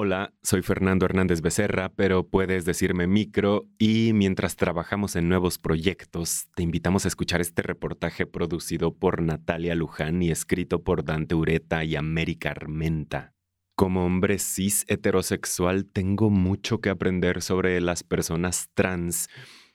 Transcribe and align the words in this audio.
Hola, 0.00 0.32
soy 0.44 0.62
Fernando 0.62 1.06
Hernández 1.06 1.40
Becerra, 1.40 1.88
pero 1.88 2.22
puedes 2.22 2.64
decirme 2.64 3.08
micro 3.08 3.66
y 3.78 4.12
mientras 4.14 4.54
trabajamos 4.54 5.16
en 5.16 5.28
nuevos 5.28 5.58
proyectos, 5.58 6.46
te 6.54 6.62
invitamos 6.62 7.04
a 7.04 7.08
escuchar 7.08 7.40
este 7.40 7.62
reportaje 7.62 8.24
producido 8.24 8.94
por 8.94 9.20
Natalia 9.22 9.74
Luján 9.74 10.22
y 10.22 10.30
escrito 10.30 10.84
por 10.84 11.02
Dante 11.02 11.34
Ureta 11.34 11.82
y 11.82 11.96
América 11.96 12.52
Armenta. 12.52 13.34
Como 13.74 14.06
hombre 14.06 14.38
cis 14.38 14.84
heterosexual 14.86 15.84
tengo 15.84 16.30
mucho 16.30 16.80
que 16.80 16.90
aprender 16.90 17.42
sobre 17.42 17.80
las 17.80 18.04
personas 18.04 18.68
trans 18.74 19.28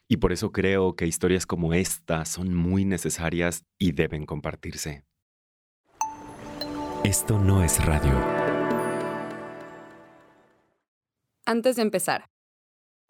y 0.08 0.16
por 0.16 0.32
eso 0.32 0.54
creo 0.54 0.96
que 0.96 1.06
historias 1.06 1.46
como 1.46 1.74
esta 1.74 2.24
son 2.24 2.56
muy 2.56 2.86
necesarias 2.86 3.66
y 3.78 3.92
deben 3.92 4.26
compartirse. 4.26 5.04
Esto 7.04 7.38
no 7.40 7.62
es 7.62 7.84
radio. 7.86 8.43
Antes 11.46 11.76
de 11.76 11.82
empezar, 11.82 12.30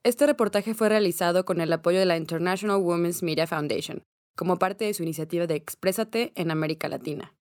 este 0.03 0.25
reportaje 0.25 0.73
fue 0.73 0.89
realizado 0.89 1.45
con 1.45 1.61
el 1.61 1.71
apoyo 1.71 1.99
de 1.99 2.07
la 2.07 2.17
International 2.17 2.77
Women's 2.77 3.21
Media 3.21 3.45
Foundation, 3.45 4.01
como 4.35 4.57
parte 4.57 4.85
de 4.85 4.95
su 4.95 5.03
iniciativa 5.03 5.45
de 5.45 5.53
Exprésate 5.53 6.31
en 6.33 6.49
América 6.49 6.89
Latina. 6.89 7.35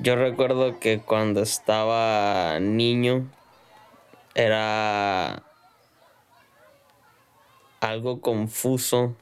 Yo 0.00 0.16
recuerdo 0.16 0.80
que 0.80 1.00
cuando 1.00 1.42
estaba 1.42 2.58
niño 2.58 3.30
era 4.34 5.42
algo 7.80 8.22
confuso 8.22 9.14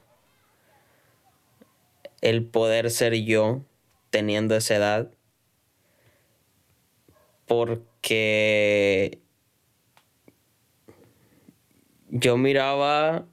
el 2.21 2.45
poder 2.45 2.89
ser 2.89 3.15
yo 3.15 3.63
teniendo 4.11 4.55
esa 4.55 4.75
edad 4.75 5.14
porque 7.45 9.19
yo 12.09 12.37
miraba 12.37 13.27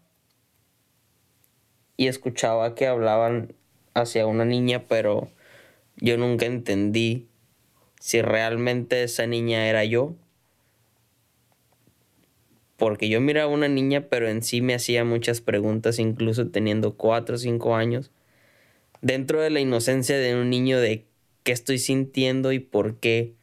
y 1.97 2.09
escuchaba 2.09 2.75
que 2.75 2.87
hablaban 2.87 3.55
hacia 3.95 4.27
una 4.27 4.45
niña, 4.45 4.87
pero 4.89 5.31
yo 5.97 6.17
nunca 6.17 6.47
entendí 6.47 7.28
si 8.00 8.20
realmente 8.22 9.05
esa 9.05 9.27
niña 9.27 9.69
era 9.69 9.84
yo. 9.84 10.17
Porque 12.77 13.09
yo 13.09 13.20
miraba 13.20 13.53
a 13.53 13.55
una 13.55 13.69
niña, 13.69 14.09
pero 14.11 14.28
en 14.28 14.42
sí 14.42 14.61
me 14.61 14.75
hacía 14.75 15.05
muchas 15.05 15.41
preguntas, 15.41 16.00
incluso 16.00 16.48
teniendo 16.48 16.97
cuatro 16.97 17.37
o 17.37 17.39
cinco 17.39 17.77
años. 17.77 18.11
Dentro 19.03 19.41
de 19.41 19.50
la 19.50 19.61
inocencia 19.61 20.19
de 20.19 20.34
un 20.34 20.50
niño 20.50 20.81
de 20.81 21.06
qué 21.44 21.53
estoy 21.53 21.78
sintiendo 21.78 22.50
y 22.53 22.59
por 22.59 22.98
qué 22.98 23.34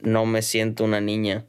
no 0.00 0.26
me 0.26 0.42
siento 0.42 0.84
una 0.84 1.00
niña. 1.00 1.44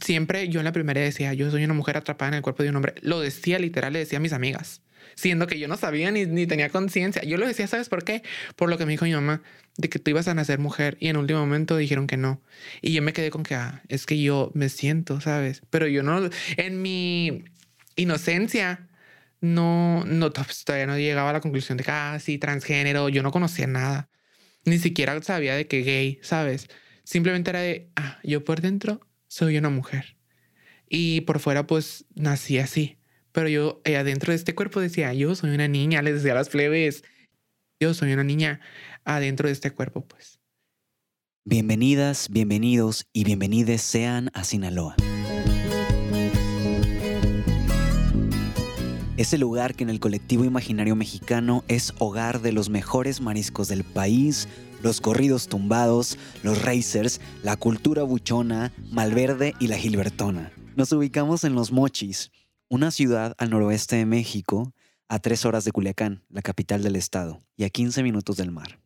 Siempre 0.00 0.48
yo 0.48 0.60
en 0.60 0.64
la 0.64 0.72
primera 0.72 1.00
decía, 1.00 1.32
yo 1.34 1.50
soy 1.50 1.64
una 1.64 1.74
mujer 1.74 1.96
atrapada 1.96 2.28
en 2.28 2.34
el 2.34 2.42
cuerpo 2.42 2.62
de 2.62 2.68
un 2.70 2.76
hombre. 2.76 2.94
Lo 3.00 3.20
decía 3.20 3.58
literal, 3.58 3.92
le 3.92 4.00
decía 4.00 4.18
a 4.18 4.20
mis 4.20 4.32
amigas, 4.32 4.82
siendo 5.14 5.46
que 5.46 5.58
yo 5.58 5.68
no 5.68 5.76
sabía 5.76 6.10
ni, 6.10 6.26
ni 6.26 6.46
tenía 6.46 6.68
conciencia. 6.68 7.22
Yo 7.22 7.38
lo 7.38 7.46
decía, 7.46 7.66
¿sabes 7.66 7.88
por 7.88 8.04
qué? 8.04 8.22
Por 8.56 8.68
lo 8.68 8.76
que 8.78 8.84
me 8.84 8.92
dijo 8.92 9.06
mi 9.06 9.14
mamá, 9.14 9.42
de 9.78 9.88
que 9.88 9.98
tú 9.98 10.10
ibas 10.10 10.28
a 10.28 10.34
nacer 10.34 10.58
mujer 10.58 10.96
y 11.00 11.08
en 11.08 11.16
último 11.16 11.40
momento 11.40 11.76
dijeron 11.76 12.06
que 12.06 12.16
no. 12.16 12.42
Y 12.82 12.92
yo 12.92 13.02
me 13.02 13.12
quedé 13.12 13.30
con 13.30 13.42
que, 13.42 13.54
ah, 13.54 13.82
es 13.88 14.06
que 14.06 14.20
yo 14.20 14.50
me 14.54 14.68
siento, 14.68 15.20
¿sabes? 15.20 15.62
Pero 15.70 15.86
yo 15.86 16.02
no, 16.02 16.28
en 16.56 16.82
mi 16.82 17.44
inocencia, 17.96 18.88
no, 19.40 20.04
no, 20.04 20.30
todavía 20.32 20.86
no 20.86 20.98
llegaba 20.98 21.30
a 21.30 21.32
la 21.34 21.40
conclusión 21.40 21.78
de 21.78 21.84
que, 21.84 21.90
ah, 21.90 22.18
sí, 22.20 22.38
transgénero, 22.38 23.08
yo 23.08 23.22
no 23.22 23.32
conocía 23.32 23.66
nada. 23.66 24.08
Ni 24.66 24.78
siquiera 24.78 25.22
sabía 25.22 25.54
de 25.54 25.68
qué 25.68 25.82
gay, 25.82 26.18
¿sabes? 26.22 26.68
Simplemente 27.04 27.50
era 27.50 27.60
de, 27.60 27.88
ah, 27.94 28.18
yo 28.24 28.44
por 28.44 28.60
dentro 28.60 29.00
soy 29.28 29.56
una 29.56 29.70
mujer. 29.70 30.16
Y 30.88 31.20
por 31.22 31.38
fuera 31.38 31.68
pues 31.68 32.04
nací 32.16 32.58
así. 32.58 32.98
Pero 33.30 33.48
yo 33.48 33.80
eh, 33.84 33.96
adentro 33.96 34.32
de 34.32 34.36
este 34.36 34.56
cuerpo 34.56 34.80
decía, 34.80 35.14
yo 35.14 35.36
soy 35.36 35.50
una 35.50 35.68
niña, 35.68 36.02
les 36.02 36.14
decía 36.14 36.32
a 36.32 36.36
las 36.36 36.48
plebes, 36.48 37.04
yo 37.80 37.94
soy 37.94 38.12
una 38.12 38.24
niña 38.24 38.60
adentro 39.04 39.46
de 39.46 39.52
este 39.52 39.70
cuerpo 39.70 40.04
pues. 40.04 40.40
Bienvenidas, 41.44 42.28
bienvenidos 42.28 43.06
y 43.12 43.22
bienvenides 43.22 43.82
sean 43.82 44.30
a 44.34 44.42
Sinaloa. 44.42 44.96
Ese 49.16 49.38
lugar 49.38 49.74
que 49.74 49.82
en 49.82 49.88
el 49.88 49.98
colectivo 49.98 50.44
imaginario 50.44 50.94
mexicano 50.94 51.64
es 51.68 51.94
hogar 51.98 52.42
de 52.42 52.52
los 52.52 52.68
mejores 52.68 53.22
mariscos 53.22 53.66
del 53.66 53.82
país, 53.82 54.46
los 54.82 55.00
corridos 55.00 55.48
tumbados, 55.48 56.18
los 56.42 56.60
racers, 56.60 57.22
la 57.42 57.56
cultura 57.56 58.02
buchona, 58.02 58.74
Malverde 58.90 59.54
y 59.58 59.68
la 59.68 59.78
Gilbertona. 59.78 60.52
Nos 60.76 60.92
ubicamos 60.92 61.44
en 61.44 61.54
Los 61.54 61.72
Mochis, 61.72 62.30
una 62.68 62.90
ciudad 62.90 63.34
al 63.38 63.48
noroeste 63.48 63.96
de 63.96 64.04
México, 64.04 64.74
a 65.08 65.18
tres 65.18 65.46
horas 65.46 65.64
de 65.64 65.72
Culiacán, 65.72 66.22
la 66.28 66.42
capital 66.42 66.82
del 66.82 66.96
estado, 66.96 67.40
y 67.56 67.64
a 67.64 67.70
15 67.70 68.02
minutos 68.02 68.36
del 68.36 68.50
mar. 68.50 68.80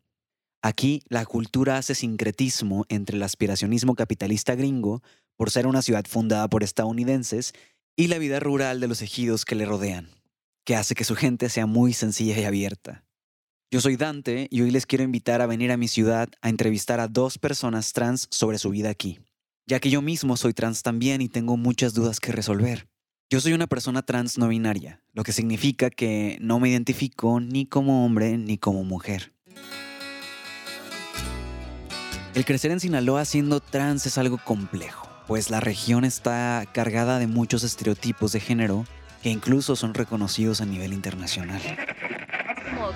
Aquí 0.63 1.03
la 1.09 1.27
cultura 1.27 1.77
hace 1.77 1.97
sincretismo 1.97 2.87
entre 2.89 3.17
el 3.17 3.25
aspiracionismo 3.25 3.97
capitalista 3.97 4.55
gringo, 4.55 5.03
por 5.35 5.51
ser 5.51 5.67
una 5.67 5.83
ciudad 5.83 6.05
fundada 6.09 6.49
por 6.49 6.63
estadounidenses, 6.63 7.53
y 7.97 8.07
la 8.07 8.19
vida 8.19 8.39
rural 8.39 8.79
de 8.79 8.87
los 8.87 9.03
ejidos 9.03 9.45
que 9.45 9.57
le 9.57 9.65
rodean 9.67 10.20
que 10.71 10.77
hace 10.77 10.95
que 10.95 11.03
su 11.03 11.17
gente 11.17 11.49
sea 11.49 11.67
muy 11.67 11.93
sencilla 11.93 12.39
y 12.39 12.45
abierta. 12.45 13.03
Yo 13.73 13.81
soy 13.81 13.97
Dante 13.97 14.47
y 14.53 14.61
hoy 14.61 14.71
les 14.71 14.87
quiero 14.87 15.03
invitar 15.03 15.43
a 15.43 15.47
venir 15.47 15.73
a 15.73 15.77
mi 15.77 15.89
ciudad 15.89 16.29
a 16.43 16.49
entrevistar 16.49 17.01
a 17.01 17.09
dos 17.09 17.39
personas 17.39 17.93
trans 17.93 18.29
sobre 18.31 18.57
su 18.57 18.71
vida 18.71 18.89
aquí, 18.89 19.19
ya 19.67 19.81
que 19.81 19.91
yo 19.91 20.01
mismo 20.01 20.37
soy 20.37 20.55
trans 20.55 20.85
también 20.85 21.23
y 21.23 21.29
tengo 21.29 21.57
muchas 21.57 21.93
dudas 21.93 22.21
que 22.21 22.31
resolver. 22.31 22.87
Yo 23.29 23.41
soy 23.41 23.53
una 23.53 23.67
persona 23.67 24.03
trans 24.03 24.39
no 24.39 24.47
binaria, 24.47 25.03
lo 25.13 25.25
que 25.25 25.33
significa 25.33 25.91
que 25.91 26.39
no 26.41 26.61
me 26.61 26.69
identifico 26.69 27.41
ni 27.41 27.67
como 27.67 28.07
hombre 28.07 28.39
ni 28.39 28.57
como 28.57 28.85
mujer. 28.85 29.33
El 32.33 32.45
crecer 32.45 32.71
en 32.71 32.79
Sinaloa 32.79 33.25
siendo 33.25 33.59
trans 33.59 34.07
es 34.07 34.19
algo 34.19 34.39
complejo, 34.39 35.09
pues 35.27 35.51
la 35.51 35.59
región 35.59 36.05
está 36.05 36.65
cargada 36.73 37.19
de 37.19 37.27
muchos 37.27 37.65
estereotipos 37.65 38.31
de 38.31 38.39
género 38.39 38.87
que 39.23 39.31
incluso 39.31 39.77
son 39.77 39.95
reconocidos 39.95 40.61
a 40.61 40.67
nivel 40.67 40.93
internacional. 40.93 41.61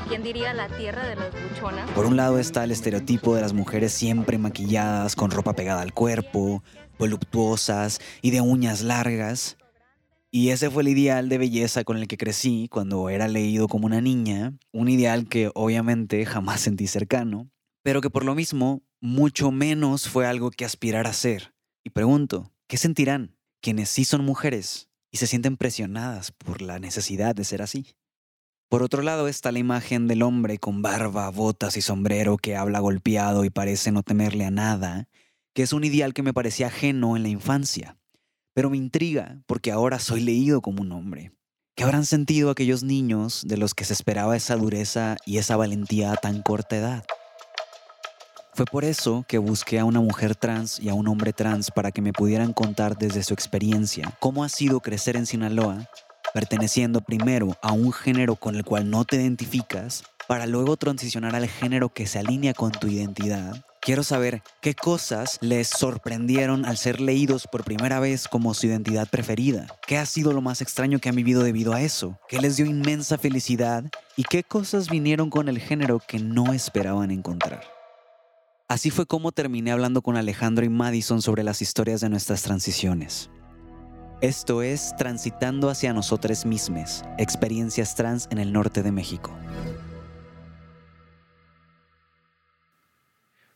Quien 0.09 0.23
diría 0.23 0.53
la 0.53 0.69
tierra 0.69 1.07
de 1.07 1.17
los 1.17 1.31
buchonas. 1.33 1.91
Por 1.91 2.07
un 2.07 2.17
lado 2.17 2.39
está 2.39 2.65
el 2.65 2.73
estereotipo 2.73 3.35
de 3.35 3.43
las 3.43 3.53
mujeres 3.53 3.93
siempre 3.93 4.39
maquilladas, 4.39 5.17
con 5.17 5.31
ropa 5.31 5.55
pegada 5.55 5.83
al 5.83 5.93
cuerpo, 5.93 6.63
voluptuosas 6.99 8.01
y 8.21 8.31
de 8.31 8.41
uñas 8.41 8.83
largas. 8.83 9.57
Y 10.31 10.51
ese 10.51 10.71
fue 10.71 10.83
el 10.83 10.89
ideal 10.89 11.29
de 11.29 11.39
belleza 11.39 11.85
con 11.85 11.97
el 11.97 12.09
que 12.09 12.17
crecí 12.17 12.69
cuando 12.71 13.09
era 13.09 13.29
leído 13.29 13.69
como 13.69 13.87
una 13.87 14.01
niña, 14.01 14.55
un 14.73 14.89
ideal 14.89 15.29
que 15.29 15.51
obviamente 15.55 16.27
jamás 16.27 16.61
sentí 16.61 16.87
cercano, 16.87 17.51
pero 17.83 18.01
que 18.01 18.11
por 18.11 18.25
lo 18.25 18.35
mismo 18.35 18.83
mucho 19.01 19.53
menos 19.53 20.09
fue 20.09 20.27
algo 20.27 20.51
que 20.51 20.65
aspirar 20.65 21.07
a 21.07 21.13
ser. 21.13 21.55
Y 21.85 21.91
pregunto, 21.91 22.53
¿qué 22.67 22.77
sentirán 22.77 23.37
quienes 23.61 23.89
sí 23.91 24.05
son 24.05 24.25
mujeres 24.25 24.89
y 25.15 25.17
se 25.17 25.29
sienten 25.29 25.57
presionadas 25.57 26.33
por 26.33 26.61
la 26.61 26.81
necesidad 26.81 27.37
de 27.37 27.45
ser 27.45 27.63
así. 27.63 27.95
Por 28.69 28.83
otro 28.83 29.01
lado 29.01 29.29
está 29.29 29.53
la 29.53 29.61
imagen 29.61 30.09
del 30.09 30.23
hombre 30.23 30.59
con 30.59 30.83
barba, 30.83 31.31
botas 31.31 31.77
y 31.77 31.83
sombrero 31.83 32.37
que 32.37 32.57
habla 32.57 32.81
golpeado 32.81 33.45
y 33.45 33.51
parece 33.51 33.93
no 33.93 34.03
temerle 34.03 34.45
a 34.45 34.51
nada, 34.51 35.09
que 35.55 35.63
es 35.63 35.73
un 35.73 35.85
ideal 35.85 36.15
que 36.15 36.25
me 36.25 36.35
parecía 36.35 36.67
ajeno 36.67 37.17
en 37.17 37.23
la 37.23 37.29
infancia, 37.29 37.97
pero 38.55 38.71
me 38.71 38.77
intriga 38.77 39.41
porque 39.47 39.71
ahora 39.71 40.01
soy 40.01 40.21
leído 40.21 40.61
como 40.61 40.83
un 40.83 40.91
hombre. 40.91 41.31
¿Qué 41.77 41.85
habrán 41.85 42.07
sentido 42.07 42.51
aquellos 42.51 42.83
niños 42.83 43.45
de 43.47 43.57
los 43.57 43.73
que 43.73 43.85
se 43.85 43.93
esperaba 43.93 44.37
esa 44.37 44.57
dureza 44.57 45.17
y 45.27 45.39
esa 45.39 45.57
valentía 45.57 46.11
a 46.11 46.17
tan 46.17 46.43
corta 46.43 46.77
edad? 46.77 47.05
Fue 48.55 48.67
por 48.67 48.85
eso 48.85 49.25
que 49.27 49.39
busqué 49.39 49.81
a 49.81 49.85
una 49.85 49.99
mujer 49.99 50.37
trans 50.37 50.79
y 50.79 50.89
a 50.89 50.95
un 50.95 51.09
hombre 51.09 51.33
trans 51.33 51.73
para 51.73 51.91
que 51.91 52.01
me 52.01 52.13
pudieran 52.13 52.53
contar 52.53 52.97
desde 52.97 53.25
su 53.25 53.35
experiencia 53.35 54.17
cómo 54.21 54.45
ha 54.45 54.49
sido 54.49 54.79
crecer 54.79 55.17
en 55.17 55.27
Sinaloa, 55.27 55.91
perteneciendo 56.33 57.01
primero 57.01 57.57
a 57.63 57.73
un 57.73 57.93
género 57.93 58.37
con 58.37 58.55
el 58.55 58.65
cual 58.65 58.89
no 58.89 59.05
te 59.05 59.17
identificas, 59.17 60.05
para 60.29 60.47
luego 60.47 60.77
transicionar 60.77 61.35
al 61.35 61.49
género 61.49 61.89
que 61.89 62.07
se 62.07 62.21
alinea 62.21 62.55
con 62.55 62.71
tu 62.71 62.87
identidad. 62.87 63.65
Quiero 63.81 64.05
saber 64.05 64.41
qué 64.63 64.75
cosas 64.75 65.37
les 65.41 65.67
sorprendieron 65.67 66.65
al 66.65 66.77
ser 66.77 67.01
leídos 67.01 67.49
por 67.51 67.65
primera 67.65 67.99
vez 67.99 68.29
como 68.29 68.55
su 68.55 68.69
identidad 68.69 69.09
preferida. 69.09 69.67
¿Qué 69.85 69.99
ha 69.99 70.07
sido 70.07 70.33
lo 70.33 70.41
más 70.41 70.63
extraño 70.63 71.01
que 71.01 71.09
han 71.09 71.17
vivido 71.17 71.43
debido 71.43 71.73
a 71.75 71.83
eso? 71.83 72.21
¿Qué 72.29 72.39
les 72.39 72.57
dio 72.57 72.67
inmensa 72.67 73.19
felicidad? 73.19 73.83
¿Y 74.17 74.23
qué 74.23 74.45
cosas 74.45 74.89
vinieron 74.89 75.29
con 75.29 75.49
el 75.49 75.59
género 75.59 76.01
que 76.07 76.21
no 76.21 76.53
esperaban 76.53 77.11
encontrar? 77.11 77.84
Así 78.67 78.89
fue 78.89 79.05
como 79.05 79.31
terminé 79.31 79.73
hablando 79.73 80.01
con 80.01 80.17
Alejandro 80.17 80.65
y 80.65 80.71
Madison 80.71 81.21
sobre 81.21 81.43
las 81.43 81.61
historias 81.61 82.01
de 82.01 82.09
nuestras 82.09 82.43
transiciones. 82.43 83.31
Esto 84.23 84.63
es 84.63 84.95
Transitando 84.97 85.69
hacia 85.69 85.93
nosotros 85.93 86.47
mismos, 86.47 87.03
experiencias 87.19 87.95
trans 87.95 88.27
en 88.31 88.39
el 88.39 88.55
norte 88.55 88.83
de 88.83 88.91
México. 88.91 89.37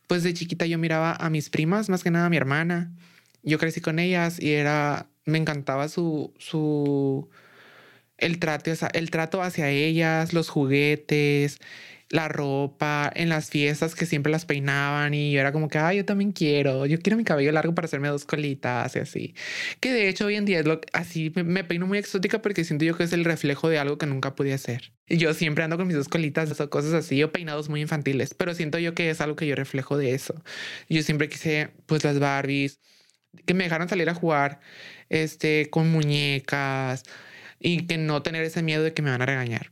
Pues 0.05 0.21
de 0.21 0.33
chiquita 0.35 0.67
yo 0.67 0.77
miraba 0.77 1.13
a 1.13 1.31
mis 1.31 1.49
primas, 1.49 1.89
más 1.89 2.03
que 2.03 2.11
nada 2.11 2.27
a 2.27 2.29
mi 2.29 2.37
hermana. 2.37 2.91
Yo 3.41 3.57
crecí 3.57 3.81
con 3.81 3.97
ellas 3.97 4.39
y 4.39 4.51
era, 4.51 5.07
me 5.25 5.39
encantaba 5.39 5.87
su, 5.87 6.35
su, 6.37 7.29
el 8.17 8.37
trato, 8.37 8.69
el 8.93 9.09
trato 9.09 9.41
hacia 9.41 9.69
ellas, 9.69 10.33
los 10.33 10.49
juguetes, 10.49 11.59
la 12.09 12.27
ropa, 12.27 13.11
en 13.15 13.29
las 13.29 13.49
fiestas 13.49 13.93
que 13.93 14.05
siempre 14.05 14.31
las 14.31 14.45
peinaban 14.45 15.13
y 15.13 15.31
yo 15.31 15.39
era 15.39 15.51
como 15.51 15.67
que, 15.69 15.77
ay, 15.77 15.97
yo 15.97 16.05
también 16.05 16.31
quiero, 16.31 16.85
yo 16.87 16.99
quiero 16.99 17.17
mi 17.17 17.23
cabello 17.23 17.51
largo 17.51 17.75
para 17.75 17.85
hacerme 17.85 18.07
dos 18.07 18.25
colitas 18.25 18.95
y 18.95 18.99
así. 18.99 19.35
Que 19.79 19.93
de 19.93 20.09
hecho 20.09 20.25
hoy 20.25 20.35
en 20.35 20.45
día 20.45 20.59
es 20.59 20.65
lo 20.65 20.81
así 20.93 21.31
me, 21.35 21.63
peino 21.63 21.85
muy 21.87 21.99
exótica 21.99 22.41
porque 22.41 22.63
siento 22.63 22.85
yo 22.85 22.97
que 22.97 23.03
es 23.03 23.13
el 23.13 23.25
reflejo 23.25 23.69
de 23.69 23.79
algo 23.79 23.97
que 23.97 24.07
nunca 24.07 24.35
pude 24.35 24.53
hacer. 24.53 24.91
Yo 25.07 25.33
siempre 25.33 25.63
ando 25.63 25.77
con 25.77 25.87
mis 25.87 25.95
dos 25.95 26.09
colitas 26.09 26.59
o 26.59 26.69
cosas 26.69 26.93
así, 26.93 27.23
o 27.23 27.31
peinados 27.31 27.69
muy 27.69 27.81
infantiles, 27.81 28.33
pero 28.33 28.53
siento 28.55 28.79
yo 28.79 28.93
que 28.95 29.09
es 29.09 29.21
algo 29.21 29.35
que 29.35 29.47
yo 29.47 29.55
reflejo 29.55 29.97
de 29.97 30.13
eso. 30.13 30.43
Yo 30.89 31.03
siempre 31.03 31.29
quise, 31.29 31.69
pues 31.85 32.03
las 32.03 32.19
Barbies, 32.19 32.79
que 33.45 33.53
me 33.53 33.63
dejaran 33.63 33.89
salir 33.89 34.09
a 34.09 34.15
jugar 34.15 34.59
este, 35.09 35.69
con 35.69 35.91
muñecas 35.91 37.03
y 37.59 37.85
que 37.87 37.97
no 37.97 38.21
tener 38.23 38.43
ese 38.43 38.63
miedo 38.63 38.83
de 38.83 38.93
que 38.93 39.01
me 39.01 39.11
van 39.11 39.21
a 39.21 39.25
regañar. 39.25 39.71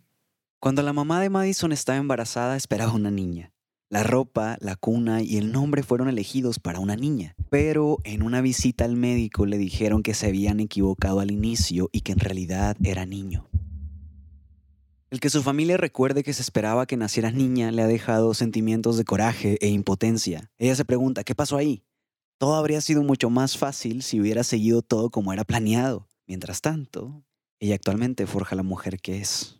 Cuando 0.59 0.81
la 0.81 0.91
mamá 0.91 1.21
de 1.21 1.29
Madison 1.29 1.71
estaba 1.71 1.99
embarazada, 1.99 2.55
esperaba 2.55 2.91
una 2.93 3.11
niña. 3.11 3.53
La 3.89 4.01
ropa, 4.01 4.57
la 4.59 4.75
cuna 4.75 5.21
y 5.21 5.37
el 5.37 5.51
nombre 5.51 5.83
fueron 5.83 6.09
elegidos 6.09 6.57
para 6.57 6.79
una 6.79 6.95
niña, 6.95 7.35
pero 7.51 7.99
en 8.03 8.23
una 8.23 8.41
visita 8.41 8.83
al 8.83 8.95
médico 8.95 9.45
le 9.45 9.59
dijeron 9.59 10.01
que 10.01 10.15
se 10.15 10.25
habían 10.25 10.59
equivocado 10.59 11.19
al 11.19 11.29
inicio 11.29 11.89
y 11.93 12.01
que 12.01 12.11
en 12.11 12.19
realidad 12.19 12.75
era 12.83 13.05
niño. 13.05 13.47
El 15.11 15.19
que 15.19 15.29
su 15.29 15.43
familia 15.43 15.77
recuerde 15.77 16.23
que 16.23 16.33
se 16.33 16.41
esperaba 16.41 16.87
que 16.87 16.97
naciera 16.97 17.29
niña 17.29 17.71
le 17.71 17.83
ha 17.83 17.87
dejado 17.87 18.33
sentimientos 18.33 18.97
de 18.97 19.05
coraje 19.05 19.59
e 19.61 19.69
impotencia. 19.69 20.51
Ella 20.57 20.75
se 20.75 20.85
pregunta, 20.85 21.23
¿qué 21.23 21.35
pasó 21.35 21.55
ahí? 21.55 21.83
Todo 22.39 22.55
habría 22.55 22.81
sido 22.81 23.03
mucho 23.03 23.29
más 23.29 23.57
fácil 23.57 24.01
si 24.01 24.19
hubiera 24.19 24.43
seguido 24.43 24.81
todo 24.81 25.11
como 25.11 25.31
era 25.31 25.43
planeado. 25.43 26.09
Mientras 26.25 26.61
tanto, 26.61 27.23
ella 27.59 27.75
actualmente 27.75 28.25
forja 28.25 28.55
la 28.55 28.63
mujer 28.63 28.99
que 28.99 29.19
es 29.21 29.57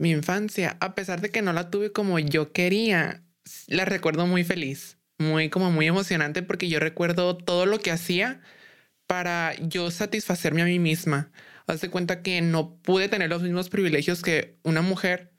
mi 0.00 0.12
infancia, 0.12 0.78
a 0.80 0.94
pesar 0.94 1.20
de 1.20 1.28
que 1.28 1.42
no 1.42 1.52
la 1.52 1.68
tuve 1.70 1.92
como 1.92 2.18
yo 2.18 2.52
quería, 2.52 3.22
la 3.66 3.84
recuerdo 3.84 4.26
muy 4.26 4.44
feliz, 4.44 4.96
muy 5.18 5.50
como 5.50 5.70
muy 5.70 5.86
emocionante 5.86 6.42
porque 6.42 6.70
yo 6.70 6.80
recuerdo 6.80 7.36
todo 7.36 7.66
lo 7.66 7.80
que 7.80 7.90
hacía 7.90 8.40
para 9.06 9.54
yo 9.56 9.90
satisfacerme 9.90 10.62
a 10.62 10.64
mí 10.64 10.78
misma. 10.78 11.30
Hace 11.66 11.90
cuenta 11.90 12.22
que 12.22 12.40
no 12.40 12.76
pude 12.76 13.10
tener 13.10 13.28
los 13.28 13.42
mismos 13.42 13.68
privilegios 13.68 14.22
que 14.22 14.56
una 14.62 14.80
mujer, 14.80 15.34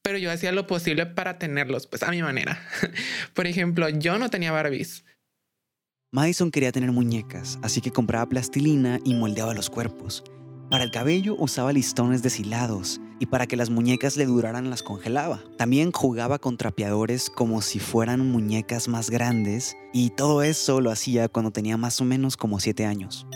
pero 0.00 0.16
yo 0.16 0.30
hacía 0.30 0.52
lo 0.52 0.68
posible 0.68 1.06
para 1.06 1.40
tenerlos, 1.40 1.88
pues 1.88 2.04
a 2.04 2.12
mi 2.12 2.22
manera. 2.22 2.62
Por 3.34 3.48
ejemplo, 3.48 3.88
yo 3.88 4.16
no 4.20 4.30
tenía 4.30 4.52
Barbies. 4.52 5.04
Madison 6.12 6.52
quería 6.52 6.70
tener 6.70 6.92
muñecas, 6.92 7.58
así 7.62 7.80
que 7.80 7.90
compraba 7.90 8.28
plastilina 8.28 9.00
y 9.04 9.14
moldeaba 9.14 9.54
los 9.54 9.70
cuerpos. 9.70 10.22
Para 10.70 10.84
el 10.84 10.92
cabello 10.92 11.34
usaba 11.36 11.72
listones 11.72 12.22
deshilados 12.22 13.00
y 13.18 13.26
para 13.26 13.46
que 13.46 13.56
las 13.56 13.70
muñecas 13.70 14.16
le 14.16 14.26
duraran 14.26 14.70
las 14.70 14.82
congelaba. 14.82 15.42
También 15.56 15.92
jugaba 15.92 16.38
con 16.38 16.56
trapeadores 16.56 17.30
como 17.30 17.62
si 17.62 17.78
fueran 17.78 18.28
muñecas 18.28 18.88
más 18.88 19.10
grandes 19.10 19.76
y 19.92 20.10
todo 20.10 20.42
eso 20.42 20.80
lo 20.80 20.90
hacía 20.90 21.28
cuando 21.28 21.50
tenía 21.50 21.76
más 21.76 22.00
o 22.00 22.04
menos 22.04 22.36
como 22.36 22.60
7 22.60 22.84
años. 22.86 23.26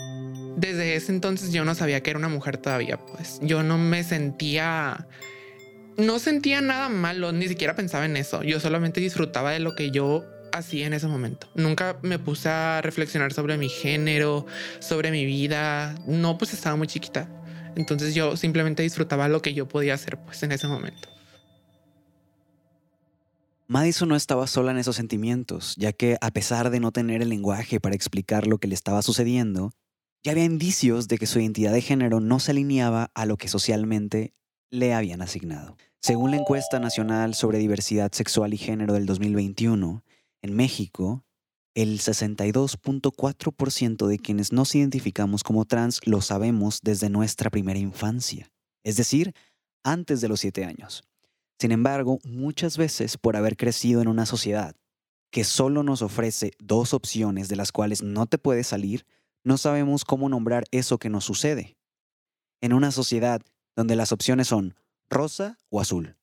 Desde 0.57 0.95
ese 0.95 1.11
entonces 1.11 1.53
yo 1.53 1.63
no 1.63 1.75
sabía 1.75 2.03
que 2.03 2.09
era 2.09 2.19
una 2.19 2.29
mujer 2.29 2.57
todavía, 2.57 2.97
pues 2.97 3.39
yo 3.41 3.63
no 3.63 3.77
me 3.77 4.03
sentía... 4.03 5.07
No 5.97 6.17
sentía 6.17 6.61
nada 6.61 6.87
malo, 6.87 7.33
ni 7.33 7.49
siquiera 7.49 7.75
pensaba 7.75 8.05
en 8.05 8.15
eso. 8.15 8.41
Yo 8.43 8.61
solamente 8.61 9.01
disfrutaba 9.01 9.51
de 9.51 9.59
lo 9.59 9.75
que 9.75 9.91
yo 9.91 10.23
hacía 10.53 10.87
en 10.87 10.93
ese 10.93 11.07
momento. 11.07 11.47
Nunca 11.55 11.97
me 12.01 12.19
puse 12.19 12.49
a 12.49 12.81
reflexionar 12.81 13.33
sobre 13.33 13.57
mi 13.57 13.69
género, 13.69 14.45
sobre 14.79 15.11
mi 15.11 15.25
vida. 15.25 15.95
No, 16.07 16.37
pues 16.37 16.53
estaba 16.53 16.75
muy 16.75 16.87
chiquita. 16.87 17.29
Entonces 17.75 18.15
yo 18.15 18.37
simplemente 18.37 18.83
disfrutaba 18.83 19.27
lo 19.27 19.41
que 19.41 19.53
yo 19.53 19.67
podía 19.67 19.93
hacer 19.93 20.17
pues 20.17 20.43
en 20.43 20.51
ese 20.51 20.67
momento. 20.67 21.09
Madison 23.67 24.09
no 24.09 24.15
estaba 24.15 24.47
sola 24.47 24.71
en 24.71 24.79
esos 24.79 24.95
sentimientos, 24.95 25.75
ya 25.77 25.93
que 25.93 26.17
a 26.21 26.31
pesar 26.31 26.71
de 26.71 26.79
no 26.79 26.91
tener 26.91 27.21
el 27.21 27.29
lenguaje 27.29 27.79
para 27.79 27.93
explicar 27.93 28.47
lo 28.47 28.57
que 28.57 28.67
le 28.67 28.73
estaba 28.73 29.03
sucediendo, 29.03 29.73
ya 30.23 30.31
había 30.31 30.45
indicios 30.45 31.07
de 31.07 31.19
que 31.19 31.27
su 31.27 31.39
identidad 31.39 31.71
de 31.71 31.81
género 31.81 32.19
no 32.19 32.39
se 32.39 32.51
alineaba 32.51 33.11
a 33.13 33.25
lo 33.27 33.37
que 33.37 33.47
socialmente 33.47 34.33
le 34.71 34.93
habían 34.93 35.21
asignado. 35.21 35.77
Según 36.01 36.31
la 36.31 36.37
encuesta 36.37 36.79
nacional 36.79 37.35
sobre 37.35 37.59
diversidad 37.59 38.11
sexual 38.11 38.53
y 38.53 38.57
género 38.57 38.93
del 38.93 39.05
2021, 39.05 40.03
en 40.41 40.55
México, 40.55 41.23
el 41.75 41.99
62.4% 41.99 44.07
de 44.07 44.19
quienes 44.19 44.51
nos 44.51 44.75
identificamos 44.75 45.43
como 45.43 45.65
trans 45.65 45.99
lo 46.05 46.21
sabemos 46.21 46.79
desde 46.81 47.09
nuestra 47.09 47.49
primera 47.49 47.79
infancia, 47.79 48.51
es 48.83 48.95
decir, 48.95 49.33
antes 49.83 50.21
de 50.21 50.27
los 50.27 50.39
7 50.39 50.65
años. 50.65 51.03
Sin 51.59 51.71
embargo, 51.71 52.19
muchas 52.23 52.77
veces 52.77 53.17
por 53.17 53.35
haber 53.35 53.57
crecido 53.57 54.01
en 54.01 54.07
una 54.07 54.25
sociedad 54.25 54.75
que 55.31 55.43
solo 55.43 55.83
nos 55.83 56.01
ofrece 56.01 56.51
dos 56.59 56.93
opciones 56.93 57.49
de 57.49 57.55
las 57.55 57.71
cuales 57.71 58.01
no 58.01 58.25
te 58.25 58.37
puedes 58.37 58.67
salir, 58.67 59.05
no 59.43 59.57
sabemos 59.57 60.05
cómo 60.05 60.29
nombrar 60.29 60.63
eso 60.71 60.97
que 60.97 61.09
nos 61.09 61.25
sucede. 61.25 61.77
En 62.61 62.73
una 62.73 62.91
sociedad 62.91 63.41
donde 63.75 63.95
las 63.95 64.11
opciones 64.11 64.47
son 64.47 64.75
rosa 65.09 65.57
o 65.69 65.81
azul, 65.81 66.15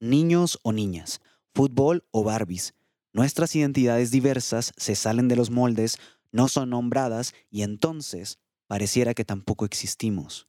niños 0.00 0.58
o 0.62 0.72
niñas, 0.72 1.20
fútbol 1.54 2.04
o 2.10 2.24
Barbies, 2.24 2.74
Nuestras 3.12 3.54
identidades 3.54 4.10
diversas 4.10 4.72
se 4.76 4.94
salen 4.94 5.28
de 5.28 5.36
los 5.36 5.50
moldes, 5.50 5.98
no 6.30 6.48
son 6.48 6.70
nombradas 6.70 7.34
y 7.50 7.62
entonces 7.62 8.38
pareciera 8.66 9.12
que 9.12 9.24
tampoco 9.24 9.66
existimos, 9.66 10.48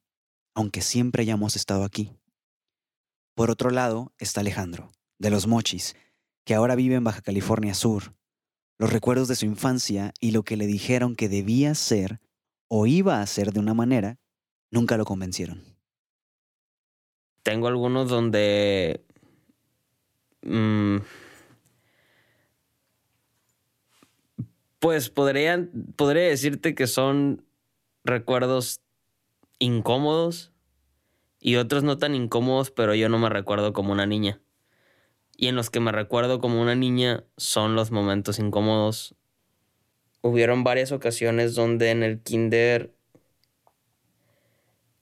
aunque 0.54 0.81
siempre 0.81 1.24
hayamos 1.24 1.57
estado 1.57 1.83
aquí. 1.83 2.12
Por 3.36 3.51
otro 3.51 3.69
lado 3.69 4.13
está 4.18 4.42
Alejandro, 4.42 4.92
de 5.19 5.30
los 5.30 5.45
Mochis, 5.45 5.95
que 6.45 6.54
ahora 6.54 6.75
vive 6.75 6.95
en 6.95 7.04
Baja 7.04 7.21
California 7.21 7.74
Sur. 7.74 8.15
Los 8.77 8.94
recuerdos 8.94 9.27
de 9.27 9.36
su 9.36 9.45
infancia 9.45 10.13
y 10.19 10.31
lo 10.31 10.44
que 10.44 10.56
le 10.56 10.66
dijeron 10.66 11.16
que 11.16 11.30
debía 11.30 11.75
ser 11.75 12.21
o 12.69 12.88
iba 12.88 13.21
a 13.21 13.27
ser 13.27 13.51
de 13.51 13.59
una 13.59 13.74
manera, 13.74 14.19
nunca 14.71 14.98
lo 14.98 15.06
convencieron. 15.06 15.62
Tengo 17.44 17.68
algunos 17.68 18.09
donde... 18.09 19.06
Mm, 20.44 20.98
Pues 24.83 25.09
podría, 25.09 25.69
podría 25.95 26.23
decirte 26.23 26.75
que 26.75 26.87
son 26.87 27.45
recuerdos 28.04 28.81
incómodos 29.57 30.52
y 31.40 31.56
otros 31.56 31.83
no 31.83 31.97
tan 31.97 32.16
incómodos, 32.16 32.69
pero 32.69 32.94
yo 32.94 33.07
no 33.07 33.18
me 33.18 33.30
recuerdo 33.30 33.71
como 33.71 33.94
una 33.94 34.06
niña. 34.06 34.42
Y 35.37 35.47
en 35.47 35.56
los 35.56 35.69
que 35.69 35.80
me 35.80 35.94
recuerdo 35.94 36.42
como 36.42 36.61
una 36.61 36.75
niña 36.75 37.23
son 37.37 37.75
los 37.75 37.92
momentos 37.92 38.40
incómodos. 38.40 39.16
Hubieron 40.21 40.66
varias 40.66 40.92
ocasiones 40.92 41.56
donde 41.56 41.92
en 41.92 42.04
el 42.04 42.19
kinder 42.19 42.94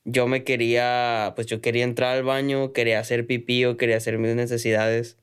yo 0.04 0.28
me 0.28 0.44
quería, 0.44 1.34
pues 1.36 1.48
yo 1.48 1.60
quería 1.60 1.86
entrar 1.86 2.18
al 2.18 2.24
baño, 2.24 2.72
quería 2.72 3.00
hacer 3.00 3.26
pipí 3.26 3.66
o 3.66 3.78
quería 3.78 3.98
hacer 3.98 4.20
mis 4.20 4.36
necesidades. 4.36 5.18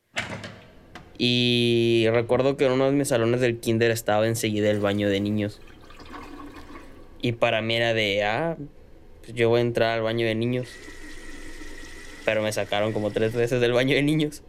Y 1.19 2.07
recuerdo 2.13 2.57
que 2.57 2.67
en 2.67 2.73
uno 2.73 2.87
de 2.87 2.93
mis 2.93 3.09
salones 3.09 3.41
del 3.41 3.59
kinder 3.59 3.91
estaba 3.91 4.27
enseguida 4.29 4.71
el 4.71 4.79
baño 4.79 5.09
de 5.09 5.21
niños. 5.21 5.61
Y 7.21 7.33
para 7.33 7.61
mí 7.61 7.75
era 7.75 7.93
de, 7.93 8.23
ah, 8.25 8.57
pues 9.21 9.35
yo 9.35 9.49
voy 9.49 9.59
a 9.59 9.63
entrar 9.63 9.99
al 9.99 10.03
baño 10.03 10.25
de 10.25 10.37
niños. 10.37 10.69
Pero 12.25 12.43
me 12.43 12.53
sacaron 12.53 12.93
como 12.93 13.11
tres 13.11 13.35
veces 13.35 13.61
del 13.61 13.73
baño 13.73 13.97
de 13.97 14.03
niños. 14.03 14.43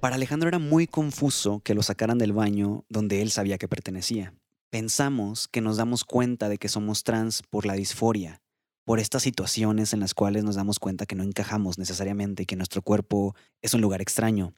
Para 0.00 0.16
Alejandro 0.16 0.48
era 0.48 0.58
muy 0.58 0.86
confuso 0.86 1.60
que 1.64 1.74
lo 1.74 1.82
sacaran 1.82 2.18
del 2.18 2.32
baño 2.32 2.84
donde 2.88 3.22
él 3.22 3.30
sabía 3.30 3.58
que 3.58 3.66
pertenecía. 3.66 4.34
Pensamos 4.70 5.48
que 5.48 5.62
nos 5.62 5.78
damos 5.78 6.04
cuenta 6.04 6.50
de 6.50 6.58
que 6.58 6.68
somos 6.68 7.02
trans 7.02 7.42
por 7.42 7.64
la 7.64 7.72
disforia, 7.72 8.42
por 8.88 9.00
estas 9.00 9.22
situaciones 9.22 9.92
en 9.92 10.00
las 10.00 10.14
cuales 10.14 10.44
nos 10.44 10.54
damos 10.54 10.78
cuenta 10.78 11.04
que 11.04 11.14
no 11.14 11.22
encajamos 11.22 11.76
necesariamente 11.76 12.44
y 12.44 12.46
que 12.46 12.56
nuestro 12.56 12.80
cuerpo 12.80 13.36
es 13.60 13.74
un 13.74 13.82
lugar 13.82 14.00
extraño. 14.00 14.54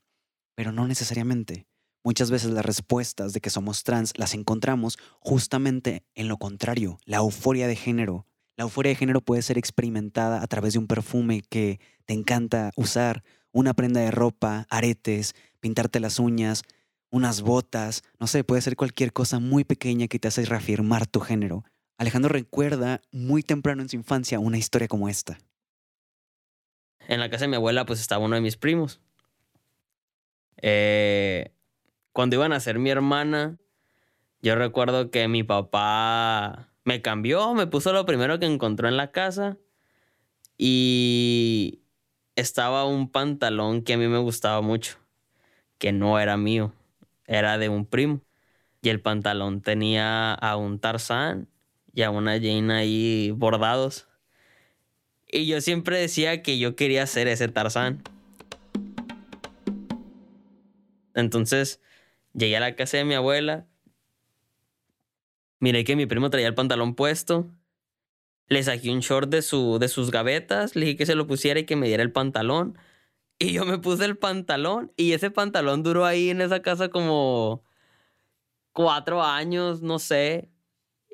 Pero 0.55 0.71
no 0.71 0.87
necesariamente. 0.87 1.67
Muchas 2.05 2.31
veces 2.31 2.53
las 2.53 2.65
respuestas 2.65 3.33
de 3.33 3.41
que 3.41 3.51
somos 3.51 3.83
trans 3.83 4.17
las 4.17 4.35
encontramos 4.35 4.99
justamente 5.19 6.05
en 6.15 6.29
lo 6.29 6.37
contrario, 6.37 7.01
la 7.07 7.17
euforia 7.17 7.67
de 7.67 7.75
género. 7.75 8.29
La 8.57 8.63
euforia 8.63 8.91
de 8.91 8.95
género 8.95 9.21
puede 9.21 9.43
ser 9.43 9.59
experimentada 9.59 10.45
a 10.45 10.47
través 10.47 10.75
de 10.75 10.79
un 10.79 10.87
perfume 10.87 11.43
que 11.43 11.81
te 12.07 12.15
encanta 12.15 12.71
usar, 12.77 13.25
una 13.51 13.75
prenda 13.75 13.99
de 13.99 14.13
ropa, 14.13 14.65
aretes, 14.71 15.35
pintarte 15.59 15.99
las 15.99 16.21
uñas, 16.21 16.63
unas 17.11 17.43
botas, 17.43 18.05
no 18.21 18.29
sé, 18.29 18.45
puede 18.45 18.63
ser 18.63 18.77
cualquier 18.77 19.13
cosa 19.13 19.41
muy 19.41 19.65
pequeña 19.65 20.07
que 20.07 20.21
te 20.21 20.29
hace 20.29 20.45
reafirmar 20.45 21.09
tu 21.09 21.19
género. 21.19 21.65
Alejandro 22.00 22.30
recuerda 22.30 23.02
muy 23.12 23.42
temprano 23.42 23.83
en 23.83 23.90
su 23.90 23.97
infancia 23.97 24.38
una 24.38 24.57
historia 24.57 24.88
como 24.88 25.11
esta. 25.11 25.38
En 27.07 27.21
la 27.21 27.28
casa 27.28 27.45
de 27.45 27.49
mi 27.49 27.57
abuela 27.57 27.85
pues 27.85 28.00
estaba 28.00 28.25
uno 28.25 28.37
de 28.37 28.40
mis 28.40 28.57
primos. 28.57 29.02
Eh, 30.62 31.52
Cuando 32.12 32.37
iban 32.37 32.54
a 32.54 32.61
ser 32.61 32.78
mi 32.78 32.88
hermana, 32.88 33.59
yo 34.40 34.54
recuerdo 34.54 35.11
que 35.11 35.28
mi 35.28 35.42
papá 35.42 36.71
me 36.85 37.02
cambió, 37.02 37.52
me 37.52 37.66
puso 37.66 37.92
lo 37.92 38.07
primero 38.07 38.38
que 38.38 38.47
encontró 38.47 38.88
en 38.88 38.97
la 38.97 39.12
casa 39.12 39.59
y 40.57 41.83
estaba 42.35 42.87
un 42.87 43.11
pantalón 43.11 43.83
que 43.83 43.92
a 43.92 43.99
mí 43.99 44.09
me 44.09 44.16
gustaba 44.21 44.62
mucho, 44.62 44.97
que 45.76 45.92
no 45.92 46.19
era 46.19 46.38
mío, 46.38 46.73
era 47.26 47.59
de 47.59 47.69
un 47.69 47.85
primo. 47.85 48.23
Y 48.80 48.88
el 48.88 49.02
pantalón 49.02 49.61
tenía 49.61 50.33
a 50.33 50.57
un 50.57 50.78
Tarzán 50.78 51.50
y 51.92 52.02
a 52.02 52.11
una 52.11 52.32
Jane 52.32 52.73
ahí 52.73 53.30
bordados. 53.32 54.09
Y 55.30 55.47
yo 55.47 55.61
siempre 55.61 55.99
decía 55.99 56.42
que 56.42 56.59
yo 56.59 56.75
quería 56.76 57.06
ser 57.06 57.28
ese 57.28 57.49
Tarzán. 57.49 58.02
Entonces 61.14 61.80
llegué 62.32 62.56
a 62.56 62.61
la 62.61 62.76
casa 62.76 62.97
de 62.97 63.04
mi 63.04 63.14
abuela. 63.14 63.66
Miré 65.61 65.85
que 65.85 65.97
mi 65.97 66.06
primo 66.06 66.30
traía 66.30 66.49
el 66.49 66.54
pantalón 66.54 66.94
puesto. 66.94 67.50
Le 68.49 68.62
saqué 68.62 68.90
un 68.90 69.00
short 69.00 69.28
de, 69.30 69.42
su, 69.42 69.78
de 69.78 69.88
sus 69.88 70.11
gavetas. 70.11 70.75
Le 70.75 70.87
dije 70.87 70.97
que 70.97 71.06
se 71.06 71.14
lo 71.14 71.26
pusiera 71.26 71.61
y 71.61 71.66
que 71.66 71.76
me 71.76 71.87
diera 71.87 72.02
el 72.02 72.12
pantalón. 72.12 72.78
Y 73.38 73.52
yo 73.52 73.64
me 73.64 73.78
puse 73.78 74.04
el 74.04 74.16
pantalón. 74.18 74.92
Y 74.97 75.12
ese 75.12 75.30
pantalón 75.30 75.82
duró 75.82 76.06
ahí 76.06 76.30
en 76.30 76.40
esa 76.40 76.61
casa 76.62 76.88
como 76.88 77.62
cuatro 78.73 79.23
años, 79.23 79.82
no 79.82 79.99
sé. 79.99 80.50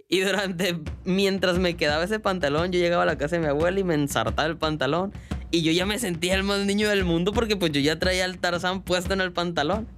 Y 0.08 0.20
durante, 0.20 0.78
mientras 1.04 1.58
me 1.58 1.76
quedaba 1.76 2.04
ese 2.04 2.20
pantalón, 2.20 2.70
yo 2.70 2.78
llegaba 2.78 3.02
a 3.02 3.06
la 3.06 3.18
casa 3.18 3.36
de 3.36 3.42
mi 3.42 3.48
abuela 3.48 3.80
y 3.80 3.84
me 3.84 3.94
ensartaba 3.94 4.48
el 4.48 4.56
pantalón. 4.56 5.12
Y 5.50 5.62
yo 5.62 5.72
ya 5.72 5.86
me 5.86 5.98
sentía 5.98 6.34
el 6.34 6.42
más 6.44 6.64
niño 6.64 6.88
del 6.88 7.04
mundo 7.04 7.32
porque 7.32 7.56
pues 7.56 7.72
yo 7.72 7.80
ya 7.80 7.98
traía 7.98 8.24
el 8.24 8.38
Tarzán 8.38 8.82
puesto 8.82 9.14
en 9.14 9.20
el 9.20 9.32
pantalón. 9.32 9.88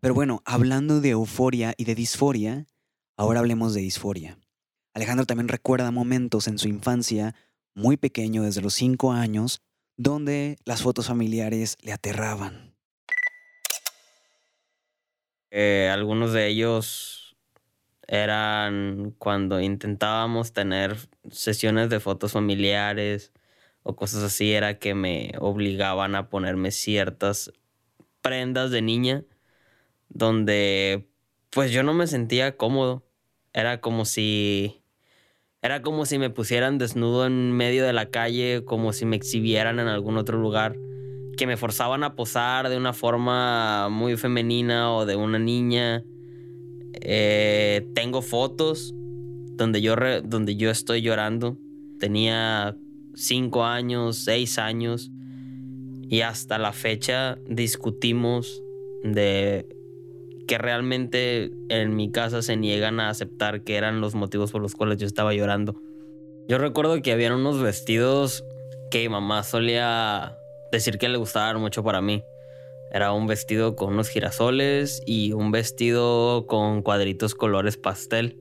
Pero 0.00 0.12
bueno, 0.12 0.42
hablando 0.44 1.00
de 1.00 1.10
euforia 1.10 1.72
y 1.78 1.84
de 1.84 1.94
disforia, 1.94 2.66
ahora 3.16 3.40
hablemos 3.40 3.72
de 3.72 3.80
disforia. 3.80 4.38
Alejandro 4.92 5.24
también 5.24 5.48
recuerda 5.48 5.90
momentos 5.90 6.46
en 6.46 6.58
su 6.58 6.68
infancia, 6.68 7.34
muy 7.74 7.96
pequeño, 7.96 8.42
desde 8.42 8.60
los 8.60 8.74
cinco 8.74 9.12
años, 9.12 9.62
donde 9.96 10.58
las 10.66 10.82
fotos 10.82 11.06
familiares 11.06 11.78
le 11.80 11.92
aterraban. 11.92 12.74
Eh, 15.50 15.88
algunos 15.90 16.32
de 16.32 16.48
ellos 16.48 17.23
eran 18.06 19.14
cuando 19.18 19.60
intentábamos 19.60 20.52
tener 20.52 20.96
sesiones 21.30 21.90
de 21.90 22.00
fotos 22.00 22.32
familiares 22.32 23.32
o 23.82 23.96
cosas 23.96 24.22
así, 24.22 24.52
era 24.52 24.78
que 24.78 24.94
me 24.94 25.32
obligaban 25.38 26.14
a 26.14 26.28
ponerme 26.28 26.70
ciertas 26.70 27.52
prendas 28.20 28.70
de 28.70 28.82
niña 28.82 29.24
donde 30.08 31.06
pues 31.50 31.70
yo 31.70 31.82
no 31.82 31.94
me 31.94 32.06
sentía 32.06 32.56
cómodo. 32.56 33.04
Era 33.52 33.80
como 33.80 34.04
si 34.04 34.82
era 35.62 35.80
como 35.80 36.04
si 36.04 36.18
me 36.18 36.28
pusieran 36.28 36.76
desnudo 36.76 37.26
en 37.26 37.52
medio 37.52 37.86
de 37.86 37.94
la 37.94 38.10
calle, 38.10 38.64
como 38.66 38.92
si 38.92 39.06
me 39.06 39.16
exhibieran 39.16 39.80
en 39.80 39.88
algún 39.88 40.18
otro 40.18 40.36
lugar, 40.38 40.76
que 41.38 41.46
me 41.46 41.56
forzaban 41.56 42.04
a 42.04 42.14
posar 42.14 42.68
de 42.68 42.76
una 42.76 42.92
forma 42.92 43.88
muy 43.88 44.16
femenina 44.18 44.92
o 44.92 45.06
de 45.06 45.16
una 45.16 45.38
niña. 45.38 46.04
Eh, 47.00 47.86
tengo 47.94 48.22
fotos 48.22 48.94
donde 49.56 49.80
yo, 49.80 49.96
donde 50.24 50.56
yo 50.56 50.70
estoy 50.70 51.02
llorando. 51.02 51.58
Tenía 51.98 52.76
cinco 53.14 53.64
años, 53.64 54.18
seis 54.18 54.58
años 54.58 55.10
y 56.08 56.20
hasta 56.20 56.58
la 56.58 56.72
fecha 56.72 57.38
discutimos 57.48 58.62
de 59.02 59.66
que 60.46 60.58
realmente 60.58 61.50
en 61.68 61.96
mi 61.96 62.10
casa 62.10 62.42
se 62.42 62.56
niegan 62.56 63.00
a 63.00 63.08
aceptar 63.08 63.62
que 63.62 63.76
eran 63.76 64.00
los 64.00 64.14
motivos 64.14 64.52
por 64.52 64.60
los 64.60 64.74
cuales 64.74 64.98
yo 64.98 65.06
estaba 65.06 65.32
llorando. 65.32 65.80
Yo 66.46 66.58
recuerdo 66.58 67.00
que 67.00 67.12
habían 67.12 67.32
unos 67.32 67.60
vestidos 67.62 68.44
que 68.90 69.00
mi 69.00 69.08
mamá 69.08 69.42
solía 69.42 70.36
decir 70.70 70.98
que 70.98 71.08
le 71.08 71.16
gustaban 71.16 71.60
mucho 71.60 71.82
para 71.82 72.02
mí. 72.02 72.22
Era 72.94 73.12
un 73.12 73.26
vestido 73.26 73.74
con 73.74 73.94
unos 73.94 74.08
girasoles 74.08 75.02
y 75.04 75.32
un 75.32 75.50
vestido 75.50 76.46
con 76.46 76.80
cuadritos 76.82 77.34
colores 77.34 77.76
pastel. 77.76 78.38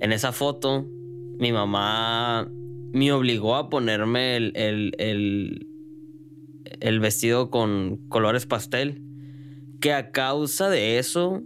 En 0.00 0.12
esa 0.12 0.32
foto, 0.32 0.86
mi 1.38 1.52
mamá 1.52 2.52
me 2.92 3.12
obligó 3.12 3.56
a 3.56 3.70
ponerme 3.70 4.36
el, 4.36 4.52
el, 4.54 5.66
el 6.80 7.00
vestido 7.00 7.48
con 7.48 7.96
colores 8.10 8.44
pastel 8.44 9.00
que 9.80 9.94
a 9.94 10.10
causa 10.10 10.68
de 10.68 10.98
eso, 10.98 11.42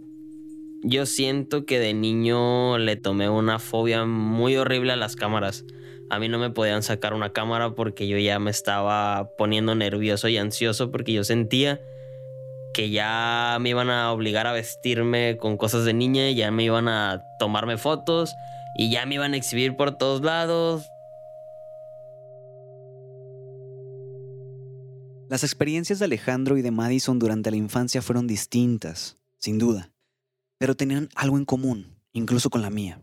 yo 0.83 1.05
siento 1.05 1.65
que 1.65 1.79
de 1.79 1.93
niño 1.93 2.77
le 2.77 2.97
tomé 2.97 3.29
una 3.29 3.57
fobia 3.57 4.03
muy 4.03 4.57
horrible 4.57 4.91
a 4.91 4.97
las 4.97 5.15
cámaras. 5.15 5.63
A 6.09 6.19
mí 6.19 6.27
no 6.27 6.39
me 6.39 6.49
podían 6.49 6.83
sacar 6.83 7.13
una 7.13 7.31
cámara 7.31 7.73
porque 7.73 8.05
yo 8.05 8.17
ya 8.17 8.37
me 8.39 8.51
estaba 8.51 9.29
poniendo 9.37 9.75
nervioso 9.75 10.27
y 10.27 10.35
ansioso 10.35 10.91
porque 10.91 11.13
yo 11.13 11.23
sentía 11.23 11.79
que 12.77 12.91
ya 12.91 13.57
me 13.59 13.69
iban 13.69 13.89
a 13.89 14.11
obligar 14.11 14.45
a 14.45 14.51
vestirme 14.51 15.37
con 15.37 15.57
cosas 15.57 15.83
de 15.83 15.95
niña, 15.95 16.29
ya 16.29 16.51
me 16.51 16.63
iban 16.63 16.87
a 16.87 17.23
tomarme 17.39 17.79
fotos 17.79 18.35
y 18.77 18.91
ya 18.91 19.03
me 19.07 19.15
iban 19.15 19.33
a 19.33 19.37
exhibir 19.37 19.75
por 19.75 19.97
todos 19.97 20.21
lados. 20.21 20.87
Las 25.27 25.43
experiencias 25.43 25.97
de 25.97 26.05
Alejandro 26.05 26.55
y 26.55 26.61
de 26.61 26.69
Madison 26.69 27.17
durante 27.17 27.49
la 27.49 27.57
infancia 27.57 28.03
fueron 28.03 28.27
distintas, 28.27 29.17
sin 29.39 29.57
duda, 29.57 29.91
pero 30.59 30.75
tenían 30.75 31.09
algo 31.15 31.39
en 31.39 31.45
común, 31.45 31.97
incluso 32.13 32.51
con 32.51 32.61
la 32.61 32.69
mía. 32.69 33.01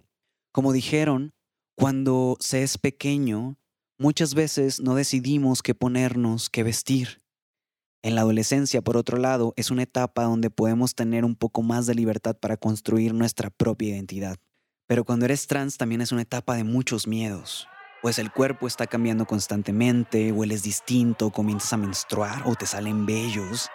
Como 0.53 0.73
dijeron, 0.73 1.33
cuando 1.75 2.37
se 2.39 2.63
es 2.63 2.79
pequeño, 2.79 3.57
muchas 3.99 4.35
veces 4.35 4.79
no 4.79 4.95
decidimos 4.95 5.63
qué 5.63 5.75
ponernos, 5.75 6.49
qué 6.49 6.63
vestir. 6.63 7.24
En 8.05 8.15
la 8.15 8.21
adolescencia, 8.21 8.83
por 8.83 8.99
otro 8.99 9.17
lado, 9.17 9.55
es 9.57 9.71
una 9.71 9.85
etapa 9.85 10.25
donde 10.25 10.51
podemos 10.51 10.95
tener 10.95 11.25
un 11.25 11.35
poco 11.35 11.63
más 11.63 11.87
de 11.87 11.95
libertad 11.95 12.37
para 12.37 12.59
construir 12.59 13.15
nuestra 13.15 13.49
propia 13.49 13.89
identidad. 13.89 14.37
Pero 14.87 15.05
cuando 15.05 15.25
eres 15.25 15.47
trans 15.47 15.79
también 15.79 16.03
es 16.03 16.13
una 16.13 16.21
etapa 16.21 16.55
de 16.55 16.65
muchos 16.65 17.07
miedos, 17.07 17.67
pues 18.03 18.19
el 18.19 18.31
cuerpo 18.31 18.67
está 18.67 18.87
cambiando 18.87 19.25
constantemente, 19.25 20.33
hueles 20.33 20.63
distinto, 20.63 21.31
comienzas 21.31 21.73
a 21.73 21.77
menstruar 21.79 22.43
o 22.45 22.55
te 22.55 22.67
salen 22.67 23.07
vellos, 23.07 23.71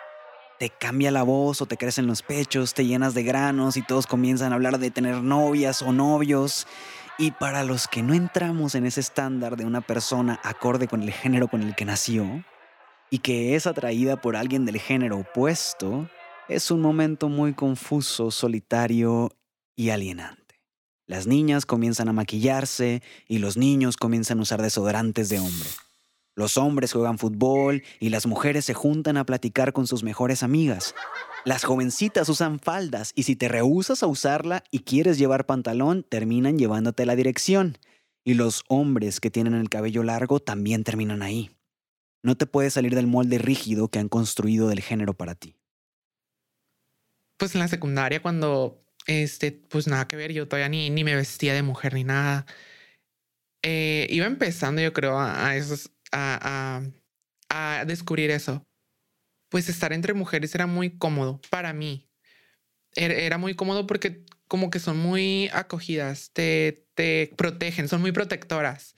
te 0.59 0.69
cambia 0.69 1.09
la 1.09 1.23
voz 1.23 1.63
o 1.63 1.65
te 1.65 1.77
crecen 1.77 2.05
los 2.05 2.21
pechos, 2.21 2.75
te 2.75 2.85
llenas 2.85 3.15
de 3.15 3.23
granos 3.23 3.77
y 3.77 3.81
todos 3.81 4.05
comienzan 4.05 4.51
a 4.51 4.57
hablar 4.57 4.77
de 4.77 4.91
tener 4.91 5.23
novias 5.23 5.81
o 5.81 5.91
novios. 5.91 6.67
Y 7.17 7.31
para 7.31 7.63
los 7.63 7.87
que 7.87 8.03
no 8.03 8.13
entramos 8.13 8.75
en 8.75 8.85
ese 8.85 8.99
estándar 8.99 9.57
de 9.57 9.65
una 9.65 9.81
persona 9.81 10.39
acorde 10.43 10.87
con 10.87 11.01
el 11.01 11.11
género 11.11 11.47
con 11.47 11.63
el 11.63 11.73
que 11.73 11.85
nació 11.85 12.43
y 13.09 13.19
que 13.19 13.55
es 13.55 13.67
atraída 13.67 14.21
por 14.21 14.35
alguien 14.35 14.65
del 14.65 14.79
género 14.79 15.19
opuesto, 15.19 16.09
es 16.47 16.71
un 16.71 16.81
momento 16.81 17.29
muy 17.29 17.53
confuso, 17.53 18.31
solitario 18.31 19.31
y 19.75 19.89
alienante. 19.89 20.39
Las 21.07 21.25
niñas 21.25 21.65
comienzan 21.65 22.09
a 22.09 22.13
maquillarse 22.13 23.01
y 23.27 23.39
los 23.39 23.57
niños 23.57 23.97
comienzan 23.97 24.39
a 24.39 24.43
usar 24.43 24.61
desodorantes 24.61 25.29
de 25.29 25.39
hombre. 25.39 25.69
Los 26.35 26.57
hombres 26.57 26.93
juegan 26.93 27.17
fútbol 27.17 27.83
y 27.99 28.09
las 28.09 28.25
mujeres 28.25 28.63
se 28.65 28.73
juntan 28.73 29.17
a 29.17 29.25
platicar 29.25 29.73
con 29.73 29.87
sus 29.87 30.03
mejores 30.03 30.43
amigas. 30.43 30.95
Las 31.45 31.63
jovencitas 31.63 32.29
usan 32.29 32.59
faldas 32.59 33.11
y 33.15 33.23
si 33.23 33.35
te 33.35 33.47
rehusas 33.47 34.03
a 34.03 34.07
usarla 34.07 34.63
y 34.71 34.79
quieres 34.79 35.17
llevar 35.17 35.45
pantalón, 35.45 36.05
terminan 36.07 36.57
llevándote 36.57 37.05
la 37.05 37.15
dirección. 37.15 37.77
Y 38.23 38.35
los 38.35 38.63
hombres 38.67 39.19
que 39.19 39.31
tienen 39.31 39.55
el 39.55 39.69
cabello 39.69 40.03
largo 40.03 40.39
también 40.39 40.83
terminan 40.83 41.23
ahí. 41.23 41.49
No 42.21 42.35
te 42.35 42.45
puedes 42.45 42.73
salir 42.73 42.95
del 42.95 43.07
molde 43.07 43.37
rígido 43.37 43.87
que 43.89 43.99
han 43.99 44.09
construido 44.09 44.67
del 44.67 44.81
género 44.81 45.13
para 45.13 45.35
ti. 45.35 45.55
Pues 47.37 47.55
en 47.55 47.59
la 47.59 47.67
secundaria 47.67 48.21
cuando 48.21 48.83
este, 49.05 49.51
pues 49.51 49.87
nada 49.87 50.07
que 50.07 50.15
ver, 50.15 50.33
yo 50.33 50.47
todavía 50.47 50.69
ni, 50.69 50.89
ni 50.89 51.03
me 51.03 51.15
vestía 51.15 51.53
de 51.53 51.63
mujer 51.63 51.93
ni 51.93 52.03
nada. 52.03 52.45
Eh, 53.63 54.07
iba 54.09 54.25
empezando, 54.25 54.81
yo 54.81 54.93
creo, 54.93 55.19
a, 55.19 55.55
esos, 55.55 55.91
a, 56.11 56.83
a, 57.49 57.79
a 57.79 57.85
descubrir 57.85 58.29
eso. 58.31 58.65
Pues 59.49 59.67
estar 59.67 59.93
entre 59.93 60.13
mujeres 60.13 60.53
era 60.53 60.67
muy 60.67 60.97
cómodo 60.97 61.41
para 61.49 61.73
mí. 61.73 62.07
Era, 62.95 63.15
era 63.15 63.37
muy 63.37 63.55
cómodo 63.55 63.87
porque 63.87 64.25
como 64.47 64.69
que 64.69 64.79
son 64.79 64.97
muy 64.97 65.49
acogidas, 65.53 66.31
te, 66.33 66.87
te 66.93 67.31
protegen, 67.35 67.87
son 67.87 68.01
muy 68.01 68.11
protectoras. 68.11 68.95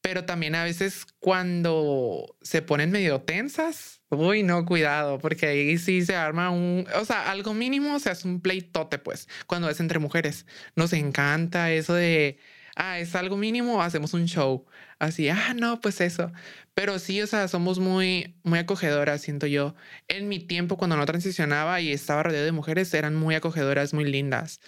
Pero 0.00 0.24
también 0.24 0.54
a 0.54 0.64
veces 0.64 1.06
cuando 1.18 2.36
se 2.42 2.62
ponen 2.62 2.90
medio 2.90 3.20
tensas, 3.22 3.98
Uy, 4.10 4.42
no, 4.42 4.64
cuidado, 4.64 5.18
porque 5.18 5.46
ahí 5.46 5.76
sí 5.76 6.02
se 6.02 6.16
arma 6.16 6.50
un, 6.50 6.86
o 6.94 7.04
sea, 7.04 7.30
algo 7.30 7.52
mínimo 7.52 7.98
se 8.00 8.08
hace 8.08 8.26
un 8.26 8.40
pleitote, 8.40 8.98
pues, 8.98 9.28
cuando 9.46 9.68
es 9.68 9.80
entre 9.80 9.98
mujeres. 9.98 10.46
Nos 10.76 10.94
encanta 10.94 11.70
eso 11.70 11.92
de, 11.92 12.38
ah, 12.74 12.98
es 12.98 13.14
algo 13.14 13.36
mínimo, 13.36 13.82
hacemos 13.82 14.14
un 14.14 14.26
show. 14.26 14.66
así, 14.98 15.28
ah, 15.28 15.52
no, 15.54 15.80
pues 15.80 16.00
eso. 16.00 16.32
Pero 16.74 16.98
sí, 16.98 17.20
o 17.20 17.26
sea, 17.26 17.48
somos 17.48 17.78
muy, 17.80 18.36
muy 18.44 18.58
acogedoras, 18.60 19.20
siento 19.20 19.46
yo. 19.46 19.74
En 20.08 20.28
mi 20.28 20.38
tiempo, 20.40 20.76
cuando 20.78 20.96
no 20.96 21.04
transicionaba 21.06 21.80
y 21.80 21.92
estaba 21.92 22.22
rodeado 22.22 22.46
de 22.46 22.52
mujeres, 22.52 22.94
eran 22.94 23.14
muy 23.14 23.34
acogedoras, 23.34 23.92
muy 23.94 24.04
lindas. 24.04 24.60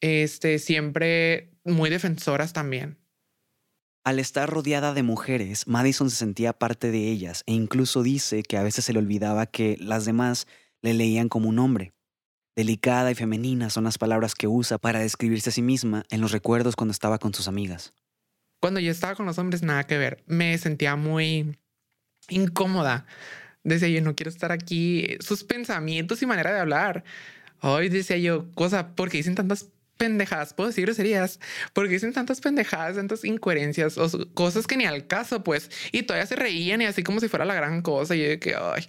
Este, 0.00 0.58
siempre 0.58 1.52
muy 1.64 1.90
defensoras 1.90 2.52
también. 2.52 2.98
Al 4.04 4.18
estar 4.18 4.50
rodeada 4.50 4.92
de 4.92 5.02
mujeres, 5.02 5.66
Madison 5.66 6.10
se 6.10 6.16
sentía 6.16 6.52
parte 6.52 6.90
de 6.90 7.10
ellas 7.10 7.42
e 7.46 7.54
incluso 7.54 8.02
dice 8.02 8.42
que 8.42 8.58
a 8.58 8.62
veces 8.62 8.84
se 8.84 8.92
le 8.92 8.98
olvidaba 8.98 9.46
que 9.46 9.78
las 9.80 10.04
demás 10.04 10.46
le 10.82 10.92
leían 10.92 11.30
como 11.30 11.48
un 11.48 11.58
hombre. 11.58 11.94
Delicada 12.54 13.10
y 13.10 13.14
femenina 13.14 13.70
son 13.70 13.84
las 13.84 13.96
palabras 13.96 14.34
que 14.34 14.46
usa 14.46 14.76
para 14.76 14.98
describirse 14.98 15.48
a 15.48 15.52
sí 15.54 15.62
misma 15.62 16.04
en 16.10 16.20
los 16.20 16.32
recuerdos 16.32 16.76
cuando 16.76 16.92
estaba 16.92 17.18
con 17.18 17.32
sus 17.32 17.48
amigas. 17.48 17.94
Cuando 18.60 18.78
yo 18.78 18.90
estaba 18.90 19.14
con 19.14 19.24
los 19.24 19.38
hombres, 19.38 19.62
nada 19.62 19.84
que 19.84 19.96
ver. 19.96 20.22
Me 20.26 20.58
sentía 20.58 20.96
muy 20.96 21.56
incómoda. 22.28 23.06
Decía 23.62 23.88
yo, 23.88 24.02
no 24.02 24.14
quiero 24.14 24.28
estar 24.28 24.52
aquí. 24.52 25.16
Sus 25.20 25.44
pensamientos 25.44 26.20
y 26.20 26.26
manera 26.26 26.52
de 26.52 26.60
hablar. 26.60 27.04
Hoy 27.62 27.88
decía 27.88 28.18
yo, 28.18 28.52
cosa, 28.52 28.94
porque 28.94 29.16
dicen 29.16 29.34
tantas 29.34 29.70
pendejadas, 29.96 30.54
puedo 30.54 30.68
decir 30.68 30.84
groserías, 30.84 31.40
porque 31.72 31.92
dicen 31.92 32.12
tantas 32.12 32.40
pendejadas, 32.40 32.96
tantas 32.96 33.24
incoherencias 33.24 33.96
cosas 34.34 34.66
que 34.66 34.76
ni 34.76 34.84
al 34.84 35.06
caso, 35.06 35.44
pues, 35.44 35.70
y 35.92 36.02
todavía 36.02 36.26
se 36.26 36.36
reían 36.36 36.82
y 36.82 36.86
así 36.86 37.02
como 37.02 37.20
si 37.20 37.28
fuera 37.28 37.44
la 37.44 37.54
gran 37.54 37.82
cosa. 37.82 38.14
Y 38.14 38.20
de 38.20 38.38
que, 38.38 38.54
ay. 38.54 38.88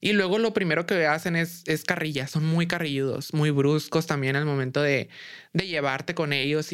Y 0.00 0.14
luego 0.14 0.38
lo 0.38 0.52
primero 0.52 0.84
que 0.84 1.06
hacen 1.06 1.36
es, 1.36 1.62
es 1.66 1.84
carrilla, 1.84 2.26
son 2.26 2.44
muy 2.44 2.66
carrilludos, 2.66 3.32
muy 3.34 3.50
bruscos 3.50 4.06
también 4.06 4.34
al 4.34 4.44
momento 4.44 4.82
de, 4.82 5.08
de 5.52 5.66
llevarte 5.68 6.14
con 6.14 6.32
ellos. 6.32 6.70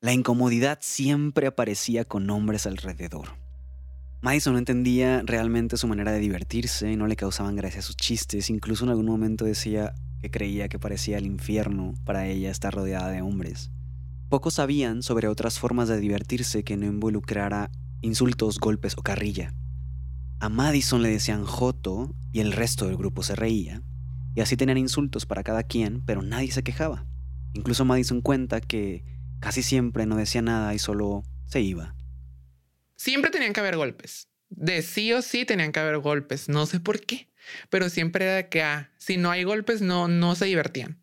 La 0.00 0.12
incomodidad 0.12 0.78
siempre 0.82 1.48
aparecía 1.48 2.04
con 2.04 2.30
hombres 2.30 2.66
alrededor. 2.66 3.44
Madison 4.24 4.52
no 4.54 4.58
entendía 4.58 5.22
realmente 5.26 5.76
su 5.76 5.86
manera 5.86 6.12
de 6.12 6.18
divertirse, 6.18 6.96
no 6.96 7.06
le 7.06 7.16
causaban 7.16 7.56
gracia 7.56 7.82
sus 7.82 7.96
chistes, 7.96 8.48
incluso 8.50 8.84
en 8.84 8.90
algún 8.90 9.06
momento 9.06 9.44
decía, 9.44 9.94
que 10.24 10.30
creía 10.30 10.70
que 10.70 10.78
parecía 10.78 11.18
el 11.18 11.26
infierno 11.26 11.92
para 12.06 12.26
ella 12.26 12.50
estar 12.50 12.72
rodeada 12.72 13.10
de 13.10 13.20
hombres. 13.20 13.70
Pocos 14.30 14.54
sabían 14.54 15.02
sobre 15.02 15.28
otras 15.28 15.58
formas 15.58 15.86
de 15.86 16.00
divertirse 16.00 16.64
que 16.64 16.78
no 16.78 16.86
involucrara 16.86 17.70
insultos, 18.00 18.58
golpes 18.58 18.96
o 18.96 19.02
carrilla. 19.02 19.52
A 20.40 20.48
Madison 20.48 21.02
le 21.02 21.10
decían 21.10 21.44
Joto 21.44 22.16
y 22.32 22.40
el 22.40 22.52
resto 22.52 22.86
del 22.86 22.96
grupo 22.96 23.22
se 23.22 23.36
reía, 23.36 23.82
y 24.34 24.40
así 24.40 24.56
tenían 24.56 24.78
insultos 24.78 25.26
para 25.26 25.42
cada 25.42 25.62
quien, 25.62 26.00
pero 26.06 26.22
nadie 26.22 26.50
se 26.52 26.62
quejaba. 26.62 27.04
Incluso 27.52 27.84
Madison 27.84 28.22
cuenta 28.22 28.62
que 28.62 29.04
casi 29.40 29.62
siempre 29.62 30.06
no 30.06 30.16
decía 30.16 30.40
nada 30.40 30.74
y 30.74 30.78
solo 30.78 31.22
se 31.44 31.60
iba. 31.60 31.94
Siempre 32.96 33.30
tenían 33.30 33.52
que 33.52 33.60
haber 33.60 33.76
golpes. 33.76 34.26
De 34.56 34.82
sí 34.82 35.12
o 35.12 35.22
sí 35.22 35.44
tenían 35.44 35.72
que 35.72 35.80
haber 35.80 35.98
golpes. 35.98 36.48
No 36.48 36.66
sé 36.66 36.80
por 36.80 37.00
qué 37.00 37.28
pero 37.70 37.88
siempre 37.88 38.24
era 38.24 38.48
que, 38.48 38.62
ah, 38.62 38.90
si 38.98 39.16
no 39.16 39.30
hay 39.30 39.44
golpes, 39.44 39.80
no, 39.82 40.08
no 40.08 40.34
se 40.34 40.46
divertían. 40.46 40.98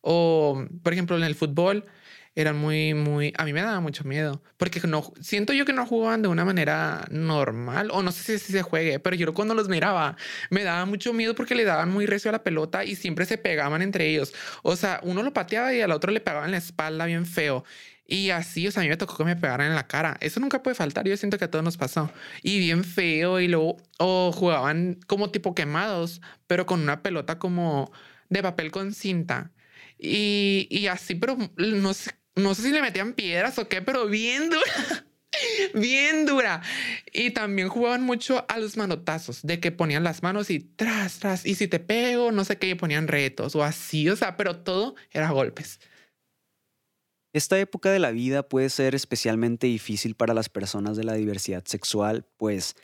O, 0.00 0.66
por 0.82 0.92
ejemplo, 0.92 1.16
en 1.16 1.24
el 1.24 1.34
fútbol, 1.34 1.86
eran 2.34 2.56
muy, 2.56 2.94
muy, 2.94 3.32
a 3.36 3.44
mí 3.44 3.52
me 3.52 3.60
daba 3.60 3.80
mucho 3.80 4.04
miedo, 4.04 4.42
porque 4.56 4.80
no, 4.86 5.12
siento 5.20 5.52
yo 5.52 5.66
que 5.66 5.74
no 5.74 5.86
jugaban 5.86 6.22
de 6.22 6.28
una 6.28 6.44
manera 6.46 7.06
normal, 7.10 7.90
o 7.92 8.02
no 8.02 8.10
sé 8.10 8.38
si, 8.38 8.52
se 8.52 8.62
juegue, 8.62 8.98
pero 9.00 9.16
yo 9.16 9.34
cuando 9.34 9.54
los 9.54 9.68
miraba, 9.68 10.16
me 10.50 10.64
daba 10.64 10.86
mucho 10.86 11.12
miedo 11.12 11.34
porque 11.34 11.54
le 11.54 11.64
daban 11.64 11.90
muy 11.90 12.06
recio 12.06 12.30
a 12.30 12.32
la 12.32 12.42
pelota 12.42 12.84
y 12.84 12.96
siempre 12.96 13.26
se 13.26 13.36
pegaban 13.38 13.82
entre 13.82 14.08
ellos. 14.08 14.32
O 14.62 14.76
sea, 14.76 15.00
uno 15.02 15.22
lo 15.22 15.32
pateaba 15.32 15.74
y 15.74 15.82
al 15.82 15.92
otro 15.92 16.10
le 16.10 16.20
pegaban 16.20 16.50
la 16.50 16.56
espalda 16.56 17.04
bien 17.04 17.26
feo. 17.26 17.64
Y 18.06 18.30
así, 18.30 18.66
o 18.66 18.72
sea, 18.72 18.82
a 18.82 18.84
mí 18.84 18.88
me 18.90 18.96
tocó 18.96 19.16
que 19.16 19.24
me 19.24 19.36
pegaran 19.36 19.68
en 19.68 19.74
la 19.74 19.86
cara. 19.86 20.16
Eso 20.20 20.40
nunca 20.40 20.62
puede 20.62 20.74
faltar. 20.74 21.06
Yo 21.06 21.16
siento 21.16 21.38
que 21.38 21.44
a 21.44 21.50
todos 21.50 21.64
nos 21.64 21.76
pasó. 21.76 22.10
Y 22.42 22.58
bien 22.58 22.84
feo. 22.84 23.40
Y 23.40 23.48
luego, 23.48 23.76
o 23.98 24.32
jugaban 24.32 24.98
como 25.06 25.30
tipo 25.30 25.54
quemados, 25.54 26.20
pero 26.46 26.66
con 26.66 26.80
una 26.80 27.02
pelota 27.02 27.38
como 27.38 27.92
de 28.28 28.42
papel 28.42 28.70
con 28.70 28.92
cinta. 28.92 29.52
Y, 29.98 30.66
y 30.70 30.88
así, 30.88 31.14
pero 31.14 31.36
no 31.56 31.94
sé, 31.94 32.12
no 32.34 32.54
sé 32.54 32.62
si 32.62 32.70
le 32.70 32.82
metían 32.82 33.12
piedras 33.12 33.58
o 33.58 33.68
qué, 33.68 33.82
pero 33.82 34.06
bien 34.06 34.50
dura. 34.50 35.06
bien 35.74 36.26
dura. 36.26 36.62
Y 37.12 37.30
también 37.30 37.68
jugaban 37.68 38.02
mucho 38.02 38.44
a 38.48 38.58
los 38.58 38.76
manotazos, 38.76 39.42
de 39.42 39.60
que 39.60 39.70
ponían 39.72 40.04
las 40.04 40.22
manos 40.22 40.50
y 40.50 40.60
tras, 40.60 41.18
tras. 41.18 41.46
Y 41.46 41.54
si 41.54 41.68
te 41.68 41.78
pego, 41.78 42.32
no 42.32 42.44
sé 42.44 42.58
qué, 42.58 42.70
y 42.70 42.74
ponían 42.74 43.08
retos 43.08 43.54
o 43.54 43.62
así. 43.62 44.08
O 44.08 44.16
sea, 44.16 44.36
pero 44.36 44.58
todo 44.58 44.94
era 45.10 45.30
golpes. 45.30 45.80
Esta 47.34 47.58
época 47.58 47.90
de 47.90 47.98
la 47.98 48.10
vida 48.10 48.46
puede 48.46 48.68
ser 48.68 48.94
especialmente 48.94 49.66
difícil 49.66 50.14
para 50.14 50.34
las 50.34 50.50
personas 50.50 50.96
de 50.96 51.04
la 51.04 51.14
diversidad 51.14 51.64
sexual, 51.64 52.26
pues 52.36 52.76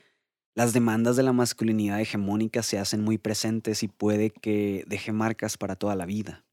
las 0.54 0.72
demandas 0.72 1.16
de 1.16 1.22
la 1.22 1.34
masculinidad 1.34 2.00
hegemónica 2.00 2.62
se 2.62 2.78
hacen 2.78 3.02
muy 3.02 3.18
presentes 3.18 3.82
y 3.82 3.88
puede 3.88 4.30
que 4.30 4.84
deje 4.86 5.12
marcas 5.12 5.58
para 5.58 5.76
toda 5.76 5.94
la 5.96 6.06
vida. 6.06 6.46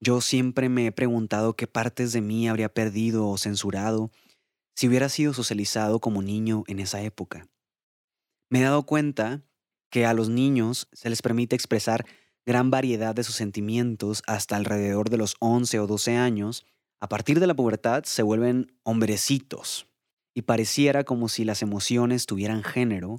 Yo 0.00 0.20
siempre 0.20 0.68
me 0.68 0.86
he 0.86 0.92
preguntado 0.92 1.54
qué 1.54 1.66
partes 1.66 2.12
de 2.12 2.22
mí 2.22 2.48
habría 2.48 2.72
perdido 2.72 3.28
o 3.28 3.38
censurado 3.38 4.10
si 4.74 4.88
hubiera 4.88 5.08
sido 5.08 5.32
socializado 5.32 6.00
como 6.00 6.22
niño 6.22 6.64
en 6.66 6.80
esa 6.80 7.02
época. 7.02 7.48
Me 8.50 8.60
he 8.60 8.62
dado 8.62 8.84
cuenta 8.84 9.42
que 9.90 10.06
a 10.06 10.14
los 10.14 10.28
niños 10.28 10.88
se 10.92 11.10
les 11.10 11.22
permite 11.22 11.54
expresar 11.54 12.06
gran 12.44 12.70
variedad 12.70 13.14
de 13.14 13.24
sus 13.24 13.34
sentimientos 13.34 14.22
hasta 14.26 14.56
alrededor 14.56 15.10
de 15.10 15.16
los 15.18 15.36
11 15.40 15.80
o 15.80 15.86
12 15.86 16.16
años, 16.16 16.66
a 17.00 17.08
partir 17.08 17.40
de 17.40 17.46
la 17.46 17.54
pubertad 17.54 18.04
se 18.04 18.22
vuelven 18.22 18.72
hombrecitos 18.82 19.86
y 20.34 20.42
pareciera 20.42 21.04
como 21.04 21.28
si 21.28 21.44
las 21.44 21.62
emociones 21.62 22.26
tuvieran 22.26 22.62
género, 22.62 23.18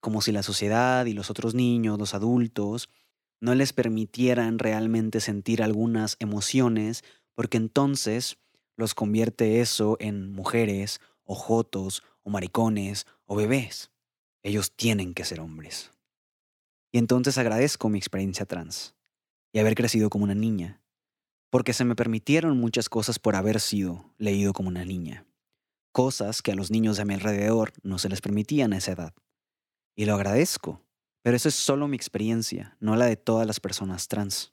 como 0.00 0.22
si 0.22 0.32
la 0.32 0.42
sociedad 0.42 1.06
y 1.06 1.12
los 1.12 1.30
otros 1.30 1.54
niños, 1.54 1.98
los 1.98 2.14
adultos, 2.14 2.88
no 3.40 3.54
les 3.54 3.72
permitieran 3.72 4.58
realmente 4.58 5.20
sentir 5.20 5.62
algunas 5.62 6.16
emociones, 6.18 7.04
porque 7.34 7.56
entonces 7.56 8.38
los 8.76 8.94
convierte 8.94 9.60
eso 9.60 9.96
en 10.00 10.32
mujeres, 10.32 11.00
o 11.24 11.34
jotos, 11.34 12.02
o 12.22 12.30
maricones, 12.30 13.06
o 13.24 13.36
bebés. 13.36 13.90
Ellos 14.42 14.72
tienen 14.74 15.14
que 15.14 15.24
ser 15.24 15.40
hombres. 15.40 15.90
Y 16.92 16.98
entonces 16.98 17.38
agradezco 17.38 17.88
mi 17.88 17.98
experiencia 17.98 18.46
trans 18.46 18.94
y 19.52 19.58
haber 19.58 19.74
crecido 19.74 20.10
como 20.10 20.24
una 20.24 20.34
niña, 20.34 20.79
porque 21.50 21.72
se 21.72 21.84
me 21.84 21.96
permitieron 21.96 22.56
muchas 22.58 22.88
cosas 22.88 23.18
por 23.18 23.34
haber 23.34 23.60
sido 23.60 24.14
leído 24.18 24.52
como 24.52 24.68
una 24.68 24.84
niña. 24.84 25.26
Cosas 25.92 26.42
que 26.42 26.52
a 26.52 26.54
los 26.54 26.70
niños 26.70 26.96
de 26.96 27.04
mi 27.04 27.14
alrededor 27.14 27.72
no 27.82 27.98
se 27.98 28.08
les 28.08 28.20
permitían 28.20 28.72
a 28.72 28.78
esa 28.78 28.92
edad. 28.92 29.14
Y 29.96 30.04
lo 30.04 30.14
agradezco, 30.14 30.80
pero 31.22 31.36
esa 31.36 31.48
es 31.48 31.56
solo 31.56 31.88
mi 31.88 31.96
experiencia, 31.96 32.76
no 32.78 32.94
la 32.94 33.06
de 33.06 33.16
todas 33.16 33.46
las 33.46 33.58
personas 33.58 34.06
trans. 34.06 34.52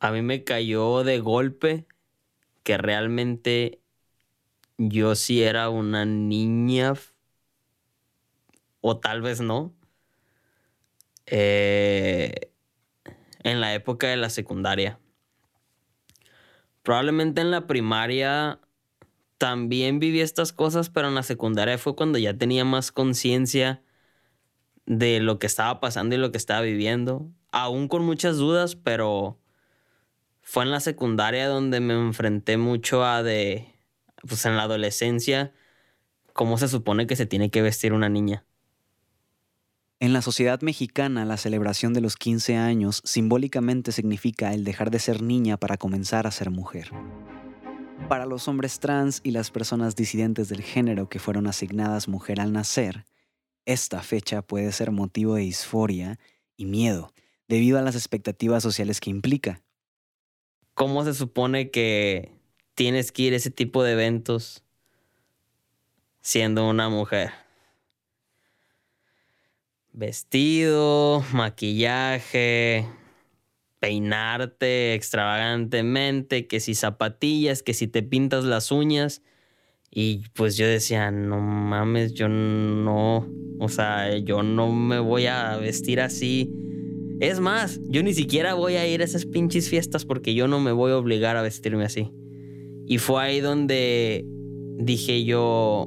A 0.00 0.10
mí 0.12 0.22
me 0.22 0.44
cayó 0.44 1.04
de 1.04 1.20
golpe 1.20 1.86
que 2.62 2.78
realmente 2.78 3.80
yo 4.78 5.14
sí 5.14 5.42
era 5.42 5.68
una 5.68 6.06
niña 6.06 6.94
o 8.80 8.98
tal 8.98 9.20
vez 9.20 9.42
no. 9.42 9.74
Eh, 11.26 12.49
en 13.42 13.60
la 13.60 13.74
época 13.74 14.08
de 14.08 14.16
la 14.16 14.30
secundaria. 14.30 14.98
Probablemente 16.82 17.40
en 17.40 17.50
la 17.50 17.66
primaria 17.66 18.60
también 19.38 19.98
viví 20.00 20.20
estas 20.20 20.52
cosas, 20.52 20.90
pero 20.90 21.08
en 21.08 21.14
la 21.14 21.22
secundaria 21.22 21.78
fue 21.78 21.96
cuando 21.96 22.18
ya 22.18 22.34
tenía 22.34 22.64
más 22.64 22.92
conciencia 22.92 23.82
de 24.86 25.20
lo 25.20 25.38
que 25.38 25.46
estaba 25.46 25.80
pasando 25.80 26.14
y 26.14 26.18
lo 26.18 26.32
que 26.32 26.38
estaba 26.38 26.60
viviendo. 26.60 27.30
Aún 27.52 27.88
con 27.88 28.04
muchas 28.04 28.36
dudas, 28.36 28.76
pero 28.76 29.38
fue 30.42 30.64
en 30.64 30.70
la 30.70 30.80
secundaria 30.80 31.48
donde 31.48 31.80
me 31.80 31.94
enfrenté 31.94 32.56
mucho 32.56 33.04
a 33.04 33.22
de, 33.22 33.74
pues 34.26 34.44
en 34.46 34.56
la 34.56 34.64
adolescencia, 34.64 35.52
cómo 36.32 36.58
se 36.58 36.68
supone 36.68 37.06
que 37.06 37.16
se 37.16 37.26
tiene 37.26 37.50
que 37.50 37.62
vestir 37.62 37.92
una 37.92 38.08
niña. 38.08 38.44
En 40.02 40.14
la 40.14 40.22
sociedad 40.22 40.62
mexicana, 40.62 41.26
la 41.26 41.36
celebración 41.36 41.92
de 41.92 42.00
los 42.00 42.16
15 42.16 42.56
años 42.56 43.02
simbólicamente 43.04 43.92
significa 43.92 44.54
el 44.54 44.64
dejar 44.64 44.90
de 44.90 44.98
ser 44.98 45.20
niña 45.20 45.58
para 45.58 45.76
comenzar 45.76 46.26
a 46.26 46.30
ser 46.30 46.48
mujer. 46.48 46.90
Para 48.08 48.24
los 48.24 48.48
hombres 48.48 48.80
trans 48.80 49.20
y 49.22 49.32
las 49.32 49.50
personas 49.50 49.96
disidentes 49.96 50.48
del 50.48 50.62
género 50.62 51.10
que 51.10 51.18
fueron 51.18 51.46
asignadas 51.46 52.08
mujer 52.08 52.40
al 52.40 52.50
nacer, 52.50 53.04
esta 53.66 54.00
fecha 54.00 54.40
puede 54.40 54.72
ser 54.72 54.90
motivo 54.90 55.34
de 55.34 55.42
disforia 55.42 56.18
y 56.56 56.64
miedo 56.64 57.12
debido 57.46 57.78
a 57.78 57.82
las 57.82 57.94
expectativas 57.94 58.62
sociales 58.62 59.00
que 59.00 59.10
implica. 59.10 59.60
¿Cómo 60.72 61.04
se 61.04 61.12
supone 61.12 61.70
que 61.70 62.32
tienes 62.74 63.12
que 63.12 63.24
ir 63.24 63.34
a 63.34 63.36
ese 63.36 63.50
tipo 63.50 63.82
de 63.82 63.92
eventos 63.92 64.64
siendo 66.22 66.66
una 66.70 66.88
mujer? 66.88 67.49
Vestido, 69.92 71.22
maquillaje, 71.32 72.86
peinarte 73.78 74.94
extravagantemente, 74.94 76.46
que 76.46 76.60
si 76.60 76.74
zapatillas, 76.74 77.62
que 77.62 77.74
si 77.74 77.88
te 77.88 78.02
pintas 78.02 78.44
las 78.44 78.70
uñas. 78.70 79.22
Y 79.90 80.22
pues 80.34 80.56
yo 80.56 80.66
decía, 80.66 81.10
no 81.10 81.40
mames, 81.40 82.14
yo 82.14 82.28
no, 82.28 83.26
o 83.58 83.68
sea, 83.68 84.16
yo 84.18 84.42
no 84.42 84.72
me 84.72 85.00
voy 85.00 85.26
a 85.26 85.56
vestir 85.56 86.00
así. 86.00 86.52
Es 87.18 87.40
más, 87.40 87.80
yo 87.88 88.02
ni 88.02 88.14
siquiera 88.14 88.54
voy 88.54 88.76
a 88.76 88.86
ir 88.86 89.02
a 89.02 89.04
esas 89.04 89.26
pinches 89.26 89.68
fiestas 89.68 90.04
porque 90.04 90.34
yo 90.34 90.46
no 90.46 90.60
me 90.60 90.72
voy 90.72 90.92
a 90.92 90.96
obligar 90.96 91.36
a 91.36 91.42
vestirme 91.42 91.84
así. 91.84 92.12
Y 92.86 92.98
fue 92.98 93.22
ahí 93.22 93.40
donde 93.40 94.24
dije 94.78 95.24
yo, 95.24 95.86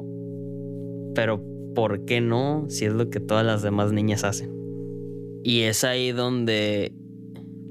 pero 1.16 1.53
¿por 1.74 2.06
qué 2.06 2.22
no 2.22 2.66
si 2.70 2.86
es 2.86 2.94
lo 2.94 3.10
que 3.10 3.20
todas 3.20 3.46
las 3.46 3.62
demás 3.62 3.92
niñas 3.92 4.24
hacen? 4.24 4.52
Y 5.44 5.62
es 5.62 5.84
ahí 5.84 6.12
donde, 6.12 6.94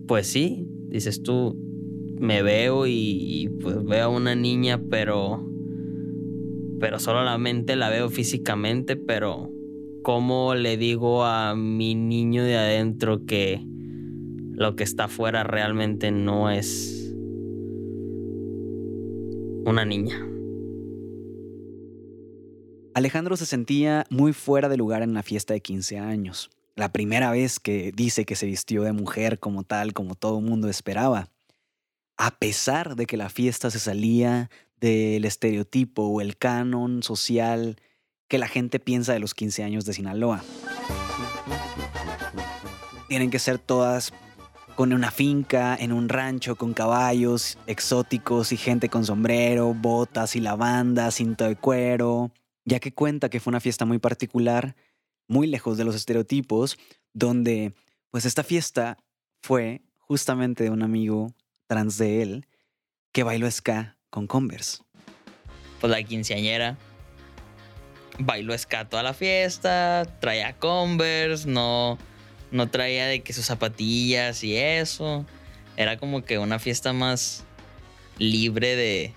pues 0.07 0.27
sí, 0.27 0.67
dices 0.89 1.23
tú, 1.23 1.57
me 2.19 2.43
veo 2.43 2.87
y, 2.87 3.51
pues 3.61 3.83
veo 3.85 4.05
a 4.05 4.09
una 4.09 4.35
niña, 4.35 4.81
pero 4.91 5.49
pero 6.79 6.99
solamente 6.99 7.77
la 7.77 7.91
veo 7.91 8.11
físicamente, 8.11 8.97
pero 8.97 9.53
¿cómo 10.03 10.57
le 10.57 10.77
digo 10.77 11.25
a 11.25 11.55
mi 11.55 11.95
niño 11.95 12.43
de 12.43 12.57
adentro 12.57 13.25
que 13.25 13.65
lo 14.51 14.75
que 14.75 14.83
está 14.83 15.05
afuera 15.05 15.45
realmente 15.45 16.11
no 16.11 16.51
es 16.51 17.15
una 19.65 19.85
niña? 19.85 20.32
Alejandro 22.95 23.37
se 23.37 23.47
sentía 23.47 24.05
muy 24.11 24.35
fuera 24.35 24.69
de 24.69 24.77
lugar 24.77 25.03
en 25.03 25.15
la 25.15 25.23
fiesta 25.23 25.55
de 25.55 25.61
15 25.61 25.99
años. 25.99 26.51
La 26.77 26.93
primera 26.93 27.31
vez 27.31 27.59
que 27.59 27.91
dice 27.95 28.25
que 28.27 28.37
se 28.37 28.47
vistió 28.47 28.83
de 28.83 28.93
mujer 28.93 29.39
como 29.39 29.63
tal, 29.63 29.95
como 29.95 30.15
todo 30.15 30.39
el 30.39 30.45
mundo 30.45 30.69
esperaba. 30.69 31.29
A 32.19 32.33
pesar 32.33 32.95
de 32.95 33.07
que 33.07 33.17
la 33.17 33.31
fiesta 33.31 33.71
se 33.71 33.79
salía 33.79 34.51
del 34.77 35.25
estereotipo 35.25 36.03
o 36.03 36.21
el 36.21 36.37
canon 36.37 37.03
social 37.03 37.77
que 38.29 38.39
la 38.39 38.49
gente 38.49 38.79
piensa 38.79 39.13
de 39.15 39.21
los 39.21 39.35
15 39.35 39.65
años 39.65 39.85
de 39.87 39.95
Sinaloa. 39.95 40.45
Tienen 43.09 43.31
que 43.31 43.39
ser 43.39 43.59
todas 43.59 44.13
con 44.75 44.93
una 44.93 45.11
finca, 45.11 45.77
en 45.79 45.93
un 45.93 46.09
rancho, 46.09 46.57
con 46.57 46.75
caballos 46.75 47.59
exóticos 47.67 48.53
y 48.53 48.57
gente 48.57 48.89
con 48.89 49.05
sombrero, 49.05 49.75
botas 49.75 50.37
y 50.37 50.41
lavanda, 50.41 51.11
cinto 51.11 51.45
de 51.45 51.57
cuero, 51.57 52.33
ya 52.65 52.81
que 52.81 52.95
cuenta 52.95 53.29
que 53.29 53.41
fue 53.41 53.51
una 53.51 53.61
fiesta 53.61 53.85
muy 53.85 53.99
particular, 53.99 54.77
muy 55.29 55.47
lejos 55.47 55.79
de 55.79 55.85
los 55.85 55.95
estereotipos, 55.95 56.79
donde 57.13 57.75
pues 58.11 58.25
esta 58.25 58.45
fiesta 58.45 58.99
fue 59.43 59.83
justamente 59.99 60.65
de 60.65 60.71
un 60.71 60.83
amigo 60.83 61.35
trans 61.67 61.99
de 61.99 62.23
él 62.23 62.47
que 63.13 63.23
bailó 63.23 63.51
ska 63.51 63.97
con 64.11 64.27
Converse. 64.27 64.83
Pues 65.81 65.91
la 65.91 66.03
quinceañera 66.03 66.77
bailó 68.19 68.57
ska 68.57 68.89
toda 68.89 69.03
la 69.03 69.15
fiesta, 69.15 70.05
traía 70.21 70.59
Converse, 70.59 71.49
no, 71.49 71.99
no 72.51 72.71
traía 72.71 73.07
de 73.07 73.23
que 73.23 73.33
sus 73.33 73.47
zapatillas 73.47 74.45
y 74.45 74.57
eso. 74.57 75.27
Era 75.77 75.97
como 75.97 76.23
que 76.23 76.39
una 76.39 76.59
fiesta 76.59 76.93
más 76.93 77.45
libre 78.19 78.77
de, 78.77 79.15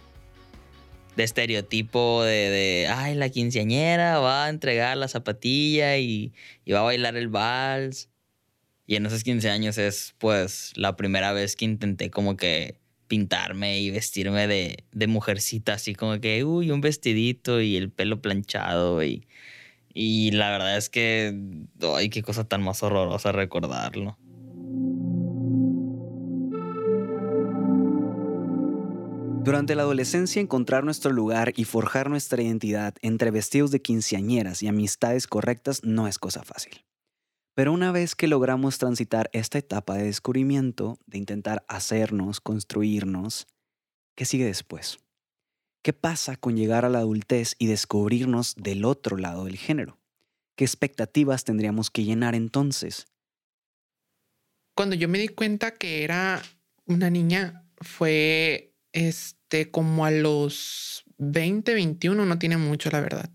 de 1.15 1.23
estereotipo 1.23 2.23
de, 2.23 2.49
de, 2.49 2.87
ay, 2.87 3.15
la 3.15 3.29
quinceañera 3.29 4.19
va 4.19 4.45
a 4.45 4.49
entregar 4.49 4.97
la 4.97 5.07
zapatilla 5.07 5.97
y, 5.97 6.33
va 6.71 6.79
a 6.79 6.83
bailar 6.83 7.15
el 7.17 7.29
vals. 7.29 8.09
Y 8.87 8.95
en 8.95 9.05
esos 9.05 9.23
15 9.23 9.49
años 9.49 9.77
es 9.77 10.15
pues 10.19 10.73
la 10.75 10.95
primera 10.95 11.33
vez 11.33 11.55
que 11.55 11.65
intenté 11.65 12.11
como 12.11 12.37
que 12.37 12.79
pintarme 13.07 13.79
y 13.79 13.91
vestirme 13.91 14.47
de, 14.47 14.83
de 14.91 15.07
mujercita, 15.07 15.73
así 15.73 15.95
como 15.95 16.19
que, 16.19 16.43
uy, 16.43 16.71
un 16.71 16.81
vestidito 16.81 17.61
y 17.61 17.77
el 17.77 17.91
pelo 17.91 18.21
planchado 18.21 19.03
y, 19.03 19.27
y 19.93 20.31
la 20.31 20.51
verdad 20.51 20.77
es 20.77 20.89
que, 20.89 21.33
ay, 21.95 22.09
qué 22.09 22.21
cosa 22.21 22.43
tan 22.47 22.61
más 22.61 22.83
horrorosa 22.83 23.31
recordarlo. 23.31 24.17
Durante 29.45 29.75
la 29.75 29.83
adolescencia 29.83 30.41
encontrar 30.41 30.83
nuestro 30.83 31.11
lugar 31.11 31.53
y 31.55 31.65
forjar 31.65 32.09
nuestra 32.09 32.41
identidad 32.41 32.95
entre 33.03 33.29
vestidos 33.29 33.69
de 33.69 33.79
quinceañeras 33.79 34.63
y 34.63 34.67
amistades 34.67 35.27
correctas 35.27 35.83
no 35.83 36.07
es 36.07 36.17
cosa 36.17 36.43
fácil. 36.43 36.83
Pero 37.53 37.71
una 37.71 37.91
vez 37.91 38.15
que 38.15 38.27
logramos 38.27 38.79
transitar 38.79 39.29
esta 39.33 39.59
etapa 39.59 39.93
de 39.93 40.05
descubrimiento, 40.05 40.97
de 41.05 41.19
intentar 41.19 41.63
hacernos, 41.67 42.41
construirnos, 42.41 43.45
¿qué 44.15 44.25
sigue 44.25 44.45
después? 44.45 44.97
¿Qué 45.83 45.93
pasa 45.93 46.37
con 46.37 46.57
llegar 46.57 46.83
a 46.83 46.89
la 46.89 46.97
adultez 46.97 47.55
y 47.59 47.67
descubrirnos 47.67 48.55
del 48.55 48.83
otro 48.83 49.15
lado 49.15 49.45
del 49.45 49.57
género? 49.57 49.99
¿Qué 50.57 50.65
expectativas 50.65 51.43
tendríamos 51.43 51.91
que 51.91 52.03
llenar 52.03 52.33
entonces? 52.33 53.05
Cuando 54.75 54.95
yo 54.95 55.07
me 55.07 55.19
di 55.19 55.27
cuenta 55.27 55.75
que 55.75 56.03
era 56.03 56.41
una 56.87 57.11
niña, 57.11 57.69
fue 57.79 58.74
este 58.95 59.69
como 59.71 60.05
a 60.05 60.11
los 60.11 61.03
20, 61.17 61.73
21, 61.73 62.25
no 62.25 62.39
tiene 62.39 62.57
mucho, 62.57 62.89
la 62.89 63.01
verdad. 63.01 63.29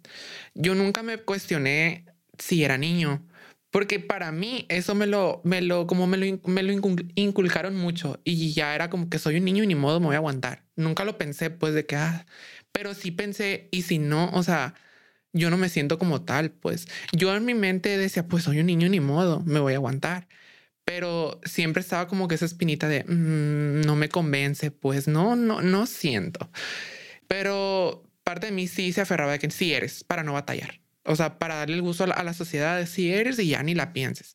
Yo 0.55 0.75
nunca 0.75 1.03
me 1.03 1.19
cuestioné 1.19 2.07
si 2.39 2.65
era 2.65 2.79
niño 2.79 3.25
porque 3.71 4.01
para 4.01 4.33
mí 4.33 4.67
eso 4.69 4.95
me 4.95 5.07
lo, 5.07 5.41
me 5.45 5.61
lo, 5.63 5.87
como 5.87 6.07
me 6.07 6.17
lo, 6.17 6.41
me 6.45 6.63
lo 6.63 6.73
inculcaron 7.15 7.77
mucho 7.77 8.21
y 8.25 8.53
ya 8.53 8.75
era 8.75 8.91
como 8.91 9.09
que 9.09 9.19
soy 9.19 9.37
un 9.37 9.45
niño 9.45 9.63
y 9.63 9.69
ni 9.69 9.77
modo 9.77 10.01
me 10.01 10.07
voy 10.07 10.15
a 10.17 10.19
aguantar. 10.19 10.65
Nunca 10.77 11.05
lo 11.05 11.19
pensé 11.19 11.51
pues 11.51 11.75
de 11.75 11.87
que, 11.87 11.97
ah, 11.97 12.27
pero 12.73 12.95
sí 12.95 13.13
pensé, 13.13 13.69
y 13.71 13.83
si 13.83 13.99
no, 13.99 14.31
o 14.33 14.43
sea, 14.43 14.75
yo 15.33 15.51
no 15.51 15.57
me 15.57 15.69
siento 15.69 15.99
como 15.99 16.23
tal, 16.23 16.51
pues 16.51 16.89
yo 17.13 17.35
en 17.37 17.45
mi 17.45 17.55
mente 17.55 17.97
decía, 17.97 18.27
pues 18.27 18.45
soy 18.45 18.61
un 18.61 18.67
niño 18.67 18.89
ni 18.89 19.01
modo, 19.01 19.41
me 19.47 19.61
voy 19.61 19.75
a 19.75 19.77
aguantar. 19.77 20.29
Pero 20.93 21.41
siempre 21.45 21.83
estaba 21.83 22.09
como 22.09 22.27
que 22.27 22.35
esa 22.35 22.47
espinita 22.47 22.89
de, 22.89 23.05
mm, 23.05 23.83
no 23.83 23.95
me 23.95 24.09
convence, 24.09 24.73
pues 24.73 25.07
no, 25.07 25.37
no, 25.37 25.63
no 25.63 25.87
siento. 25.87 26.51
Pero 27.29 28.03
parte 28.25 28.47
de 28.47 28.53
mí 28.53 28.67
sí 28.67 28.93
se 28.93 29.01
aferraba 29.01 29.31
de 29.31 29.39
que 29.39 29.49
sí 29.53 29.73
eres 29.73 30.03
para 30.03 30.25
no 30.25 30.33
batallar. 30.33 30.81
O 31.05 31.15
sea, 31.15 31.39
para 31.39 31.55
darle 31.55 31.77
el 31.77 31.83
gusto 31.83 32.03
a 32.03 32.25
la, 32.25 32.35
sociedad 32.35 32.77
de 32.77 32.89
si 32.89 33.13
eres 33.13 33.39
y 33.39 33.47
ya 33.47 33.63
ni 33.63 33.73
la 33.73 33.93
pienses. 33.93 34.35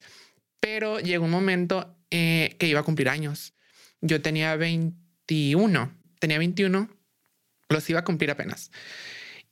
Pero 0.62 1.02
llegó 1.02 1.26
un 1.26 1.32
momento 1.32 1.94
eh, 2.10 2.56
que 2.58 2.70
iba 2.70 2.80
a 2.80 2.84
cumplir 2.84 3.10
años. 3.10 3.54
Yo 4.00 4.22
tenía 4.22 4.56
21, 4.56 5.91
tenía 6.20 6.38
21, 6.38 6.89
los 7.68 7.89
iba 7.89 8.00
a 8.00 8.06
cumplir 8.06 8.32
apenas. 8.32 8.72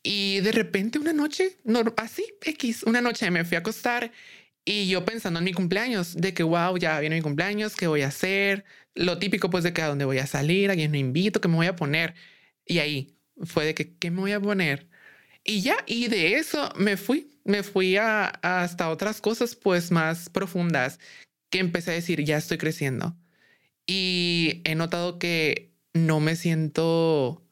Y 0.02 0.40
de 0.40 0.54
repente 0.54 1.00
una 1.00 1.12
noche, 1.12 1.58
así, 1.98 2.24
X, 2.46 2.84
una 2.84 3.02
noche 3.02 3.30
me 3.30 3.44
fui 3.44 3.58
a 3.58 3.60
acostar 3.60 4.10
y 4.66 4.88
yo 4.88 5.06
pensando 5.06 5.40
en 5.40 5.46
mi 5.46 5.54
cumpleaños, 5.54 6.16
de 6.16 6.34
que, 6.34 6.44
wow, 6.44 6.78
ya 6.78 7.00
viene 7.00 7.18
mi 7.18 7.22
cumpleaños, 7.22 7.76
¿qué 7.76 7.88
voy 7.88 8.02
a 8.02 8.08
hacer? 8.08 8.66
Lo 8.96 9.20
típico, 9.20 9.50
pues, 9.50 9.64
de 9.64 9.74
que 9.74 9.82
a 9.82 9.88
dónde 9.88 10.06
voy 10.06 10.20
a 10.20 10.28
salir, 10.28 10.72
a 10.72 10.76
quién 10.76 10.92
me 10.92 11.00
invito, 11.00 11.42
qué 11.42 11.48
me 11.48 11.56
voy 11.56 11.68
a 11.68 11.76
poner. 11.76 12.16
Y 12.66 12.80
ahí 12.80 13.18
fue 13.44 13.66
de 13.66 13.74
que, 13.76 13.96
¿qué 13.98 14.12
me 14.12 14.22
voy 14.22 14.32
a 14.32 14.40
poner? 14.40 14.90
Y 15.44 15.62
ya, 15.62 15.78
y 15.88 16.08
de 16.08 16.36
eso 16.36 16.72
me 16.78 16.98
fui, 16.98 17.30
me 17.44 17.64
fui 17.64 17.98
a, 17.98 18.28
hasta 18.28 18.90
otras 18.90 19.22
cosas 19.22 19.56
pues 19.56 19.92
más 19.92 20.30
profundas 20.30 21.00
que 21.50 21.60
empecé 21.60 21.92
a 21.92 21.96
decir, 21.96 22.24
ya 22.24 22.38
estoy 22.38 22.58
creciendo. 22.58 23.18
Y 23.86 24.62
he 24.66 24.76
notado 24.76 25.20
que 25.20 25.74
no 25.94 26.20
me 26.22 26.36
siento 26.36 27.44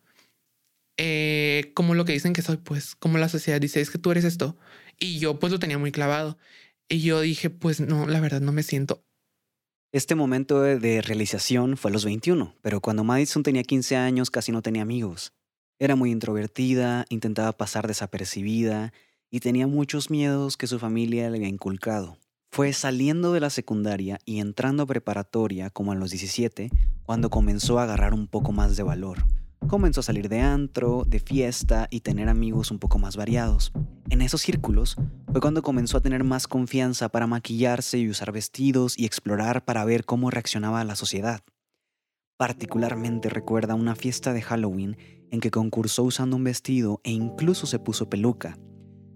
eh, 0.98 1.72
como 1.74 1.96
lo 1.96 2.06
que 2.06 2.14
dicen 2.14 2.34
que 2.34 2.42
soy, 2.42 2.58
pues 2.58 2.96
como 2.96 3.18
la 3.18 3.30
sociedad 3.30 3.60
dice, 3.60 3.82
es 3.82 3.90
que 3.90 3.98
tú 3.98 4.12
eres 4.12 4.24
esto. 4.24 4.58
Y 5.00 5.20
yo 5.20 5.40
pues 5.40 5.52
lo 5.52 5.60
tenía 5.60 5.78
muy 5.78 5.92
clavado. 5.92 6.38
Y 6.92 7.00
yo 7.00 7.22
dije, 7.22 7.50
pues 7.50 7.80
no, 7.80 8.06
la 8.06 8.20
verdad 8.20 8.42
no 8.42 8.52
me 8.52 8.64
siento. 8.64 9.02
Este 9.94 10.14
momento 10.14 10.60
de 10.62 11.02
realización 11.02 11.78
fue 11.78 11.90
a 11.90 11.94
los 11.94 12.04
21, 12.04 12.54
pero 12.62 12.82
cuando 12.82 13.06
Madison 13.06 13.44
tenía 13.44 13.64
15 13.64 13.96
años 13.96 14.30
casi 14.30 14.52
no 14.52 14.62
tenía 14.62 14.82
amigos. 14.82 15.32
Era 15.80 15.96
muy 15.96 16.12
introvertida, 16.12 17.06
intentaba 17.08 17.54
pasar 17.54 17.88
desapercibida 17.88 18.92
y 19.30 19.40
tenía 19.40 19.68
muchos 19.68 20.10
miedos 20.10 20.58
que 20.58 20.68
su 20.68 20.80
familia 20.80 21.30
le 21.30 21.38
había 21.38 21.48
inculcado. 21.48 22.18
Fue 22.52 22.74
saliendo 22.74 23.32
de 23.32 23.40
la 23.40 23.52
secundaria 23.52 24.20
y 24.26 24.42
entrando 24.42 24.84
a 24.84 24.88
preparatoria 24.88 25.70
como 25.70 25.94
a 25.94 25.96
los 25.96 26.12
17 26.12 26.72
cuando 27.04 27.30
comenzó 27.30 27.80
a 27.80 27.84
agarrar 27.84 28.14
un 28.14 28.28
poco 28.28 28.52
más 28.52 28.76
de 28.76 28.84
valor. 28.84 29.20
Comenzó 29.68 30.02
a 30.02 30.04
salir 30.04 30.28
de 30.28 30.42
antro, 30.42 31.04
de 31.08 31.20
fiesta 31.20 31.88
y 31.90 32.02
tener 32.02 32.28
amigos 32.30 32.72
un 32.72 32.80
poco 32.80 33.00
más 33.00 33.16
variados. 33.16 33.72
En 34.10 34.22
esos 34.22 34.42
círculos 34.42 34.98
fue 35.32 35.40
cuando 35.40 35.62
comenzó 35.62 35.98
a 35.98 36.02
tener 36.02 36.24
más 36.24 36.48
confianza 36.48 37.10
para 37.10 37.28
maquillarse 37.28 37.98
y 37.98 38.10
usar 38.10 38.32
vestidos 38.32 38.98
y 38.98 39.06
explorar 39.06 39.64
para 39.64 39.86
ver 39.86 40.04
cómo 40.04 40.30
reaccionaba 40.30 40.84
la 40.84 40.96
sociedad. 40.96 41.42
Particularmente 42.38 43.30
recuerda 43.30 43.76
una 43.76 43.96
fiesta 43.96 44.34
de 44.34 44.42
Halloween 44.42 44.98
en 45.30 45.40
que 45.40 45.52
concursó 45.52 46.04
usando 46.04 46.36
un 46.36 46.44
vestido 46.44 47.00
e 47.04 47.12
incluso 47.12 47.68
se 47.68 47.80
puso 47.80 48.10
peluca, 48.10 48.58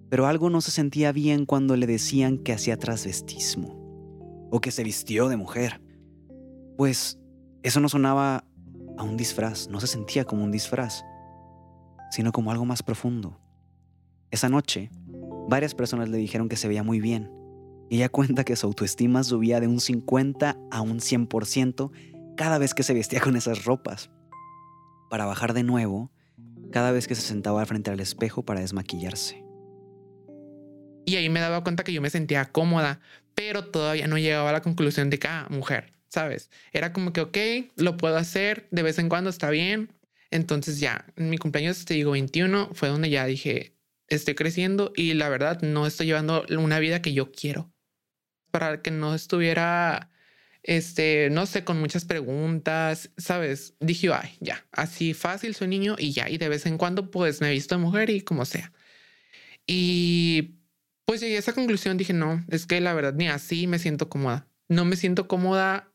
pero 0.09 0.27
algo 0.27 0.49
no 0.49 0.61
se 0.61 0.71
sentía 0.71 1.11
bien 1.11 1.45
cuando 1.45 1.75
le 1.75 1.87
decían 1.87 2.37
que 2.37 2.53
hacía 2.53 2.77
transvestismo 2.77 4.47
o 4.51 4.61
que 4.61 4.71
se 4.71 4.83
vistió 4.83 5.27
de 5.27 5.37
mujer. 5.37 5.81
Pues 6.77 7.19
eso 7.63 7.79
no 7.79 7.89
sonaba 7.89 8.45
a 8.97 9.03
un 9.03 9.17
disfraz, 9.17 9.67
no 9.67 9.79
se 9.79 9.87
sentía 9.87 10.25
como 10.25 10.43
un 10.43 10.51
disfraz, 10.51 11.03
sino 12.11 12.31
como 12.31 12.51
algo 12.51 12.65
más 12.65 12.83
profundo. 12.83 13.39
Esa 14.31 14.49
noche, 14.49 14.89
varias 15.47 15.75
personas 15.75 16.09
le 16.09 16.17
dijeron 16.17 16.49
que 16.49 16.57
se 16.57 16.67
veía 16.67 16.83
muy 16.83 16.99
bien, 16.99 17.31
y 17.89 17.97
ella 17.97 18.09
cuenta 18.09 18.43
que 18.43 18.55
su 18.55 18.67
autoestima 18.67 19.23
subía 19.23 19.59
de 19.59 19.67
un 19.67 19.79
50 19.79 20.57
a 20.71 20.81
un 20.81 20.99
100% 20.99 21.91
cada 22.35 22.57
vez 22.57 22.73
que 22.73 22.83
se 22.83 22.93
vestía 22.93 23.21
con 23.21 23.35
esas 23.35 23.65
ropas, 23.65 24.09
para 25.09 25.25
bajar 25.25 25.53
de 25.53 25.63
nuevo 25.63 26.11
cada 26.71 26.91
vez 26.91 27.07
que 27.07 27.15
se 27.15 27.21
sentaba 27.21 27.65
frente 27.65 27.91
al 27.91 27.99
espejo 27.99 28.43
para 28.43 28.59
desmaquillarse. 28.59 29.45
Y 31.05 31.15
ahí 31.15 31.29
me 31.29 31.39
daba 31.39 31.63
cuenta 31.63 31.83
que 31.83 31.93
yo 31.93 32.01
me 32.01 32.09
sentía 32.09 32.45
cómoda, 32.45 32.99
pero 33.35 33.65
todavía 33.65 34.07
no 34.07 34.17
llegaba 34.17 34.49
a 34.49 34.53
la 34.53 34.61
conclusión 34.61 35.09
de 35.09 35.19
que, 35.19 35.27
ah, 35.27 35.47
mujer, 35.49 35.93
¿sabes? 36.15 36.49
Era 36.71 36.93
como 36.93 37.11
que, 37.11 37.19
ok, 37.19 37.37
lo 37.75 37.97
puedo 37.97 38.15
hacer, 38.15 38.69
de 38.71 38.83
vez 38.83 38.99
en 38.99 39.09
cuando 39.09 39.29
está 39.29 39.49
bien. 39.49 39.91
Entonces 40.31 40.79
ya, 40.79 41.05
en 41.17 41.29
mi 41.29 41.37
cumpleaños, 41.37 41.83
te 41.83 41.93
digo, 41.93 42.11
21, 42.11 42.69
fue 42.73 42.87
donde 42.87 43.09
ya 43.09 43.25
dije, 43.25 43.75
estoy 44.07 44.33
creciendo 44.33 44.93
y 44.95 45.13
la 45.13 45.27
verdad 45.27 45.61
no 45.61 45.85
estoy 45.85 46.07
llevando 46.07 46.45
una 46.57 46.79
vida 46.79 47.01
que 47.01 47.13
yo 47.13 47.33
quiero. 47.33 47.69
Para 48.51 48.81
que 48.81 48.91
no 48.91 49.13
estuviera, 49.13 50.09
este, 50.63 51.29
no 51.31 51.45
sé, 51.47 51.65
con 51.65 51.81
muchas 51.81 52.05
preguntas, 52.05 53.11
¿sabes? 53.17 53.73
Dije, 53.81 54.09
ay, 54.13 54.37
ya, 54.39 54.65
así 54.71 55.13
fácil 55.13 55.53
soy 55.53 55.67
niño 55.67 55.97
y 55.99 56.13
ya, 56.13 56.29
y 56.29 56.37
de 56.37 56.47
vez 56.47 56.65
en 56.65 56.77
cuando 56.77 57.11
pues 57.11 57.41
me 57.41 57.49
he 57.49 57.51
visto 57.51 57.77
mujer 57.77 58.09
y 58.09 58.21
como 58.21 58.45
sea. 58.45 58.71
Y 59.67 60.61
pues 61.03 61.19
llegué 61.19 61.35
a 61.35 61.39
esa 61.39 61.51
conclusión, 61.51 61.97
dije, 61.97 62.13
no, 62.13 62.41
es 62.47 62.65
que 62.65 62.79
la 62.79 62.93
verdad 62.93 63.15
ni 63.15 63.27
así 63.27 63.67
me 63.67 63.79
siento 63.79 64.07
cómoda. 64.07 64.47
No 64.69 64.85
me 64.85 64.95
siento 64.95 65.27
cómoda 65.27 65.91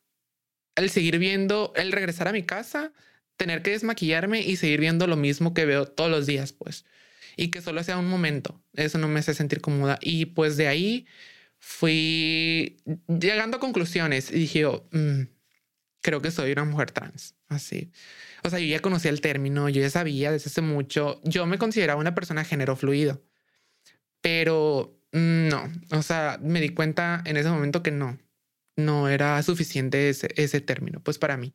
el 0.80 0.90
seguir 0.90 1.18
viendo, 1.18 1.72
el 1.76 1.92
regresar 1.92 2.28
a 2.28 2.32
mi 2.32 2.42
casa, 2.42 2.92
tener 3.36 3.62
que 3.62 3.70
desmaquillarme 3.70 4.42
y 4.42 4.56
seguir 4.56 4.80
viendo 4.80 5.06
lo 5.06 5.16
mismo 5.16 5.54
que 5.54 5.66
veo 5.66 5.86
todos 5.86 6.10
los 6.10 6.26
días, 6.26 6.52
pues. 6.52 6.84
Y 7.36 7.48
que 7.48 7.62
solo 7.62 7.82
sea 7.84 7.96
un 7.96 8.08
momento. 8.08 8.62
Eso 8.74 8.98
no 8.98 9.08
me 9.08 9.20
hace 9.20 9.34
sentir 9.34 9.60
cómoda. 9.60 9.98
Y 10.00 10.26
pues 10.26 10.56
de 10.56 10.68
ahí 10.68 11.06
fui 11.58 12.78
llegando 13.06 13.58
a 13.58 13.60
conclusiones 13.60 14.30
y 14.30 14.40
dije, 14.40 14.66
oh, 14.66 14.88
mm, 14.92 15.22
creo 16.02 16.20
que 16.20 16.30
soy 16.30 16.52
una 16.52 16.64
mujer 16.64 16.90
trans. 16.90 17.34
Así. 17.48 17.92
O 18.42 18.50
sea, 18.50 18.58
yo 18.58 18.66
ya 18.66 18.80
conocía 18.80 19.10
el 19.10 19.20
término, 19.20 19.68
yo 19.68 19.80
ya 19.80 19.90
sabía 19.90 20.32
desde 20.32 20.50
hace 20.50 20.60
mucho. 20.60 21.20
Yo 21.24 21.46
me 21.46 21.58
consideraba 21.58 22.00
una 22.00 22.14
persona 22.14 22.44
género 22.44 22.76
fluido. 22.76 23.22
Pero 24.20 25.00
Mm, 25.12 25.48
no, 25.48 25.68
o 25.92 26.02
sea, 26.02 26.38
me 26.40 26.60
di 26.60 26.70
cuenta 26.70 27.22
en 27.26 27.36
ese 27.36 27.50
momento 27.50 27.82
que 27.82 27.90
no, 27.90 28.18
no 28.84 29.08
era 29.08 29.42
suficiente 29.42 30.08
ese, 30.08 30.60
término, 30.60 31.00
pues 31.02 31.18
para 31.18 31.36
mí. 31.36 31.54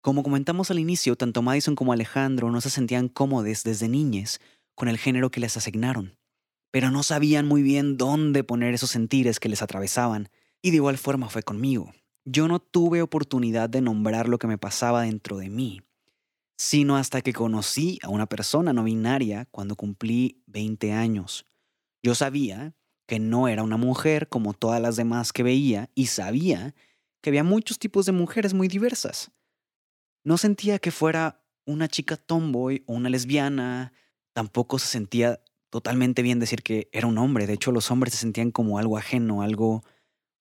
Como 0.00 0.22
comentamos 0.22 0.70
al 0.70 0.78
inicio, 0.78 1.16
tanto 1.16 1.42
Madison 1.42 1.74
como 1.74 1.92
Alejandro 1.92 2.50
no 2.50 2.60
se 2.60 2.70
sentían 2.70 3.08
cómodos 3.08 3.64
desde 3.64 3.88
niñes 3.88 4.40
con 4.74 4.88
el 4.88 4.98
género 4.98 5.30
que 5.30 5.40
les 5.40 5.56
asignaron, 5.56 6.16
pero 6.70 6.90
no 6.90 7.02
sabían 7.02 7.46
muy 7.46 7.62
bien 7.62 7.96
dónde 7.96 8.44
poner 8.44 8.74
esos 8.74 8.90
sentires 8.90 9.40
que 9.40 9.48
les 9.48 9.62
atravesaban, 9.62 10.28
y 10.62 10.70
de 10.70 10.76
igual 10.76 10.98
forma 10.98 11.28
fue 11.28 11.42
conmigo. 11.42 11.92
Yo 12.24 12.48
no 12.48 12.60
tuve 12.60 13.02
oportunidad 13.02 13.68
de 13.68 13.80
nombrar 13.80 14.28
lo 14.28 14.38
que 14.38 14.46
me 14.46 14.58
pasaba 14.58 15.02
dentro 15.02 15.38
de 15.38 15.48
mí, 15.48 15.82
sino 16.58 16.96
hasta 16.96 17.20
que 17.20 17.32
conocí 17.32 17.98
a 18.02 18.08
una 18.08 18.26
persona 18.26 18.72
no 18.72 18.84
binaria 18.84 19.46
cuando 19.50 19.76
cumplí 19.76 20.42
20 20.46 20.92
años. 20.92 21.46
Yo 22.02 22.14
sabía 22.14 22.74
que 23.06 23.18
no 23.18 23.48
era 23.48 23.62
una 23.62 23.76
mujer 23.76 24.28
como 24.28 24.52
todas 24.52 24.80
las 24.80 24.96
demás 24.96 25.32
que 25.32 25.42
veía 25.42 25.90
y 25.94 26.06
sabía 26.06 26.74
que 27.20 27.30
había 27.30 27.44
muchos 27.44 27.78
tipos 27.78 28.06
de 28.06 28.12
mujeres 28.12 28.54
muy 28.54 28.68
diversas. 28.68 29.30
No 30.24 30.38
sentía 30.38 30.78
que 30.78 30.90
fuera 30.90 31.44
una 31.64 31.88
chica 31.88 32.16
tomboy 32.16 32.84
o 32.86 32.94
una 32.94 33.08
lesbiana, 33.08 33.92
tampoco 34.32 34.78
se 34.78 34.88
sentía 34.88 35.40
totalmente 35.70 36.22
bien 36.22 36.38
decir 36.38 36.62
que 36.62 36.88
era 36.92 37.06
un 37.06 37.18
hombre, 37.18 37.46
de 37.46 37.54
hecho 37.54 37.72
los 37.72 37.90
hombres 37.90 38.14
se 38.14 38.20
sentían 38.20 38.50
como 38.50 38.78
algo 38.78 38.98
ajeno, 38.98 39.42
algo 39.42 39.84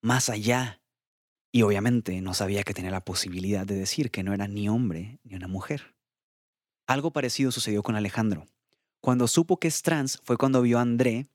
más 0.02 0.30
allá. 0.30 0.82
Y 1.52 1.62
obviamente 1.62 2.20
no 2.22 2.34
sabía 2.34 2.64
que 2.64 2.74
tenía 2.74 2.92
la 2.92 3.06
posibilidad 3.06 3.66
de 3.66 3.76
decir 3.76 4.12
que 4.12 4.24
no 4.24 4.34
era 4.34 4.48
ni 4.48 4.70
hombre 4.70 5.20
ni 5.24 5.36
una 5.36 5.48
mujer. 5.48 5.96
Algo 6.88 7.12
parecido 7.12 7.52
sucedió 7.52 7.82
con 7.82 7.96
Alejandro. 7.96 8.46
Cuando 9.00 9.28
supo 9.28 9.58
que 9.58 9.68
es 9.68 9.82
trans 9.82 10.20
fue 10.24 10.38
cuando 10.38 10.62
vio 10.62 10.80
a 10.80 10.82
André 10.82 11.28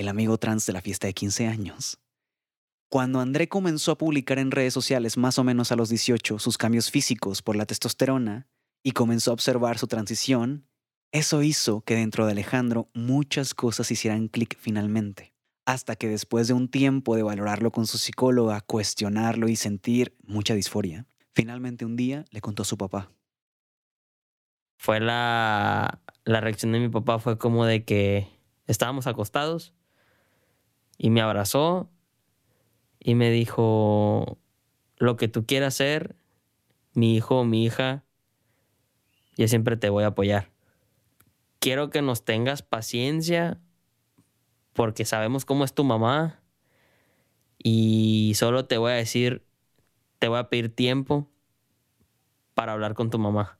el 0.00 0.08
amigo 0.08 0.38
trans 0.38 0.64
de 0.64 0.72
la 0.72 0.80
fiesta 0.80 1.06
de 1.06 1.12
15 1.12 1.46
años. 1.46 1.98
Cuando 2.88 3.20
André 3.20 3.48
comenzó 3.48 3.92
a 3.92 3.98
publicar 3.98 4.38
en 4.38 4.50
redes 4.50 4.72
sociales 4.72 5.18
más 5.18 5.38
o 5.38 5.44
menos 5.44 5.72
a 5.72 5.76
los 5.76 5.90
18 5.90 6.38
sus 6.38 6.56
cambios 6.56 6.90
físicos 6.90 7.42
por 7.42 7.54
la 7.54 7.66
testosterona 7.66 8.48
y 8.82 8.92
comenzó 8.92 9.30
a 9.30 9.34
observar 9.34 9.78
su 9.78 9.86
transición, 9.86 10.66
eso 11.12 11.42
hizo 11.42 11.82
que 11.82 11.96
dentro 11.96 12.24
de 12.24 12.32
Alejandro 12.32 12.88
muchas 12.94 13.52
cosas 13.52 13.90
hicieran 13.90 14.28
clic 14.28 14.56
finalmente, 14.58 15.34
hasta 15.66 15.96
que 15.96 16.08
después 16.08 16.48
de 16.48 16.54
un 16.54 16.68
tiempo 16.68 17.14
de 17.14 17.22
valorarlo 17.22 17.70
con 17.70 17.86
su 17.86 17.98
psicóloga, 17.98 18.62
cuestionarlo 18.62 19.48
y 19.48 19.56
sentir 19.56 20.16
mucha 20.24 20.54
disforia, 20.54 21.06
finalmente 21.34 21.84
un 21.84 21.96
día 21.96 22.24
le 22.30 22.40
contó 22.40 22.62
a 22.62 22.66
su 22.66 22.78
papá. 22.78 23.10
Fue 24.78 24.98
la, 24.98 26.00
la 26.24 26.40
reacción 26.40 26.72
de 26.72 26.80
mi 26.80 26.88
papá 26.88 27.18
fue 27.18 27.36
como 27.36 27.66
de 27.66 27.84
que 27.84 28.28
estábamos 28.66 29.06
acostados 29.06 29.74
y 31.02 31.08
me 31.08 31.22
abrazó 31.22 31.88
y 32.98 33.14
me 33.14 33.30
dijo, 33.30 34.36
lo 34.98 35.16
que 35.16 35.28
tú 35.28 35.46
quieras 35.46 35.76
hacer, 35.76 36.14
mi 36.92 37.16
hijo 37.16 37.40
o 37.40 37.44
mi 37.46 37.64
hija, 37.64 38.04
yo 39.34 39.48
siempre 39.48 39.78
te 39.78 39.88
voy 39.88 40.04
a 40.04 40.08
apoyar. 40.08 40.50
Quiero 41.58 41.88
que 41.88 42.02
nos 42.02 42.26
tengas 42.26 42.60
paciencia 42.60 43.58
porque 44.74 45.06
sabemos 45.06 45.46
cómo 45.46 45.64
es 45.64 45.72
tu 45.72 45.84
mamá 45.84 46.42
y 47.56 48.34
solo 48.36 48.66
te 48.66 48.76
voy 48.76 48.92
a 48.92 48.96
decir, 48.96 49.42
te 50.18 50.28
voy 50.28 50.38
a 50.38 50.50
pedir 50.50 50.68
tiempo 50.68 51.30
para 52.52 52.72
hablar 52.72 52.92
con 52.92 53.08
tu 53.08 53.18
mamá. 53.18 53.58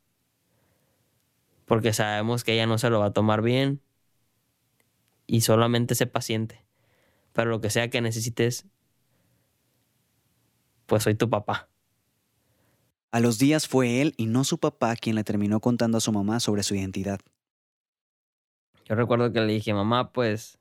Porque 1.65 1.95
sabemos 1.95 2.45
que 2.45 2.53
ella 2.53 2.67
no 2.67 2.77
se 2.77 2.91
lo 2.91 3.01
va 3.01 3.07
a 3.07 3.13
tomar 3.15 3.41
bien 3.41 3.81
y 5.27 5.41
solamente 5.41 5.95
sé 5.95 6.07
paciente. 6.07 6.70
Pero 7.33 7.51
lo 7.51 7.61
que 7.61 7.71
sea 7.71 7.91
que 7.91 8.01
necesites, 8.01 8.67
pues 10.87 11.03
soy 11.05 11.15
tu 11.15 11.31
papá. 11.31 11.69
A 13.13 13.21
los 13.21 13.39
días 13.39 13.67
fue 13.67 14.01
él 14.01 14.15
y 14.17 14.27
no 14.27 14.45
su 14.45 14.59
papá 14.59 14.95
quien 14.97 15.17
le 15.17 15.25
terminó 15.25 15.61
contando 15.61 15.99
a 15.99 16.01
su 16.01 16.13
mamá 16.13 16.39
sobre 16.41 16.63
su 16.63 16.75
identidad. 16.75 17.21
Yo 18.85 18.95
recuerdo 18.95 19.33
que 19.33 19.41
le 19.41 19.53
dije, 19.53 19.75
mamá, 19.75 20.13
pues 20.13 20.59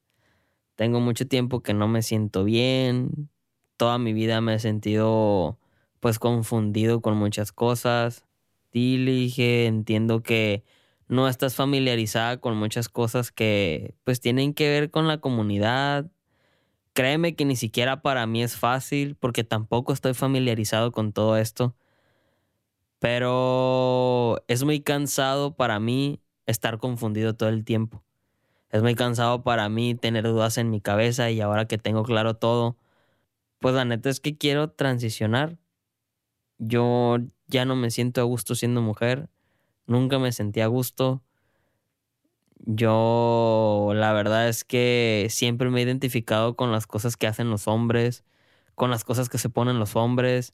tengo 0.76 1.00
mucho 1.00 1.28
tiempo 1.28 1.62
que 1.62 1.74
no 1.74 1.88
me 1.88 2.02
siento 2.02 2.44
bien. 2.44 3.30
Toda 3.78 3.98
mi 3.98 4.14
vida 4.14 4.42
me 4.42 4.56
he 4.56 4.60
sentido 4.60 5.60
pues 6.00 6.20
confundido 6.20 7.02
con 7.02 7.18
muchas 7.18 7.52
cosas. 7.52 8.26
Y 8.72 8.98
le 8.98 9.12
dije, 9.12 9.66
entiendo 9.66 10.22
que 10.24 10.64
no 11.08 11.28
estás 11.28 11.56
familiarizada 11.56 12.38
con 12.40 12.56
muchas 12.56 12.88
cosas 12.88 13.32
que 13.32 13.96
pues 14.04 14.22
tienen 14.22 14.54
que 14.54 14.70
ver 14.70 14.92
con 14.92 15.08
la 15.08 15.20
comunidad, 15.20 16.10
Créeme 17.00 17.34
que 17.34 17.46
ni 17.46 17.56
siquiera 17.56 18.02
para 18.02 18.28
mí 18.28 18.44
es 18.44 18.58
fácil 18.58 19.16
porque 19.16 19.46
tampoco 19.46 19.94
estoy 19.94 20.14
familiarizado 20.14 20.92
con 20.92 21.14
todo 21.14 21.38
esto. 21.38 21.74
Pero 23.00 24.44
es 24.50 24.66
muy 24.66 24.82
cansado 24.82 25.56
para 25.56 25.80
mí 25.80 26.20
estar 26.46 26.78
confundido 26.78 27.38
todo 27.38 27.48
el 27.48 27.64
tiempo. 27.64 28.04
Es 28.70 28.82
muy 28.82 28.96
cansado 28.96 29.46
para 29.46 29.70
mí 29.70 29.96
tener 29.96 30.26
dudas 30.26 30.58
en 30.58 30.70
mi 30.70 30.82
cabeza 30.82 31.32
y 31.32 31.40
ahora 31.40 31.70
que 31.70 31.78
tengo 31.78 32.04
claro 32.04 32.34
todo, 32.34 32.76
pues 33.60 33.74
la 33.76 33.86
neta 33.86 34.10
es 34.10 34.20
que 34.20 34.38
quiero 34.38 34.70
transicionar. 34.70 35.58
Yo 36.58 37.20
ya 37.48 37.64
no 37.64 37.78
me 37.78 37.92
siento 37.92 38.20
a 38.20 38.26
gusto 38.26 38.56
siendo 38.56 38.82
mujer. 38.82 39.30
Nunca 39.88 40.20
me 40.20 40.34
sentí 40.34 40.60
a 40.60 40.68
gusto. 40.68 41.24
Yo 42.60 43.92
la 43.96 44.14
verdad 44.14 44.50
es 44.50 44.64
que 44.64 45.28
siempre 45.30 45.70
me 45.70 45.80
he 45.80 45.84
identificado 45.84 46.56
con 46.56 46.72
las 46.72 46.88
cosas 46.88 47.18
que 47.18 47.28
hacen 47.28 47.50
los 47.50 47.68
hombres, 47.68 48.24
con 48.76 48.92
las 48.92 49.04
cosas 49.04 49.30
que 49.30 49.38
se 49.38 49.50
ponen 49.50 49.80
los 49.80 49.96
hombres. 49.96 50.54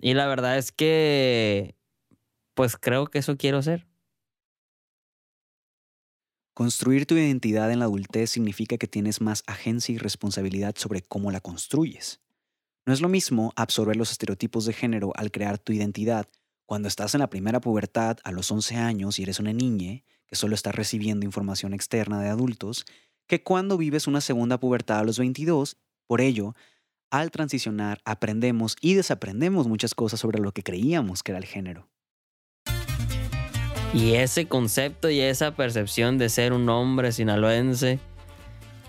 Y 0.00 0.14
la 0.14 0.26
verdad 0.26 0.58
es 0.58 0.72
que, 0.72 1.76
pues 2.54 2.76
creo 2.76 3.06
que 3.08 3.18
eso 3.18 3.36
quiero 3.36 3.62
ser. 3.62 3.86
Construir 6.54 7.06
tu 7.06 7.16
identidad 7.16 7.70
en 7.70 7.80
la 7.80 7.84
adultez 7.84 8.30
significa 8.30 8.78
que 8.78 8.86
tienes 8.88 9.20
más 9.20 9.42
agencia 9.46 9.94
y 9.94 9.98
responsabilidad 9.98 10.74
sobre 10.76 11.02
cómo 11.02 11.30
la 11.30 11.40
construyes. 11.40 12.20
No 12.86 12.94
es 12.94 13.00
lo 13.00 13.08
mismo 13.08 13.52
absorber 13.56 13.96
los 13.96 14.10
estereotipos 14.10 14.64
de 14.64 14.72
género 14.72 15.12
al 15.16 15.30
crear 15.30 15.58
tu 15.58 15.72
identidad 15.72 16.28
cuando 16.64 16.88
estás 16.88 17.14
en 17.14 17.20
la 17.20 17.28
primera 17.28 17.60
pubertad 17.60 18.18
a 18.24 18.32
los 18.32 18.50
11 18.50 18.76
años 18.76 19.18
y 19.18 19.24
eres 19.24 19.38
una 19.38 19.52
niña 19.52 20.02
que 20.26 20.36
solo 20.36 20.54
está 20.54 20.72
recibiendo 20.72 21.26
información 21.26 21.74
externa 21.74 22.20
de 22.20 22.28
adultos, 22.28 22.84
que 23.26 23.42
cuando 23.42 23.76
vives 23.76 24.06
una 24.06 24.20
segunda 24.20 24.58
pubertad 24.58 25.00
a 25.00 25.04
los 25.04 25.18
22, 25.18 25.76
por 26.06 26.20
ello, 26.20 26.54
al 27.10 27.30
transicionar 27.30 28.00
aprendemos 28.04 28.76
y 28.80 28.94
desaprendemos 28.94 29.68
muchas 29.68 29.94
cosas 29.94 30.20
sobre 30.20 30.40
lo 30.40 30.52
que 30.52 30.62
creíamos 30.62 31.22
que 31.22 31.32
era 31.32 31.38
el 31.38 31.46
género. 31.46 31.88
Y 33.94 34.14
ese 34.14 34.46
concepto 34.46 35.08
y 35.08 35.20
esa 35.20 35.54
percepción 35.54 36.18
de 36.18 36.28
ser 36.28 36.52
un 36.52 36.68
hombre 36.68 37.12
sinaloense, 37.12 37.98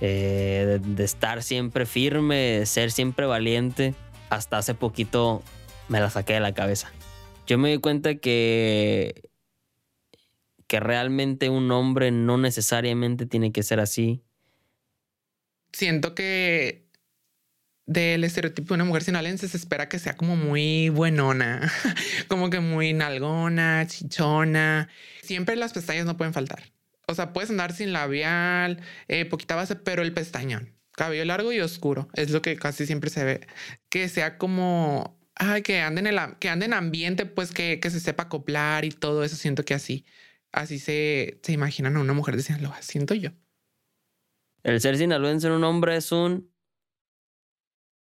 eh, 0.01 0.79
de, 0.81 0.95
de 0.95 1.03
estar 1.03 1.43
siempre 1.43 1.85
firme, 1.85 2.35
de 2.35 2.65
ser 2.65 2.91
siempre 2.91 3.25
valiente, 3.25 3.95
hasta 4.29 4.57
hace 4.57 4.73
poquito 4.73 5.41
me 5.87 5.99
la 5.99 6.09
saqué 6.09 6.33
de 6.33 6.39
la 6.39 6.53
cabeza. 6.53 6.91
Yo 7.45 7.57
me 7.57 7.71
di 7.71 7.77
cuenta 7.77 8.15
que, 8.15 9.29
que 10.67 10.79
realmente 10.79 11.49
un 11.49 11.71
hombre 11.71 12.11
no 12.11 12.37
necesariamente 12.37 13.25
tiene 13.25 13.51
que 13.51 13.63
ser 13.63 13.79
así. 13.79 14.23
Siento 15.71 16.13
que 16.13 16.87
del 17.85 18.25
estereotipo 18.25 18.69
de 18.69 18.75
una 18.75 18.83
mujer 18.83 19.03
sinaloense 19.03 19.47
se 19.47 19.57
espera 19.57 19.87
que 19.87 19.97
sea 19.97 20.17
como 20.17 20.35
muy 20.35 20.89
buenona, 20.89 21.71
como 22.27 22.49
que 22.49 22.59
muy 22.59 22.93
nalgona, 22.93 23.85
chichona. 23.87 24.89
Siempre 25.21 25.55
las 25.55 25.73
pestañas 25.73 26.05
no 26.05 26.17
pueden 26.17 26.33
faltar. 26.33 26.63
O 27.07 27.15
sea, 27.15 27.31
puedes 27.31 27.49
andar 27.49 27.73
sin 27.73 27.93
labial, 27.93 28.81
eh, 29.07 29.23
poquita 29.23 29.55
base, 29.55 29.77
pero 29.77 30.01
el 30.01 30.13
pestañón, 30.13 30.75
cabello 30.91 31.23
largo 31.23 31.53
y 31.53 31.61
oscuro, 31.61 32.09
es 32.13 32.31
lo 32.31 32.41
que 32.41 32.57
casi 32.57 32.85
siempre 32.85 33.09
se 33.09 33.23
ve. 33.23 33.47
Que 33.87 34.09
sea 34.09 34.37
como, 34.37 35.17
ay, 35.35 35.61
que 35.61 35.79
ande 35.79 36.01
en, 36.01 36.07
el, 36.07 36.19
que 36.39 36.49
ande 36.49 36.65
en 36.65 36.73
ambiente, 36.73 37.25
pues 37.25 37.51
que, 37.51 37.79
que 37.79 37.89
se 37.89 38.01
sepa 38.01 38.23
acoplar 38.23 38.83
y 38.83 38.89
todo 38.89 39.23
eso. 39.23 39.37
Siento 39.37 39.63
que 39.63 39.73
así, 39.73 40.05
así 40.51 40.79
se, 40.79 41.39
se 41.43 41.51
imaginan 41.51 41.97
a 41.97 42.01
una 42.01 42.13
mujer 42.13 42.35
de 42.35 42.43
Sinaloa, 42.43 42.81
siento 42.81 43.13
yo. 43.13 43.31
El 44.63 44.81
ser 44.81 44.97
sinaloense 44.97 45.47
en 45.47 45.53
un 45.53 45.63
hombre 45.63 45.95
es 45.95 46.11
un 46.11 46.51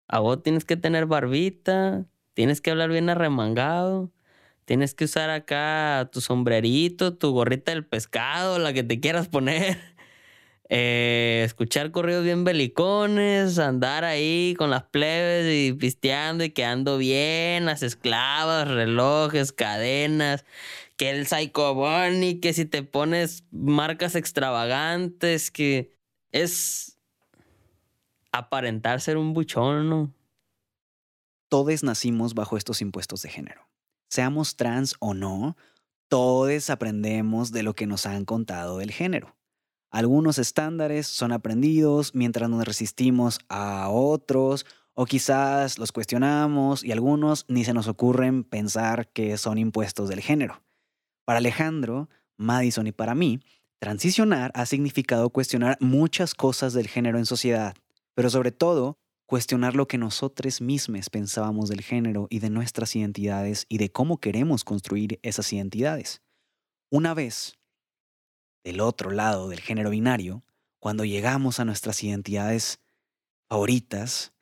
a 0.08 0.20
vos 0.20 0.44
tienes 0.44 0.66
que 0.66 0.78
tener 0.78 1.06
barbita, 1.08 2.06
tienes 2.34 2.62
que 2.62 2.72
hablar 2.72 2.92
bien 2.92 3.10
arremangado, 3.10 4.12
tienes 4.66 4.94
que 4.94 5.06
usar 5.06 5.30
acá 5.30 6.10
tu 6.12 6.22
sombrerito, 6.22 7.16
tu 7.18 7.32
gorrita 7.32 7.72
del 7.72 7.86
pescado, 7.86 8.60
la 8.60 8.74
que 8.74 8.84
te 8.84 9.00
quieras 9.00 9.28
poner. 9.28 9.78
Eh, 10.70 11.44
escuchar 11.46 11.92
corridos 11.92 12.24
bien 12.24 12.46
belicones, 12.46 13.60
andar 13.60 14.06
ahí 14.06 14.56
con 14.58 14.72
las 14.72 14.84
plebes 14.84 15.54
y 15.54 15.74
pisteando 15.74 16.44
y 16.46 16.50
quedando 16.50 16.98
bien, 16.98 17.66
las 17.66 17.84
esclavas, 17.84 18.68
relojes, 18.70 19.52
cadenas, 19.52 20.46
que 21.04 21.10
el 21.10 21.28
Psycho 21.28 21.76
Bunny, 21.76 22.40
que 22.40 22.54
si 22.54 22.64
te 22.64 22.82
pones 22.82 23.44
marcas 23.52 24.16
extravagantes, 24.16 25.52
que 25.52 25.92
es 26.32 26.98
aparentar 28.32 29.02
ser 29.02 29.18
un 29.18 29.34
buchón. 29.34 30.16
Todos 31.50 31.84
nacimos 31.84 32.36
bajo 32.36 32.56
estos 32.56 32.82
impuestos 32.82 33.22
de 33.22 33.28
género. 33.28 33.68
Seamos 34.08 34.56
trans 34.56 34.96
o 35.02 35.14
no, 35.14 35.58
todos 36.08 36.70
aprendemos 36.70 37.52
de 37.52 37.64
lo 37.64 37.76
que 37.76 37.86
nos 37.86 38.06
han 38.06 38.24
contado 38.24 38.78
del 38.78 38.92
género. 38.92 39.36
Algunos 39.90 40.38
estándares 40.38 41.06
son 41.06 41.34
aprendidos 41.34 42.16
mientras 42.16 42.50
nos 42.50 42.64
resistimos 42.64 43.40
a 43.50 43.90
otros 43.90 44.66
o 44.94 45.06
quizás 45.06 45.78
los 45.80 45.92
cuestionamos 45.92 46.82
y 46.82 46.94
algunos 46.94 47.44
ni 47.50 47.66
se 47.66 47.74
nos 47.74 47.90
ocurren 47.90 48.46
pensar 48.46 49.12
que 49.12 49.36
son 49.36 49.58
impuestos 49.58 50.08
del 50.08 50.22
género. 50.22 50.64
Para 51.26 51.40
Alejandro, 51.40 52.10
Madison 52.38 52.88
y 52.88 52.92
para 52.92 53.16
mí, 53.16 53.40
transicionar 53.80 54.52
ha 54.56 54.66
significado 54.66 55.30
cuestionar 55.30 55.78
muchas 55.80 56.34
cosas 56.34 56.74
del 56.74 56.88
género 56.88 57.18
en 57.18 57.26
sociedad 57.26 57.76
pero 58.14 58.30
sobre 58.30 58.52
todo 58.52 59.00
cuestionar 59.26 59.76
lo 59.76 59.88
que 59.88 59.98
nosotros 59.98 60.62
mismos 60.62 61.10
pensábamos 61.10 61.70
del 61.70 61.82
género 61.82 62.28
y 62.30 62.40
de 62.40 62.50
nuestras 62.50 62.96
identidades 62.96 63.66
y 63.70 63.78
de 63.78 63.92
cómo 63.92 64.20
queremos 64.20 64.64
construir 64.64 65.20
esas 65.24 65.52
identidades. 65.54 66.22
Una 66.90 67.14
vez, 67.14 67.58
del 68.64 68.82
otro 68.82 69.12
lado 69.12 69.50
del 69.50 69.60
género 69.60 69.90
binario, 69.90 70.44
cuando 70.80 71.06
llegamos 71.06 71.60
a 71.60 71.66
nuestras 71.66 72.04
identidades 72.04 72.80
favoritas, 73.50 74.34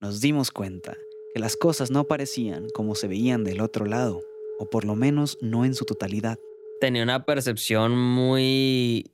nos 0.00 0.20
dimos 0.20 0.50
cuenta 0.50 0.94
que 1.34 1.40
las 1.40 1.56
cosas 1.56 1.90
no 1.90 2.04
parecían 2.04 2.68
como 2.74 2.94
se 2.94 3.08
veían 3.08 3.44
del 3.44 3.60
otro 3.60 3.86
lado, 3.86 4.22
o 4.58 4.68
por 4.70 4.84
lo 4.84 4.94
menos 4.94 5.38
no 5.40 5.64
en 5.64 5.74
su 5.74 5.84
totalidad. 5.84 6.38
Tenía 6.80 7.02
una 7.02 7.24
percepción 7.24 7.96
muy 7.96 9.12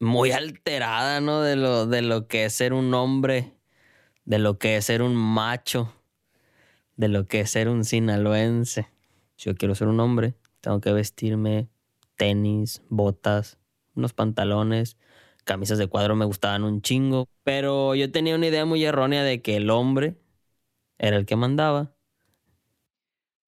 muy 0.00 0.32
alterada, 0.32 1.20
¿no? 1.20 1.40
De 1.40 1.56
lo, 1.56 1.86
de 1.86 2.02
lo 2.02 2.28
que 2.28 2.44
es 2.44 2.54
ser 2.54 2.72
un 2.72 2.92
hombre, 2.94 3.54
de 4.24 4.38
lo 4.38 4.58
que 4.58 4.76
es 4.76 4.84
ser 4.86 5.02
un 5.02 5.14
macho, 5.16 5.92
de 6.96 7.08
lo 7.08 7.26
que 7.26 7.40
es 7.40 7.50
ser 7.50 7.68
un 7.68 7.84
sinaloense. 7.84 8.88
Si 9.36 9.50
yo 9.50 9.56
quiero 9.56 9.74
ser 9.74 9.88
un 9.88 10.00
hombre, 10.00 10.34
tengo 10.60 10.80
que 10.80 10.92
vestirme 10.92 11.68
tenis, 12.16 12.82
botas, 12.88 13.58
unos 13.94 14.12
pantalones, 14.12 14.96
camisas 15.44 15.78
de 15.78 15.86
cuadro 15.86 16.16
me 16.16 16.24
gustaban 16.24 16.64
un 16.64 16.82
chingo, 16.82 17.28
pero 17.42 17.94
yo 17.94 18.10
tenía 18.10 18.34
una 18.34 18.46
idea 18.46 18.64
muy 18.64 18.84
errónea 18.84 19.24
de 19.24 19.42
que 19.42 19.56
el 19.56 19.70
hombre 19.70 20.16
era 20.98 21.16
el 21.16 21.26
que 21.26 21.36
mandaba. 21.36 21.93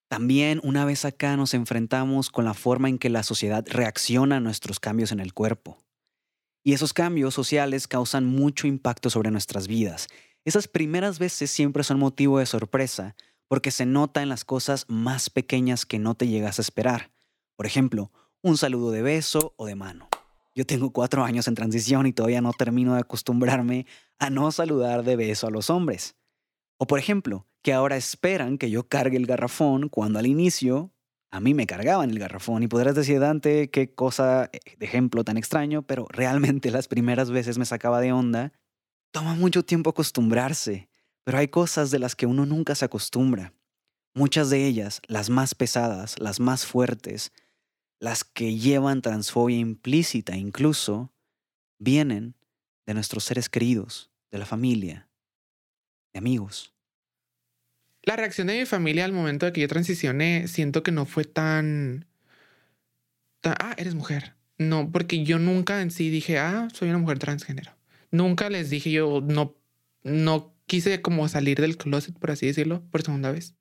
También 0.09 0.61
una 0.63 0.85
vez 0.85 1.05
acá 1.05 1.37
nos 1.37 1.53
enfrentamos 1.53 2.31
con 2.31 2.45
la 2.45 2.55
forma 2.55 2.89
en 2.89 2.99
que 2.99 3.11
la 3.11 3.23
sociedad 3.23 3.65
reacciona 3.69 4.37
a 4.37 4.41
nuestros 4.41 4.79
cambios 4.79 5.11
en 5.11 5.21
el 5.21 5.35
cuerpo. 5.35 5.79
Y 6.63 6.73
esos 6.75 6.93
cambios 6.93 7.35
sociales 7.35 7.89
causan 7.89 8.25
mucho 8.25 8.67
impacto 8.67 9.11
sobre 9.11 9.31
nuestras 9.31 9.69
vidas. 9.69 10.09
Esas 10.45 10.69
primeras 10.69 11.19
veces 11.19 11.51
siempre 11.51 11.83
son 11.83 11.99
motivo 11.99 12.39
de 12.39 12.47
sorpresa, 12.47 13.17
porque 13.49 13.71
se 13.71 13.87
nota 13.87 14.23
en 14.23 14.29
las 14.29 14.45
cosas 14.45 14.85
más 14.89 15.31
pequeñas 15.31 15.87
que 15.87 15.99
no 15.99 16.15
te 16.15 16.29
llegas 16.29 16.59
a 16.59 16.63
esperar. 16.63 17.11
Por 17.57 17.67
ejemplo, 17.67 18.13
un 18.43 18.57
saludo 18.57 18.91
de 18.91 19.03
beso 19.03 19.55
o 19.57 19.67
de 19.67 19.75
mano. 19.75 20.09
Yo 20.55 20.65
tengo 20.65 20.91
cuatro 20.91 21.25
años 21.25 21.49
en 21.49 21.55
transición 21.55 22.07
y 22.07 22.13
todavía 22.13 22.41
no 22.41 22.53
termino 22.53 22.95
de 22.95 23.01
acostumbrarme 23.01 23.87
a 24.19 24.31
no 24.31 24.51
saludar 24.53 25.05
de 25.05 25.17
beso 25.17 25.47
a 25.47 25.51
los 25.51 25.69
hombres. 25.69 26.17
O 26.79 26.87
por 26.87 26.99
ejemplo, 26.99 27.47
que 27.67 27.73
ahora 27.73 27.97
esperan 27.97 28.59
que 28.59 28.71
yo 28.71 28.87
cargue 28.87 29.17
el 29.17 29.27
garrafón 29.27 29.89
cuando 29.89 30.21
al 30.21 30.29
inicio 30.29 30.93
a 31.33 31.41
mí 31.41 31.53
me 31.53 31.67
cargaban 31.67 32.11
el 32.11 32.21
garrafón 32.21 32.63
y 32.63 32.69
podrás 32.69 32.95
decir, 32.95 33.19
Dante, 33.19 33.71
qué 33.71 33.93
cosa 33.93 34.49
eh, 34.53 34.61
de 34.79 34.87
ejemplo 34.87 35.25
tan 35.25 35.37
extraño, 35.37 35.83
pero 35.83 36.07
realmente 36.11 36.71
las 36.71 36.87
primeras 36.87 37.33
veces 37.33 37.59
me 37.59 37.65
sacaba 37.65 38.01
de 38.01 38.13
onda. 38.13 38.53
Toma 39.11 39.35
mucho 39.35 39.65
tiempo 39.65 39.91
acostumbrarse, 39.91 40.89
pero 41.25 41.39
hay 41.39 41.49
cosas 41.49 41.91
de 41.91 41.99
las 41.99 42.15
que 42.15 42.27
uno 42.27 42.47
nunca 42.47 42.77
se 42.77 42.85
acostumbra. 42.85 43.53
Muchas 44.15 44.49
de 44.49 44.65
ellas, 44.65 45.01
las 45.09 45.29
más 45.29 45.57
pesadas, 45.57 46.21
las 46.21 46.39
más 46.39 46.67
fuertes, 46.67 47.33
las 47.99 48.23
que 48.23 48.55
llevan 48.55 49.03
transfobia 49.03 49.59
implícita 49.59 50.37
incluso, 50.37 51.13
vienen 51.81 52.37
de 52.87 52.95
nuestros 52.95 53.25
seres 53.25 53.49
queridos, 53.49 54.13
de 54.31 54.39
la 54.39 54.47
familia, 54.47 55.11
de 56.13 56.21
amigos. 56.21 56.76
La 58.07 58.17
reacción 58.17 58.47
de 58.47 58.59
mi 58.59 58.65
familia 58.65 59.05
al 59.05 59.13
momento 59.13 59.45
de 59.45 59.53
que 59.53 59.61
yo 59.61 59.69
transicioné, 59.69 60.49
siento 60.49 60.83
que 60.83 60.93
no 60.93 61.05
fue 61.05 61.25
tan, 61.25 62.07
Ah, 63.47 63.75
eres 63.77 63.95
mujer. 63.95 64.35
No, 64.59 64.91
porque 64.91 65.23
yo 65.25 65.39
nunca 65.39 65.83
en 65.83 65.91
sí 65.91 66.11
dije, 66.11 66.39
ah, 66.39 66.69
soy 66.73 66.89
una 66.89 66.99
mujer 66.99 67.19
transgénero. 67.19 67.73
Nunca 68.11 68.49
les 68.49 68.71
dije 68.71 68.91
yo, 68.91 69.21
no, 69.21 69.57
no 70.03 70.55
quise 70.67 71.03
como 71.03 71.29
salir 71.29 71.61
del 71.61 71.77
closet, 71.77 72.19
por 72.19 72.31
así 72.31 72.47
decirlo, 72.47 72.83
por 72.91 73.03
segunda 73.03 73.31
vez. 73.31 73.55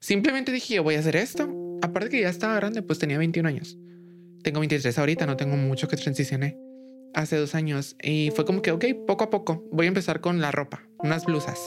Simplemente 0.00 0.52
dije, 0.52 0.74
yo 0.74 0.82
voy 0.82 0.96
a 0.96 1.00
hacer 1.00 1.16
esto. 1.16 1.78
Aparte 1.82 2.10
que 2.10 2.20
ya 2.20 2.28
estaba 2.28 2.56
grande, 2.56 2.82
pues 2.82 2.98
tenía 2.98 3.18
21 3.18 3.48
años. 3.48 3.78
Tengo 4.42 4.60
23 4.60 4.98
ahorita, 4.98 5.26
no 5.26 5.36
tengo 5.36 5.56
mucho 5.56 5.88
que 5.88 5.96
transicioné. 5.96 6.58
Hace 7.14 7.36
dos 7.36 7.54
años. 7.54 7.96
Y 8.02 8.30
fue 8.34 8.44
como 8.44 8.62
que, 8.62 8.72
ok, 8.72 8.84
poco 9.06 9.24
a 9.24 9.30
poco. 9.30 9.68
Voy 9.72 9.86
a 9.86 9.88
empezar 9.88 10.20
con 10.20 10.40
la 10.40 10.50
ropa, 10.50 10.82
unas 10.98 11.24
blusas. 11.24 11.58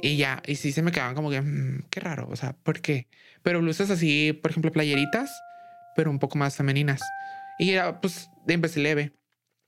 Y 0.00 0.16
ya, 0.16 0.42
y 0.46 0.56
sí 0.56 0.72
se 0.72 0.82
me 0.82 0.92
quedaban 0.92 1.14
como 1.14 1.30
que, 1.30 1.40
mm, 1.40 1.86
qué 1.90 2.00
raro, 2.00 2.28
o 2.30 2.36
sea, 2.36 2.52
¿por 2.52 2.80
qué? 2.80 3.08
Pero 3.42 3.60
blusas 3.60 3.90
así, 3.90 4.32
por 4.32 4.50
ejemplo, 4.50 4.70
playeritas, 4.70 5.30
pero 5.96 6.10
un 6.10 6.18
poco 6.18 6.38
más 6.38 6.56
femeninas. 6.56 7.00
Y 7.58 7.72
ya, 7.72 8.00
pues 8.00 8.30
empecé 8.46 8.80
leve. 8.80 9.12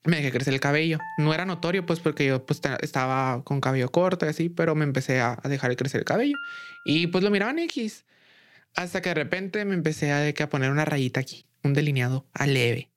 Me 0.05 0.16
dejé 0.16 0.30
crecer 0.30 0.55
el 0.55 0.61
cabello. 0.61 0.98
No 1.18 1.34
era 1.34 1.44
notorio, 1.44 1.84
pues, 1.84 2.00
porque 2.00 2.26
yo 2.26 2.46
pues, 2.46 2.61
estaba 2.80 3.42
con 3.44 3.61
cabello 3.61 3.90
corto 3.90 4.26
y 4.26 4.30
así, 4.30 4.48
pero 4.48 4.74
me 4.74 4.84
empecé 4.84 5.20
a, 5.20 5.38
dejar 5.44 5.76
crecer 5.76 6.00
el 6.00 6.05
cabello. 6.05 6.36
Y 6.84 7.09
pues 7.09 7.22
lo 7.24 7.30
miraban 7.30 7.59
X. 7.59 8.07
Hasta 8.74 9.02
que 9.02 9.11
de 9.11 9.14
repente 9.16 9.64
me 9.64 9.74
empecé 9.74 10.12
a, 10.12 10.20
de 10.20 10.32
que 10.32 10.44
a 10.44 10.48
poner 10.48 10.70
una 10.70 10.84
rayita 10.84 11.20
aquí, 11.20 11.46
un 11.64 11.74
delineado 11.74 12.28
a 12.32 12.46
leve. 12.46 12.92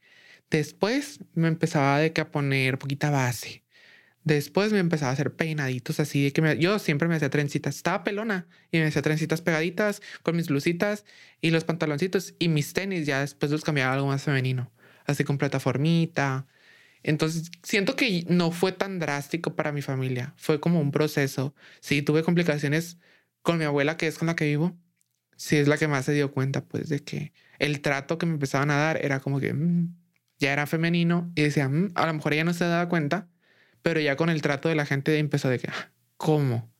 Después 0.50 1.20
me 1.34 1.48
empezaba 1.48 1.98
de 2.00 2.14
que 2.14 2.22
a 2.22 2.32
poner 2.32 2.78
poquita 2.78 3.10
base. 3.10 3.63
Después 4.24 4.72
me 4.72 4.80
empezaba 4.80 5.10
a 5.12 5.14
hacer 5.14 5.36
peinaditos 5.36 6.00
así 6.00 6.24
de 6.24 6.32
que 6.32 6.58
yo 6.58 6.80
siempre 6.80 7.08
me 7.08 7.16
hacía 7.16 7.30
trencitas. 7.30 7.76
Estaba 7.76 8.04
pelona 8.04 8.48
y 8.72 8.78
me 8.80 8.86
hacía 8.86 9.02
trencitas 9.02 9.42
pegaditas 9.42 10.02
con 10.24 10.36
mis 10.36 10.48
blusitas 10.48 11.06
y 11.42 11.52
los 11.52 11.66
pantaloncitos 11.66 12.34
y 12.40 12.48
mis 12.50 12.74
tenis. 12.74 13.06
Ya 13.06 13.20
después 13.22 13.52
los 13.52 13.64
cambiaba 13.64 13.94
algo 13.94 14.08
más 14.08 14.24
femenino, 14.24 14.72
así 15.06 15.24
con 15.24 15.38
plataformita. 15.38 16.48
Entonces, 17.04 17.52
siento 17.64 17.96
que 17.96 18.26
no 18.30 18.52
fue 18.52 18.72
tan 18.72 19.00
drástico 19.00 19.56
para 19.56 19.72
mi 19.74 19.82
familia. 19.82 20.34
Fue 20.38 20.60
como 20.60 20.80
un 20.80 20.92
proceso. 20.92 21.54
Sí, 21.82 22.02
tuve 22.02 22.24
complicaciones 22.24 22.98
con 23.42 23.58
mi 23.58 23.66
abuela, 23.66 23.98
que 23.98 24.08
es 24.08 24.18
con 24.18 24.28
la 24.28 24.36
que 24.36 24.46
vivo. 24.46 24.78
Sí, 25.36 25.58
es 25.58 25.68
la 25.68 25.78
que 25.78 25.88
más 25.88 26.06
se 26.06 26.14
dio 26.14 26.32
cuenta, 26.32 26.66
pues, 26.66 26.90
de 26.90 27.04
que 27.04 27.34
el 27.60 27.82
trato 27.82 28.18
que 28.18 28.26
me 28.26 28.34
empezaban 28.34 28.72
a 28.72 28.78
dar 28.78 29.04
era 29.04 29.20
como 29.20 29.40
que 29.40 29.54
mm, 29.54 29.96
ya 30.40 30.54
era 30.54 30.68
femenino 30.68 31.32
y 31.36 31.44
decía, 31.44 31.68
mm, 31.70 31.92
a 31.96 32.08
lo 32.08 32.14
mejor 32.14 32.34
ella 32.34 32.44
no 32.46 32.54
se 32.54 32.66
daba 32.66 32.90
cuenta, 32.90 33.30
pero 33.84 34.00
ya 34.00 34.16
con 34.16 34.30
el 34.30 34.42
trato 34.42 34.70
de 34.70 34.76
la 34.76 34.86
gente 34.88 35.18
empezó 35.20 35.50
de 35.50 35.60
que, 35.60 35.68
ah, 35.70 35.92
¿cómo? 36.18 36.74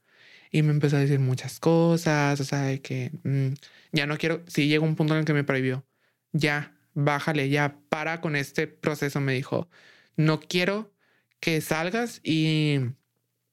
Y 0.52 0.64
me 0.64 0.72
empezó 0.72 0.98
a 0.98 1.00
decir 1.00 1.20
muchas 1.20 1.60
cosas, 1.60 2.40
o 2.40 2.44
sea, 2.46 2.64
de 2.64 2.82
que 2.82 3.12
mm, 3.24 3.54
ya 3.92 4.08
no 4.08 4.18
quiero, 4.18 4.44
sí 4.48 4.68
llegó 4.68 4.86
un 4.86 4.96
punto 4.96 5.14
en 5.14 5.20
el 5.20 5.26
que 5.26 5.34
me 5.34 5.44
prohibió, 5.44 5.86
ya, 6.32 6.74
bájale, 6.94 7.50
ya, 7.50 7.78
para 7.90 8.22
con 8.22 8.36
este 8.36 8.68
proceso, 8.68 9.20
me 9.22 9.34
dijo, 9.34 9.70
no 10.16 10.40
quiero 10.40 10.94
que 11.40 11.60
salgas 11.62 12.22
y, 12.24 12.80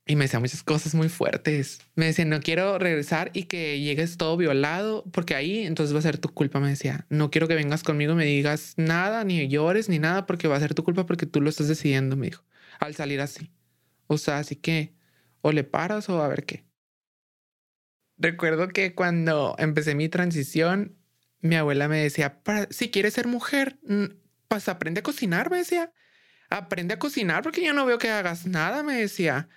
y 0.06 0.16
me 0.16 0.24
decía 0.26 0.40
muchas 0.40 0.62
cosas 0.62 0.94
muy 0.94 1.08
fuertes. 1.08 1.80
Me 1.96 2.06
decía, 2.06 2.24
no 2.24 2.40
quiero 2.40 2.78
regresar 2.78 3.30
y 3.34 3.44
que 3.44 3.80
llegues 3.80 4.16
todo 4.16 4.36
violado, 4.36 5.04
porque 5.12 5.34
ahí 5.34 5.60
entonces 5.66 5.94
va 5.94 5.98
a 6.00 6.02
ser 6.02 6.18
tu 6.18 6.28
culpa, 6.30 6.60
me 6.60 6.68
decía, 6.68 7.06
no 7.08 7.30
quiero 7.30 7.48
que 7.48 7.54
vengas 7.54 7.82
conmigo 7.82 8.14
me 8.14 8.24
digas 8.26 8.74
nada, 8.76 9.24
ni 9.24 9.48
llores, 9.48 9.88
ni 9.88 9.98
nada, 9.98 10.26
porque 10.26 10.48
va 10.48 10.56
a 10.56 10.60
ser 10.60 10.74
tu 10.74 10.84
culpa 10.84 11.06
porque 11.06 11.26
tú 11.26 11.40
lo 11.40 11.50
estás 11.50 11.68
decidiendo, 11.68 12.16
me 12.16 12.26
dijo, 12.26 12.44
al 12.80 12.94
salir 12.94 13.20
así. 13.20 13.52
O 14.06 14.18
sea, 14.18 14.38
así 14.38 14.56
que 14.56 14.94
o 15.42 15.52
le 15.52 15.64
paras 15.64 16.08
o 16.08 16.22
a 16.22 16.28
ver 16.28 16.44
qué. 16.44 16.66
Recuerdo 18.18 18.68
que 18.68 18.94
cuando 18.94 19.54
empecé 19.58 19.94
mi 19.94 20.08
transición, 20.08 20.98
mi 21.40 21.56
abuela 21.56 21.88
me 21.88 21.98
decía, 21.98 22.40
si 22.70 22.90
quieres 22.90 23.14
ser 23.14 23.26
mujer, 23.26 23.78
pues 24.48 24.68
aprende 24.68 25.00
a 25.00 25.02
cocinar, 25.02 25.50
me 25.50 25.58
decía. 25.58 25.92
Aprende 26.50 26.94
a 26.94 26.98
cocinar 26.98 27.42
porque 27.42 27.64
yo 27.64 27.72
no 27.72 27.86
veo 27.86 27.98
que 27.98 28.10
hagas 28.10 28.46
nada, 28.46 28.82
me 28.82 28.94
decía. 28.96 29.48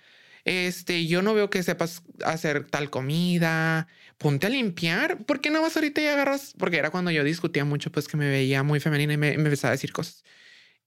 Este, 0.44 1.06
yo 1.06 1.22
no 1.22 1.34
veo 1.34 1.50
que 1.50 1.62
sepas 1.62 2.02
hacer 2.24 2.66
tal 2.66 2.90
comida. 2.90 3.88
Ponte 4.18 4.46
a 4.46 4.50
limpiar. 4.50 5.24
¿Por 5.26 5.40
qué 5.40 5.50
no 5.50 5.60
vas 5.60 5.76
ahorita 5.76 6.00
y 6.00 6.06
agarras? 6.06 6.54
Porque 6.58 6.78
era 6.78 6.90
cuando 6.90 7.10
yo 7.10 7.24
discutía 7.24 7.64
mucho, 7.64 7.90
pues 7.90 8.08
que 8.08 8.16
me 8.16 8.28
veía 8.30 8.62
muy 8.62 8.80
femenina 8.80 9.14
y 9.14 9.16
me, 9.16 9.36
me 9.36 9.44
empezaba 9.44 9.70
a 9.70 9.72
decir 9.72 9.92
cosas. 9.92 10.24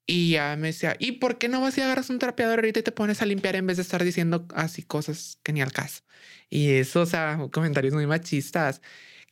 Y 0.10 0.32
ya 0.32 0.56
me 0.56 0.68
decía, 0.68 0.96
¿y 1.00 1.14
por 1.14 1.38
qué 1.38 1.50
no 1.50 1.60
vas 1.60 1.78
y 1.78 1.82
agarras 1.82 2.10
un 2.10 2.18
trapeador 2.18 2.60
ahorita 2.60 2.80
y 2.80 2.84
te 2.84 2.94
pones 2.94 3.22
a 3.22 3.26
limpiar 3.26 3.58
en 3.58 3.68
vez 3.68 3.76
de 3.78 3.84
estar 3.84 4.04
diciendo 4.04 4.48
así 4.56 4.82
cosas 4.82 5.38
que 5.44 5.52
ni 5.52 5.62
al 5.62 5.74
caso? 5.74 6.04
Y 6.50 6.72
eso, 6.72 7.02
o 7.02 7.06
sea, 7.06 7.38
comentarios 7.52 7.94
muy 7.94 8.08
machistas. 8.08 8.82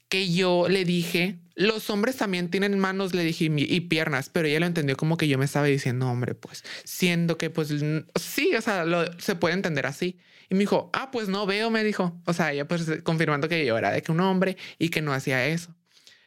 Que 0.09 0.31
yo 0.31 0.67
le 0.69 0.85
dije, 0.85 1.39
los 1.55 1.89
hombres 1.89 2.17
también 2.17 2.49
tienen 2.51 2.77
manos, 2.77 3.15
le 3.15 3.23
dije, 3.23 3.45
y 3.45 3.81
piernas, 3.81 4.29
pero 4.29 4.47
ella 4.47 4.59
lo 4.59 4.65
entendió 4.67 4.97
como 4.97 5.17
que 5.17 5.27
yo 5.27 5.37
me 5.39 5.45
estaba 5.45 5.65
diciendo, 5.65 6.07
hombre, 6.07 6.35
pues, 6.35 6.63
siendo 6.83 7.37
que, 7.37 7.49
pues, 7.49 7.73
sí, 8.15 8.53
o 8.55 8.61
sea, 8.61 8.85
se 9.17 9.35
puede 9.35 9.55
entender 9.55 9.87
así. 9.87 10.19
Y 10.49 10.55
me 10.55 10.59
dijo, 10.61 10.89
ah, 10.93 11.09
pues 11.11 11.27
no 11.29 11.45
veo, 11.45 11.71
me 11.71 11.83
dijo. 11.83 12.21
O 12.25 12.33
sea, 12.33 12.53
ella 12.53 12.67
pues 12.67 12.85
confirmando 13.03 13.49
que 13.49 13.65
yo 13.65 13.77
era 13.77 13.91
de 13.91 14.01
que 14.01 14.11
un 14.11 14.19
hombre 14.19 14.57
y 14.77 14.89
que 14.89 15.01
no 15.01 15.13
hacía 15.13 15.45
eso. 15.47 15.73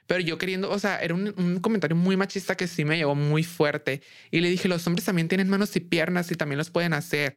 Pero 0.08 0.20
yo 0.20 0.38
queriendo, 0.38 0.70
o 0.70 0.78
sea, 0.78 0.98
era 1.00 1.14
un, 1.14 1.60
comentario 1.60 1.94
muy 1.94 2.16
machista 2.16 2.56
que 2.56 2.66
sí 2.66 2.84
me 2.86 2.96
llegó 2.96 3.14
muy 3.14 3.44
fuerte. 3.44 4.00
Y 4.30 4.40
le 4.40 4.48
dije, 4.48 4.66
los 4.66 4.84
hombres 4.86 5.04
también 5.04 5.28
tienen 5.28 5.50
manos 5.50 5.76
y 5.76 5.80
piernas 5.80 6.32
y 6.32 6.34
también 6.34 6.56
los 6.56 6.70
pueden 6.70 6.94
hacer. 6.94 7.36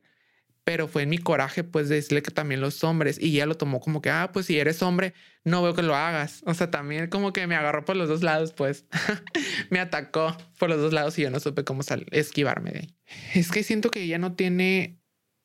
Pero 0.63 0.87
fue 0.87 1.03
en 1.03 1.09
mi 1.09 1.17
coraje, 1.17 1.65
pues, 1.65 1.89
decirle 1.89 2.21
que 2.21 2.31
también 2.31 2.61
los 2.61 2.81
hombres. 2.85 3.19
Y 3.19 3.35
ella 3.35 3.45
lo 3.45 3.57
tomó 3.57 3.81
como 3.81 4.01
que, 4.01 4.09
ah, 4.09 4.29
pues 4.31 4.45
si 4.45 4.57
eres 4.57 4.81
hombre, 4.83 5.13
no 5.43 5.61
veo 5.61 5.73
que 5.73 5.81
lo 5.81 5.97
hagas. 5.97 6.43
O 6.45 6.53
sea, 6.53 6.71
también 6.71 7.09
como 7.09 7.33
que 7.33 7.45
me 7.45 7.55
agarró 7.55 7.83
por 7.83 7.97
los 7.97 8.07
dos 8.07 8.23
lados, 8.23 8.53
pues. 8.53 8.85
me 9.69 9.81
atacó 9.81 10.37
por 10.57 10.69
los 10.69 10.79
dos 10.79 10.93
lados 10.93 11.19
y 11.19 11.23
yo 11.23 11.29
no 11.29 11.41
supe 11.41 11.65
cómo 11.65 11.81
esquivarme 12.11 12.71
de 12.71 12.79
ahí. 12.79 12.95
Es 13.33 13.51
que 13.51 13.63
siento 13.63 13.91
que 13.91 14.03
ella 14.03 14.17
no 14.17 14.33
tiene 14.35 14.97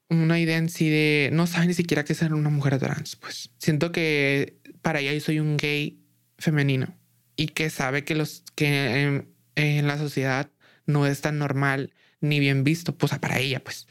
una 0.09 0.39
idea 0.39 0.59
en 0.59 0.69
sí 0.69 0.89
de, 0.91 1.31
no 1.33 1.49
sabe 1.49 1.67
ni 1.67 1.75
siquiera 1.75 2.05
qué 2.05 2.13
es 2.13 2.21
ser 2.21 2.33
una 2.33 2.51
mujer 2.51 2.79
trans, 2.79 3.17
pues. 3.17 3.51
Siento 3.59 3.91
que 3.91 4.61
para 4.81 5.01
ella 5.01 5.13
yo 5.13 5.21
soy 5.21 5.41
un 5.41 5.57
gay 5.57 5.99
femenino 6.39 6.97
y 7.37 7.49
que 7.49 7.71
sabe 7.71 8.05
que 8.05 8.15
los 8.15 8.43
que 8.55 9.23
en, 9.55 9.87
la 9.87 9.99
sociedad 9.99 10.51
no 10.87 11.07
es 11.07 11.21
tan 11.21 11.39
normal 11.39 11.93
ni 12.21 12.41
bien 12.41 12.65
visto, 12.65 12.97
pues 12.97 13.17
para 13.19 13.39
ella, 13.39 13.63
pues. 13.63 13.87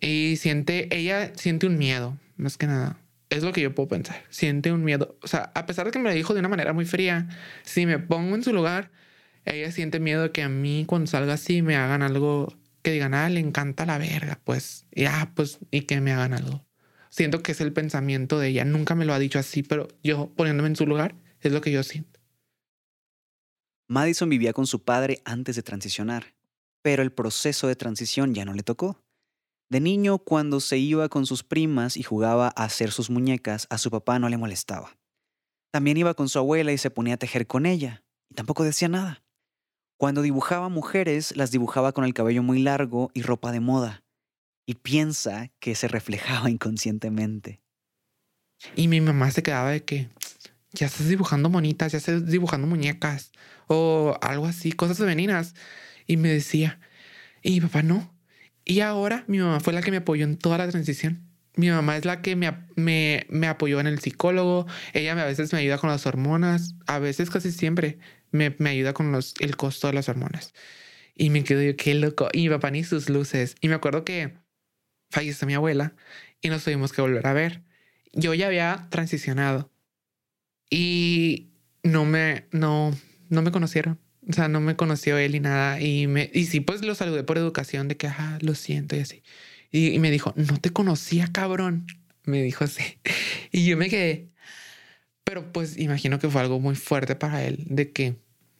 Y 0.00 0.36
siente, 0.36 0.94
ella 0.96 1.32
siente 1.36 1.66
un 1.66 1.78
miedo, 1.78 2.18
más 2.36 2.56
que 2.56 2.66
nada. 2.66 2.98
Es 3.30 3.42
lo 3.42 3.52
que 3.52 3.60
yo 3.60 3.74
puedo 3.74 3.88
pensar. 3.88 4.22
Siente 4.30 4.72
un 4.72 4.84
miedo. 4.84 5.18
O 5.22 5.28
sea, 5.28 5.52
a 5.54 5.66
pesar 5.66 5.86
de 5.86 5.92
que 5.92 5.98
me 5.98 6.08
lo 6.08 6.14
dijo 6.14 6.34
de 6.34 6.40
una 6.40 6.48
manera 6.48 6.72
muy 6.72 6.84
fría, 6.84 7.28
si 7.64 7.86
me 7.86 7.98
pongo 7.98 8.34
en 8.34 8.42
su 8.42 8.52
lugar, 8.52 8.90
ella 9.44 9.72
siente 9.72 10.00
miedo 10.00 10.22
de 10.22 10.30
que 10.30 10.42
a 10.42 10.48
mí 10.48 10.84
cuando 10.86 11.06
salga 11.06 11.34
así 11.34 11.62
me 11.62 11.76
hagan 11.76 12.02
algo 12.02 12.54
que 12.82 12.92
digan, 12.92 13.14
ah, 13.14 13.28
le 13.30 13.40
encanta 13.40 13.86
la 13.86 13.98
verga, 13.98 14.40
pues, 14.44 14.86
ya, 14.92 15.22
ah, 15.22 15.32
pues, 15.34 15.58
y 15.70 15.82
que 15.82 16.00
me 16.00 16.12
hagan 16.12 16.34
algo. 16.34 16.66
Siento 17.08 17.42
que 17.42 17.52
es 17.52 17.60
el 17.60 17.72
pensamiento 17.72 18.38
de 18.38 18.48
ella. 18.48 18.64
Nunca 18.64 18.94
me 18.94 19.04
lo 19.04 19.14
ha 19.14 19.18
dicho 19.18 19.38
así, 19.38 19.62
pero 19.62 19.88
yo 20.02 20.32
poniéndome 20.36 20.68
en 20.68 20.76
su 20.76 20.86
lugar, 20.86 21.14
es 21.40 21.52
lo 21.52 21.60
que 21.60 21.72
yo 21.72 21.82
siento. 21.82 22.13
Madison 23.88 24.28
vivía 24.28 24.52
con 24.52 24.66
su 24.66 24.82
padre 24.82 25.20
antes 25.24 25.56
de 25.56 25.62
transicionar, 25.62 26.34
pero 26.82 27.02
el 27.02 27.12
proceso 27.12 27.66
de 27.66 27.76
transición 27.76 28.34
ya 28.34 28.44
no 28.44 28.54
le 28.54 28.62
tocó. 28.62 29.00
De 29.70 29.80
niño, 29.80 30.18
cuando 30.18 30.60
se 30.60 30.78
iba 30.78 31.08
con 31.08 31.26
sus 31.26 31.42
primas 31.42 31.96
y 31.96 32.02
jugaba 32.02 32.48
a 32.48 32.64
hacer 32.64 32.92
sus 32.92 33.10
muñecas, 33.10 33.66
a 33.70 33.78
su 33.78 33.90
papá 33.90 34.18
no 34.18 34.28
le 34.28 34.36
molestaba. 34.36 34.96
También 35.72 35.96
iba 35.96 36.14
con 36.14 36.28
su 36.28 36.38
abuela 36.38 36.72
y 36.72 36.78
se 36.78 36.90
ponía 36.90 37.14
a 37.14 37.18
tejer 37.18 37.46
con 37.46 37.66
ella, 37.66 38.04
y 38.30 38.34
tampoco 38.34 38.64
decía 38.64 38.88
nada. 38.88 39.24
Cuando 39.96 40.22
dibujaba 40.22 40.68
mujeres, 40.68 41.36
las 41.36 41.50
dibujaba 41.50 41.92
con 41.92 42.04
el 42.04 42.14
cabello 42.14 42.42
muy 42.42 42.60
largo 42.60 43.10
y 43.14 43.22
ropa 43.22 43.52
de 43.52 43.60
moda, 43.60 44.04
y 44.66 44.74
piensa 44.74 45.50
que 45.60 45.74
se 45.74 45.88
reflejaba 45.88 46.50
inconscientemente. 46.50 47.60
Y 48.76 48.88
mi 48.88 49.00
mamá 49.00 49.30
se 49.30 49.42
quedaba 49.42 49.70
de 49.70 49.84
que, 49.84 50.10
ya 50.74 50.86
estás 50.86 51.08
dibujando 51.08 51.48
monitas, 51.50 51.92
ya 51.92 51.98
estás 51.98 52.26
dibujando 52.26 52.66
muñecas 52.66 53.32
o 53.66 54.18
algo 54.20 54.46
así, 54.46 54.72
cosas 54.72 54.98
femeninas. 54.98 55.54
Y 56.06 56.16
me 56.16 56.28
decía, 56.28 56.80
y 57.42 57.52
mi 57.52 57.60
papá 57.60 57.82
no. 57.82 58.14
Y 58.64 58.80
ahora 58.80 59.24
mi 59.26 59.38
mamá 59.38 59.60
fue 59.60 59.72
la 59.72 59.82
que 59.82 59.90
me 59.90 59.98
apoyó 59.98 60.24
en 60.24 60.36
toda 60.38 60.58
la 60.58 60.68
transición. 60.68 61.28
Mi 61.56 61.70
mamá 61.70 61.96
es 61.96 62.04
la 62.04 62.20
que 62.20 62.34
me, 62.36 62.52
me, 62.74 63.26
me 63.30 63.46
apoyó 63.46 63.78
en 63.80 63.86
el 63.86 64.00
psicólogo. 64.00 64.66
Ella 64.92 65.12
a 65.12 65.26
veces 65.26 65.52
me 65.52 65.60
ayuda 65.60 65.78
con 65.78 65.90
las 65.90 66.06
hormonas. 66.06 66.74
A 66.86 66.98
veces, 66.98 67.30
casi 67.30 67.52
siempre, 67.52 67.98
me, 68.32 68.56
me 68.58 68.70
ayuda 68.70 68.92
con 68.92 69.12
los, 69.12 69.34
el 69.38 69.56
costo 69.56 69.86
de 69.86 69.92
las 69.92 70.08
hormonas. 70.08 70.52
Y 71.14 71.30
me 71.30 71.44
quedo 71.44 71.62
yo, 71.62 71.76
qué 71.76 71.94
loco. 71.94 72.28
Y 72.32 72.42
mi 72.42 72.48
papá 72.48 72.70
ni 72.70 72.82
sus 72.82 73.08
luces. 73.08 73.54
Y 73.60 73.68
me 73.68 73.74
acuerdo 73.74 74.04
que 74.04 74.34
falleció 75.10 75.46
mi 75.46 75.54
abuela 75.54 75.94
y 76.40 76.48
nos 76.48 76.64
tuvimos 76.64 76.92
que 76.92 77.02
volver 77.02 77.26
a 77.26 77.32
ver. 77.32 77.62
Yo 78.12 78.34
ya 78.34 78.46
había 78.46 78.88
transicionado 78.90 79.70
y 80.70 81.50
no 81.82 82.04
me, 82.04 82.46
no, 82.50 82.92
no 83.28 83.42
me 83.42 83.52
conocieron. 83.52 83.98
O 84.28 84.32
sea, 84.32 84.48
no 84.48 84.60
me 84.60 84.76
conoció 84.76 85.18
él 85.18 85.34
y 85.34 85.40
nada. 85.40 85.80
Y, 85.80 86.06
me, 86.06 86.30
y 86.32 86.46
sí, 86.46 86.60
pues 86.60 86.82
lo 86.82 86.94
saludé 86.94 87.24
por 87.24 87.38
educación 87.38 87.88
de 87.88 87.96
que, 87.96 88.10
lo 88.40 88.54
siento 88.54 88.96
y 88.96 89.00
así. 89.00 89.22
Y, 89.70 89.98
me 89.98 90.10
dijo, 90.10 90.32
no 90.36 90.58
te 90.58 90.70
conocía, 90.70 91.28
cabrón. 91.32 91.86
Me 92.24 92.42
dijo 92.42 92.64
así. 92.64 92.82
Y 93.52 93.66
yo 93.66 93.76
me 93.76 93.88
quedé. 93.88 94.30
Pero 95.22 95.52
pues 95.52 95.78
imagino 95.78 96.18
que 96.18 96.28
fue 96.28 96.40
algo 96.40 96.58
muy 96.58 96.74
fuerte 96.74 97.14
para 97.14 97.44
él, 97.44 97.64
de 97.68 97.92
que, 97.92 98.16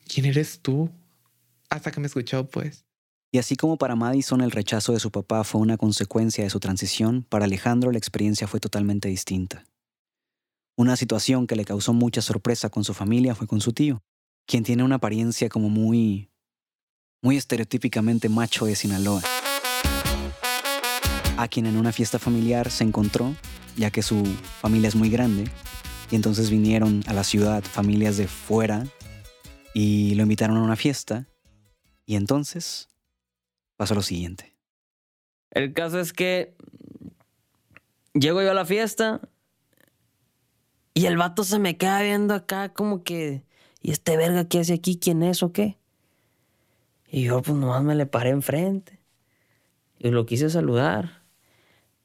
¿quién 0.07 0.25
eres 0.27 0.61
tú? 0.61 0.89
Hasta 1.69 1.91
que 1.91 1.99
me 1.99 2.07
escuchó, 2.07 2.49
pues. 2.49 2.85
Y 3.33 3.39
así 3.39 3.57
como 3.57 3.77
para 3.77 3.97
Madison 3.97 4.41
el 4.41 4.53
rechazo 4.53 4.93
de 4.93 5.01
su 5.01 5.11
papá 5.11 5.43
fue 5.43 5.61
una 5.61 5.77
consecuencia 5.77 6.45
de 6.45 6.51
su 6.51 6.61
transición, 6.61 7.25
para 7.29 7.47
Alejandro 7.47 7.91
la 7.91 7.99
experiencia 7.99 8.47
fue 8.47 8.61
totalmente 8.61 9.09
distinta. 9.09 9.65
Una 10.77 10.97
situación 10.97 11.47
que 11.47 11.55
le 11.55 11.65
causó 11.65 11.93
mucha 11.93 12.21
sorpresa 12.21 12.69
con 12.69 12.83
su 12.83 12.95
familia 12.95 13.37
fue 13.37 13.47
con 13.47 13.61
su 13.61 13.73
tío, 13.73 14.03
quien 14.45 14.65
tiene 14.65 14.83
una 14.83 14.97
apariencia 14.97 15.49
como 15.49 15.69
muy, 15.69 16.33
muy 17.23 17.37
estereotípicamente 17.37 18.29
macho 18.29 18.67
de 18.67 18.75
Sinaloa. 18.75 19.23
A 21.37 21.47
quien 21.47 21.67
en 21.67 21.77
una 21.77 21.93
fiesta 21.93 22.19
familiar 22.19 22.73
se 22.73 22.83
encontró, 22.83 23.37
ya 23.77 23.93
que 23.93 24.03
su 24.03 24.25
familia 24.61 24.89
es 24.89 24.97
muy 24.97 25.11
grande, 25.11 25.45
y 26.11 26.17
entonces 26.17 26.51
vinieron 26.51 27.05
a 27.07 27.13
la 27.13 27.23
ciudad 27.23 27.63
familias 27.63 28.17
de 28.17 28.27
fuera 28.27 28.85
y 29.75 30.17
lo 30.17 30.23
invitaron 30.25 30.57
a 30.57 30.63
una 30.63 30.75
fiesta, 30.75 31.29
y 32.05 32.17
entonces 32.17 32.89
pasó 33.77 33.95
lo 33.95 34.03
siguiente. 34.03 34.57
El 35.53 35.73
caso 35.73 36.01
es 36.01 36.13
que 36.13 36.57
llego 38.13 38.43
yo 38.43 38.51
a 38.51 38.55
la 38.55 38.65
fiesta 38.65 39.21
y 40.95 41.07
el 41.07 41.17
vato 41.17 41.43
se 41.45 41.59
me 41.59 41.77
queda 41.77 42.01
viendo 42.03 42.35
acá 42.35 42.73
como 42.73 43.03
que, 43.03 43.45
¿y 43.83 43.91
este 43.91 44.17
verga 44.17 44.49
qué 44.49 44.61
hace 44.61 44.75
aquí? 44.75 44.97
¿Quién 44.97 45.23
es 45.25 45.43
o 45.43 45.53
qué? 45.53 45.77
Y 47.09 47.25
yo 47.25 47.43
pues 47.43 47.57
nomás 47.57 47.83
me 47.83 47.95
le 47.95 48.07
paré 48.07 48.31
enfrente. 48.31 49.01
Y 49.99 50.11
lo 50.11 50.25
quise 50.25 50.51
saludar. 50.51 51.23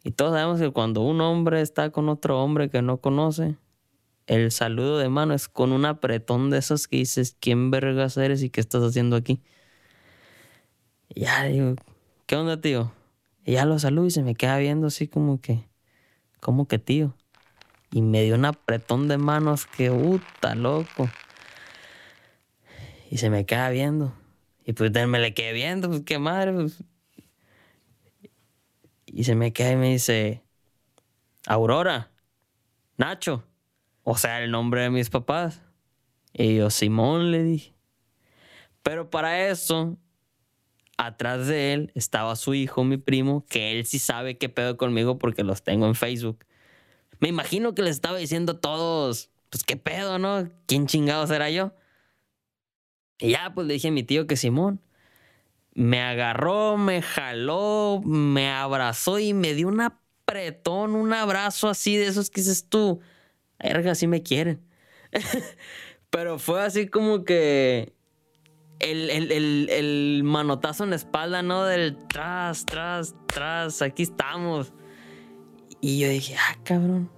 Y 0.03 0.11
todos 0.11 0.33
sabemos 0.33 0.59
que 0.59 0.71
cuando 0.71 1.01
un 1.01 1.21
hombre 1.21 1.61
está 1.61 1.91
con 1.91 2.09
otro 2.09 2.41
hombre 2.43 2.69
que 2.69 2.81
no 2.81 2.97
conoce, 2.97 3.57
el 4.27 4.51
saludo 4.51 4.97
de 4.97 5.09
mano 5.09 5.33
es 5.33 5.47
con 5.47 5.71
un 5.71 5.85
apretón 5.85 6.49
de 6.49 6.59
esos 6.59 6.87
que 6.87 6.97
dices, 6.97 7.35
¿quién 7.39 7.71
vergas 7.71 8.17
eres 8.17 8.41
y 8.43 8.49
qué 8.49 8.61
estás 8.61 8.83
haciendo 8.83 9.15
aquí? 9.15 9.41
Y 11.09 11.21
ya 11.21 11.43
digo, 11.45 11.75
¿qué 12.25 12.35
onda, 12.35 12.61
tío? 12.61 12.91
Y 13.45 13.53
ya 13.53 13.65
lo 13.65 13.77
saludo 13.79 14.05
y 14.05 14.11
se 14.11 14.23
me 14.23 14.35
queda 14.35 14.57
viendo 14.57 14.87
así 14.87 15.07
como 15.07 15.41
que, 15.41 15.67
como 16.39 16.67
que 16.67 16.79
tío. 16.79 17.15
Y 17.91 18.01
me 18.01 18.23
dio 18.23 18.35
un 18.35 18.45
apretón 18.45 19.07
de 19.07 19.17
manos 19.17 19.65
que, 19.65 19.89
puta, 19.89 20.55
loco. 20.55 21.09
Y 23.09 23.17
se 23.17 23.29
me 23.29 23.45
queda 23.45 23.69
viendo. 23.69 24.13
Y 24.65 24.73
pues 24.73 24.91
me 25.07 25.19
le 25.19 25.33
quedé 25.33 25.53
viendo, 25.53 25.89
pues 25.89 26.01
qué 26.05 26.19
madre. 26.19 26.53
Pues. 26.53 26.83
Y 29.07 29.23
se 29.23 29.33
me 29.33 29.51
queda 29.51 29.71
y 29.71 29.75
me 29.77 29.89
dice, 29.89 30.43
Aurora, 31.47 32.11
Nacho. 32.97 33.43
O 34.03 34.17
sea, 34.17 34.43
el 34.43 34.51
nombre 34.51 34.81
de 34.81 34.89
mis 34.89 35.09
papás. 35.09 35.61
Y 36.33 36.57
yo, 36.57 36.69
Simón, 36.69 37.31
le 37.31 37.43
dije. 37.43 37.73
Pero 38.83 39.09
para 39.09 39.47
eso, 39.47 39.97
atrás 40.97 41.47
de 41.47 41.73
él 41.73 41.91
estaba 41.95 42.35
su 42.35 42.53
hijo, 42.53 42.83
mi 42.83 42.97
primo, 42.97 43.45
que 43.49 43.71
él 43.71 43.85
sí 43.85 43.99
sabe 43.99 44.37
qué 44.37 44.49
pedo 44.49 44.77
conmigo 44.77 45.17
porque 45.17 45.43
los 45.43 45.63
tengo 45.63 45.85
en 45.87 45.95
Facebook. 45.95 46.45
Me 47.19 47.27
imagino 47.29 47.75
que 47.75 47.81
les 47.81 47.95
estaba 47.95 48.17
diciendo 48.17 48.53
a 48.53 48.59
todos, 48.61 49.29
pues 49.49 49.63
qué 49.63 49.75
pedo, 49.75 50.19
¿no? 50.19 50.49
¿Quién 50.65 50.87
chingados 50.87 51.31
era 51.31 51.49
yo? 51.49 51.73
Y 53.19 53.31
ya, 53.31 53.51
pues 53.53 53.67
le 53.67 53.73
dije 53.73 53.89
a 53.89 53.91
mi 53.91 54.03
tío 54.03 54.27
que 54.27 54.37
Simón 54.37 54.81
me 55.79 56.01
agarró, 56.01 56.77
me 56.77 57.01
jaló, 57.01 58.01
me 58.03 58.49
abrazó 58.51 59.17
y 59.17 59.33
me 59.33 59.53
dio 59.53 59.69
un 59.69 59.79
apretón, 59.79 60.93
un 60.93 61.13
abrazo 61.13 61.69
así 61.69 61.95
de 61.95 62.07
esos 62.07 62.29
que 62.29 62.41
dices 62.41 62.67
tú, 62.67 62.99
verga, 63.59 63.91
así 63.91 64.05
me 64.05 64.21
quieren. 64.21 64.61
Pero 66.09 66.37
fue 66.37 66.61
así 66.61 66.87
como 66.87 67.23
que 67.23 67.93
el, 68.79 69.09
el, 69.09 70.21
manotazo 70.25 70.83
en 70.83 70.89
la 70.89 70.95
espalda, 70.97 71.43
¿no? 71.43 71.63
Del 71.63 71.97
tras, 72.07 72.65
tras, 72.65 73.15
tras, 73.27 73.81
aquí 73.81 74.03
estamos. 74.03 74.73
Y 75.81 75.99
yo 75.99 76.09
dije, 76.09 76.35
ah, 76.37 76.57
cabrón. 76.63 77.09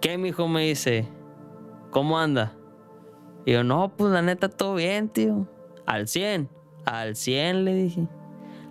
¿Qué, 0.00 0.16
mi 0.16 0.28
hijo 0.28 0.46
me 0.46 0.62
dice? 0.62 1.08
¿Cómo 1.90 2.18
anda? 2.18 2.52
Y 3.44 3.52
yo, 3.52 3.64
no, 3.64 3.96
pues 3.96 4.12
la 4.12 4.22
neta, 4.22 4.48
todo 4.48 4.74
bien, 4.74 5.08
tío. 5.08 5.48
Al 5.86 6.06
100, 6.06 6.48
al 6.84 7.16
100, 7.16 7.64
le 7.64 7.74
dije. 7.74 8.08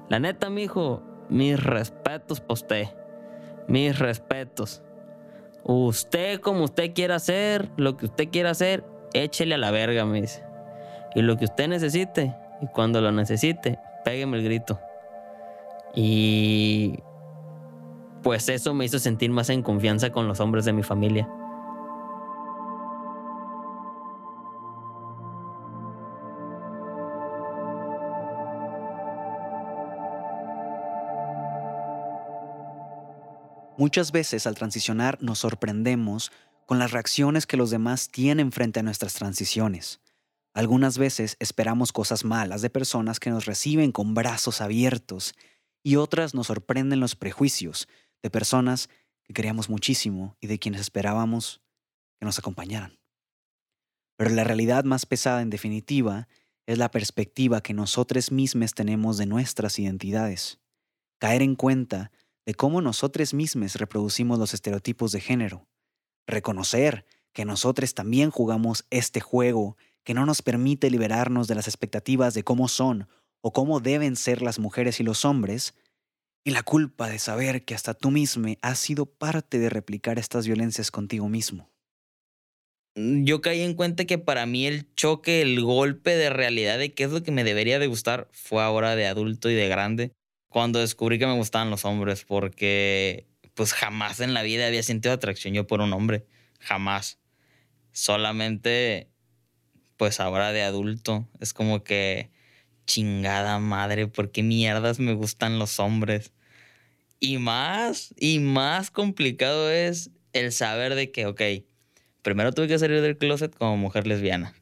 La 0.07 0.19
neta, 0.19 0.49
mi 0.49 0.63
hijo, 0.63 1.01
mis 1.29 1.61
respetos 1.61 2.39
para 2.39 2.53
usted. 2.53 2.87
Mis 3.67 3.99
respetos. 3.99 4.81
Usted, 5.63 6.39
como 6.39 6.63
usted 6.63 6.93
quiera 6.93 7.15
hacer, 7.15 7.69
lo 7.75 7.97
que 7.97 8.05
usted 8.05 8.29
quiera 8.29 8.51
hacer, 8.51 8.85
échele 9.13 9.55
a 9.55 9.57
la 9.57 9.71
verga, 9.71 10.05
me 10.05 10.21
dice. 10.21 10.43
Y 11.13 11.21
lo 11.21 11.35
que 11.35 11.45
usted 11.45 11.67
necesite, 11.67 12.33
y 12.61 12.67
cuando 12.67 13.01
lo 13.01 13.11
necesite, 13.11 13.79
pégueme 14.05 14.37
el 14.37 14.43
grito. 14.43 14.79
Y 15.93 16.99
pues 18.27 18.49
eso 18.49 18.73
me 18.73 18.83
hizo 18.83 18.99
sentir 18.99 19.31
más 19.31 19.49
en 19.49 19.63
confianza 19.63 20.11
con 20.11 20.27
los 20.27 20.41
hombres 20.41 20.65
de 20.65 20.73
mi 20.73 20.83
familia. 20.83 21.29
Muchas 33.77 34.11
veces 34.11 34.45
al 34.45 34.55
transicionar 34.55 35.17
nos 35.21 35.39
sorprendemos 35.39 36.33
con 36.65 36.79
las 36.79 36.91
reacciones 36.91 37.47
que 37.47 37.55
los 37.55 37.69
demás 37.69 38.09
tienen 38.09 38.51
frente 38.51 38.81
a 38.81 38.83
nuestras 38.83 39.13
transiciones. 39.13 40.01
Algunas 40.53 40.97
veces 40.97 41.37
esperamos 41.39 41.93
cosas 41.93 42.25
malas 42.25 42.61
de 42.61 42.69
personas 42.69 43.21
que 43.21 43.29
nos 43.29 43.45
reciben 43.45 43.93
con 43.93 44.13
brazos 44.13 44.59
abiertos 44.59 45.33
y 45.81 45.95
otras 45.95 46.33
nos 46.33 46.47
sorprenden 46.47 46.99
los 46.99 47.15
prejuicios 47.15 47.87
de 48.21 48.29
personas 48.29 48.89
que 49.23 49.33
queríamos 49.33 49.69
muchísimo 49.69 50.35
y 50.39 50.47
de 50.47 50.59
quienes 50.59 50.81
esperábamos 50.81 51.61
que 52.19 52.25
nos 52.25 52.39
acompañaran. 52.39 52.99
Pero 54.17 54.31
la 54.31 54.43
realidad 54.43 54.83
más 54.83 55.05
pesada 55.05 55.41
en 55.41 55.49
definitiva 55.49 56.27
es 56.65 56.77
la 56.77 56.91
perspectiva 56.91 57.61
que 57.61 57.73
nosotros 57.73 58.31
mismos 58.31 58.73
tenemos 58.73 59.17
de 59.17 59.25
nuestras 59.25 59.79
identidades. 59.79 60.59
Caer 61.19 61.41
en 61.41 61.55
cuenta 61.55 62.11
de 62.45 62.55
cómo 62.55 62.81
nosotros 62.81 63.33
mismos 63.33 63.75
reproducimos 63.75 64.39
los 64.39 64.53
estereotipos 64.53 65.11
de 65.11 65.21
género. 65.21 65.67
Reconocer 66.25 67.05
que 67.33 67.45
nosotros 67.45 67.93
también 67.93 68.31
jugamos 68.31 68.85
este 68.89 69.19
juego 69.19 69.77
que 70.03 70.13
no 70.13 70.25
nos 70.25 70.41
permite 70.41 70.89
liberarnos 70.89 71.47
de 71.47 71.55
las 71.55 71.67
expectativas 71.67 72.33
de 72.33 72.43
cómo 72.43 72.67
son 72.67 73.07
o 73.41 73.53
cómo 73.53 73.79
deben 73.79 74.15
ser 74.15 74.41
las 74.41 74.59
mujeres 74.59 74.99
y 74.99 75.03
los 75.03 75.25
hombres, 75.25 75.73
y 76.47 76.51
la 76.51 76.63
culpa 76.63 77.09
de 77.09 77.19
saber 77.19 77.65
que 77.65 77.75
hasta 77.75 77.93
tú 77.93 78.09
mismo 78.09 78.47
has 78.61 78.79
sido 78.79 79.05
parte 79.05 79.59
de 79.59 79.69
replicar 79.69 80.17
estas 80.17 80.47
violencias 80.47 80.91
contigo 80.91 81.27
mismo. 81.27 81.69
Yo 82.95 83.41
caí 83.41 83.63
en 83.63 83.73
cuenta 83.73 84.05
que 84.05 84.17
para 84.17 84.45
mí 84.45 84.65
el 84.65 84.95
choque, 84.95 85.41
el 85.41 85.61
golpe 85.61 86.15
de 86.15 86.29
realidad 86.29 86.79
de 86.79 86.93
qué 86.93 87.03
es 87.03 87.11
lo 87.11 87.21
que 87.21 87.33
me 87.33 87.43
debería 87.43 87.79
de 87.79 87.87
gustar 87.87 88.29
fue 88.31 88.63
ahora 88.63 88.95
de 88.95 89.07
adulto 89.07 89.49
y 89.49 89.55
de 89.55 89.67
grande 89.67 90.13
cuando 90.47 90.79
descubrí 90.79 91.19
que 91.19 91.27
me 91.27 91.35
gustaban 91.35 91.69
los 91.69 91.83
hombres, 91.83 92.23
porque 92.23 93.27
pues 93.53 93.73
jamás 93.73 94.21
en 94.21 94.33
la 94.33 94.41
vida 94.41 94.67
había 94.67 94.83
sentido 94.83 95.13
atracción 95.13 95.53
yo 95.53 95.67
por 95.67 95.81
un 95.81 95.91
hombre, 95.91 96.27
jamás. 96.61 97.19
Solamente, 97.91 99.09
pues 99.97 100.21
ahora 100.21 100.53
de 100.53 100.63
adulto, 100.63 101.27
es 101.41 101.51
como 101.51 101.83
que 101.83 102.31
chingada 102.85 103.59
madre, 103.59 104.07
¿por 104.07 104.31
qué 104.31 104.43
mierdas 104.43 104.99
me 104.99 105.13
gustan 105.13 105.59
los 105.59 105.81
hombres? 105.81 106.31
Y 107.19 107.39
más, 107.39 108.13
y 108.17 108.39
más 108.39 108.91
complicado 108.91 109.71
es 109.71 110.11
el 110.33 110.51
saber 110.51 110.95
de 110.95 111.11
que, 111.11 111.25
ok, 111.25 111.41
primero 112.21 112.51
tuve 112.51 112.67
que 112.67 112.77
salir 112.77 113.01
del 113.01 113.17
closet 113.17 113.55
como 113.55 113.77
mujer 113.77 114.05
lesbiana. 114.05 114.53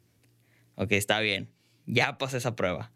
Ok, 0.75 0.93
está 0.93 1.19
bien, 1.19 1.49
ya 1.85 2.17
pasé 2.17 2.37
esa 2.37 2.55
prueba. 2.55 2.91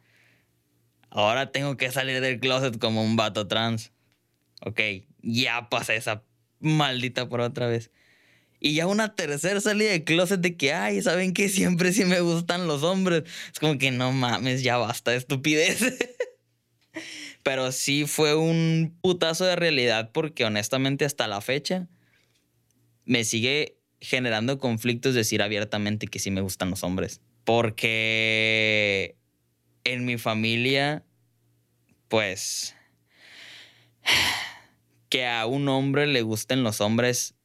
Ahora 1.10 1.52
tengo 1.52 1.76
que 1.76 1.92
salir 1.92 2.22
del 2.22 2.40
closet 2.40 2.78
como 2.78 3.04
un 3.04 3.16
vato 3.16 3.48
trans. 3.48 3.92
Ok, 4.62 4.80
ya 5.22 5.70
pasé 5.70 5.96
esa 5.96 6.24
maldita 6.60 7.28
por 7.28 7.42
otra 7.42 7.68
vez. 7.68 7.92
Y 8.62 8.76
ya 8.76 8.88
una 8.88 9.16
tercera 9.16 9.62
salida 9.62 9.92
del 9.92 10.04
closet 10.04 10.42
de 10.42 10.58
que, 10.58 10.74
ay, 10.74 11.02
¿saben 11.02 11.34
qué? 11.34 11.48
Siempre 11.50 11.94
sí 11.94 12.04
me 12.06 12.20
gustan 12.20 12.68
los 12.68 12.84
hombres. 12.84 13.24
Es 13.52 13.60
como 13.60 13.78
que 13.78 13.92
no 13.92 14.12
mames, 14.12 14.64
ya 14.64 14.78
basta 14.78 15.12
de 15.12 15.18
estupidez. 15.18 15.82
Pero 17.44 17.72
sí 17.72 18.06
fue 18.06 18.36
un 18.36 18.98
putazo 19.02 19.46
de 19.46 19.56
realidad 19.56 20.12
porque 20.12 20.46
honestamente 20.46 21.06
hasta 21.06 21.28
la 21.28 21.42
fecha 21.42 21.88
me 23.06 23.24
sigue 23.24 23.78
generando 24.02 24.60
conflictos 24.60 25.16
decir 25.16 25.42
abiertamente 25.42 26.08
que 26.08 26.20
sí 26.20 26.32
me 26.32 26.42
gustan 26.42 26.70
los 26.70 26.84
hombres. 26.84 27.22
Porque 27.44 29.16
en 29.84 30.06
mi 30.06 30.18
familia, 30.18 31.04
pues, 32.08 32.76
que 35.10 35.26
a 35.26 35.46
un 35.46 35.68
hombre 35.70 36.08
le 36.08 36.22
gusten 36.22 36.64
los 36.64 36.82
hombres 36.82 37.36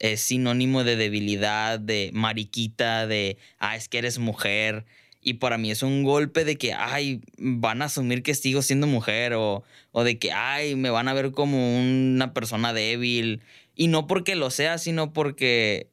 es 0.00 0.22
sinónimo 0.22 0.82
de 0.82 0.96
debilidad, 0.96 1.78
de 1.78 2.10
mariquita, 2.12 3.06
de, 3.06 3.36
ah, 3.58 3.76
es 3.76 3.88
que 3.88 3.98
eres 3.98 4.18
mujer. 4.18 4.86
Y 5.22 5.34
para 5.34 5.58
mí 5.58 5.70
es 5.70 5.82
un 5.82 6.02
golpe 6.02 6.44
de 6.44 6.56
que, 6.56 6.72
ay, 6.72 7.20
van 7.36 7.82
a 7.82 7.86
asumir 7.86 8.22
que 8.22 8.34
sigo 8.34 8.62
siendo 8.62 8.86
mujer 8.86 9.34
o, 9.34 9.62
o 9.92 10.04
de 10.04 10.18
que, 10.18 10.32
ay, 10.32 10.76
me 10.76 10.90
van 10.90 11.08
a 11.08 11.14
ver 11.14 11.32
como 11.32 11.78
una 11.78 12.32
persona 12.32 12.72
débil. 12.72 13.42
Y 13.74 13.88
no 13.88 14.06
porque 14.06 14.34
lo 14.34 14.50
sea, 14.50 14.78
sino 14.78 15.12
porque 15.12 15.90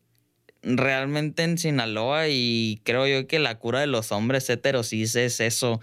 realmente 0.62 1.44
en 1.44 1.58
Sinaloa 1.58 2.28
y 2.30 2.82
creo 2.84 3.08
yo 3.08 3.28
que 3.28 3.40
la 3.40 3.60
cura 3.60 3.80
de 3.80 3.88
los 3.88 4.12
hombres 4.12 4.50
heterosis 4.50 5.16
es 5.16 5.40
eso, 5.40 5.80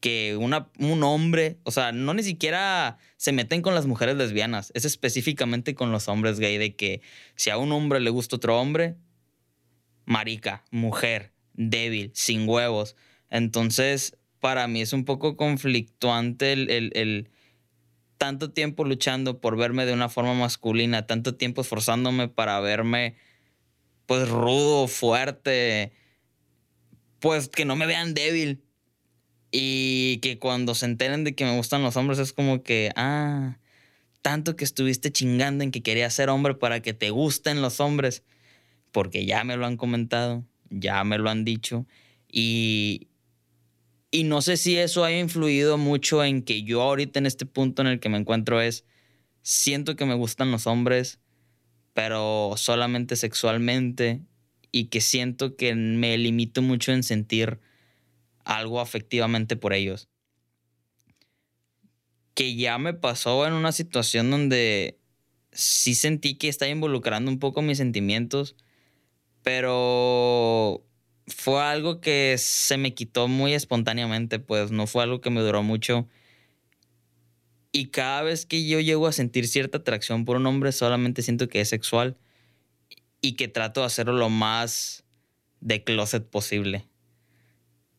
que 0.00 0.36
un 0.36 1.02
hombre, 1.02 1.58
o 1.64 1.70
sea, 1.70 1.92
no 1.92 2.14
ni 2.14 2.22
siquiera 2.22 2.98
se 3.16 3.32
meten 3.32 3.62
con 3.62 3.74
las 3.74 3.86
mujeres 3.86 4.16
lesbianas, 4.16 4.70
es 4.74 4.84
específicamente 4.84 5.74
con 5.74 5.90
los 5.90 6.08
hombres 6.08 6.38
gay, 6.38 6.56
de 6.58 6.76
que 6.76 7.00
si 7.34 7.50
a 7.50 7.58
un 7.58 7.72
hombre 7.72 8.00
le 8.00 8.10
gusta 8.10 8.36
otro 8.36 8.60
hombre, 8.60 8.94
marica, 10.04 10.64
mujer, 10.70 11.32
débil, 11.58 12.10
sin 12.14 12.48
huevos. 12.48 12.96
Entonces, 13.28 14.16
para 14.40 14.66
mí 14.68 14.80
es 14.80 14.94
un 14.94 15.04
poco 15.04 15.36
conflictuante 15.36 16.52
el, 16.52 16.70
el, 16.70 16.92
el 16.94 17.30
tanto 18.16 18.50
tiempo 18.52 18.84
luchando 18.84 19.40
por 19.40 19.56
verme 19.56 19.84
de 19.84 19.92
una 19.92 20.08
forma 20.08 20.32
masculina, 20.32 21.06
tanto 21.06 21.34
tiempo 21.34 21.60
esforzándome 21.60 22.28
para 22.28 22.58
verme 22.60 23.16
pues 24.06 24.26
rudo, 24.28 24.88
fuerte, 24.88 25.92
pues 27.18 27.48
que 27.48 27.66
no 27.66 27.76
me 27.76 27.86
vean 27.86 28.14
débil. 28.14 28.64
Y 29.50 30.18
que 30.18 30.38
cuando 30.38 30.74
se 30.74 30.86
enteren 30.86 31.24
de 31.24 31.34
que 31.34 31.44
me 31.44 31.56
gustan 31.56 31.82
los 31.82 31.96
hombres 31.96 32.18
es 32.18 32.32
como 32.32 32.62
que, 32.62 32.90
ah, 32.96 33.58
tanto 34.22 34.56
que 34.56 34.64
estuviste 34.64 35.10
chingando 35.10 35.64
en 35.64 35.70
que 35.70 35.82
quería 35.82 36.10
ser 36.10 36.28
hombre 36.28 36.54
para 36.54 36.80
que 36.80 36.92
te 36.92 37.10
gusten 37.10 37.62
los 37.62 37.80
hombres, 37.80 38.22
porque 38.92 39.24
ya 39.24 39.44
me 39.44 39.56
lo 39.56 39.66
han 39.66 39.76
comentado, 39.76 40.44
ya 40.70 41.02
me 41.04 41.18
lo 41.18 41.30
han 41.30 41.44
dicho. 41.44 41.86
Y 42.30 43.08
Y 44.10 44.24
no 44.24 44.40
sé 44.42 44.56
si 44.56 44.76
eso 44.78 45.04
haya 45.04 45.18
influido 45.18 45.76
mucho 45.78 46.24
en 46.24 46.42
que 46.42 46.62
yo 46.62 46.82
ahorita 46.82 47.18
en 47.18 47.26
este 47.26 47.46
punto 47.46 47.82
en 47.82 47.88
el 47.88 48.00
que 48.00 48.08
me 48.08 48.18
encuentro 48.18 48.60
es, 48.60 48.84
siento 49.42 49.96
que 49.96 50.06
me 50.06 50.14
gustan 50.14 50.50
los 50.50 50.66
hombres, 50.66 51.20
pero 51.94 52.54
solamente 52.56 53.16
sexualmente 53.16 54.22
y 54.72 54.86
que 54.86 55.00
siento 55.00 55.56
que 55.56 55.74
me 55.74 56.16
limito 56.18 56.62
mucho 56.62 56.92
en 56.92 57.02
sentir 57.02 57.60
algo 58.44 58.80
afectivamente 58.80 59.56
por 59.56 59.72
ellos. 59.74 60.08
Que 62.34 62.54
ya 62.54 62.78
me 62.78 62.94
pasó 62.94 63.46
en 63.46 63.52
una 63.52 63.72
situación 63.72 64.30
donde 64.30 65.00
sí 65.52 65.94
sentí 65.94 66.36
que 66.36 66.48
estaba 66.48 66.70
involucrando 66.70 67.30
un 67.30 67.38
poco 67.40 67.62
mis 67.62 67.78
sentimientos, 67.78 68.56
pero 69.42 70.84
fue 71.26 71.62
algo 71.62 72.00
que 72.00 72.36
se 72.38 72.76
me 72.76 72.94
quitó 72.94 73.28
muy 73.28 73.54
espontáneamente, 73.54 74.38
pues 74.38 74.70
no 74.70 74.86
fue 74.86 75.02
algo 75.02 75.20
que 75.20 75.30
me 75.30 75.40
duró 75.40 75.62
mucho. 75.62 76.08
Y 77.72 77.86
cada 77.86 78.22
vez 78.22 78.46
que 78.46 78.66
yo 78.66 78.80
llego 78.80 79.06
a 79.06 79.12
sentir 79.12 79.46
cierta 79.46 79.78
atracción 79.78 80.24
por 80.24 80.36
un 80.36 80.46
hombre, 80.46 80.72
solamente 80.72 81.22
siento 81.22 81.48
que 81.48 81.60
es 81.60 81.68
sexual 81.68 82.16
y 83.20 83.32
que 83.32 83.48
trato 83.48 83.80
de 83.80 83.86
hacerlo 83.86 84.12
lo 84.12 84.30
más 84.30 85.04
de 85.60 85.84
closet 85.84 86.28
posible. 86.28 86.86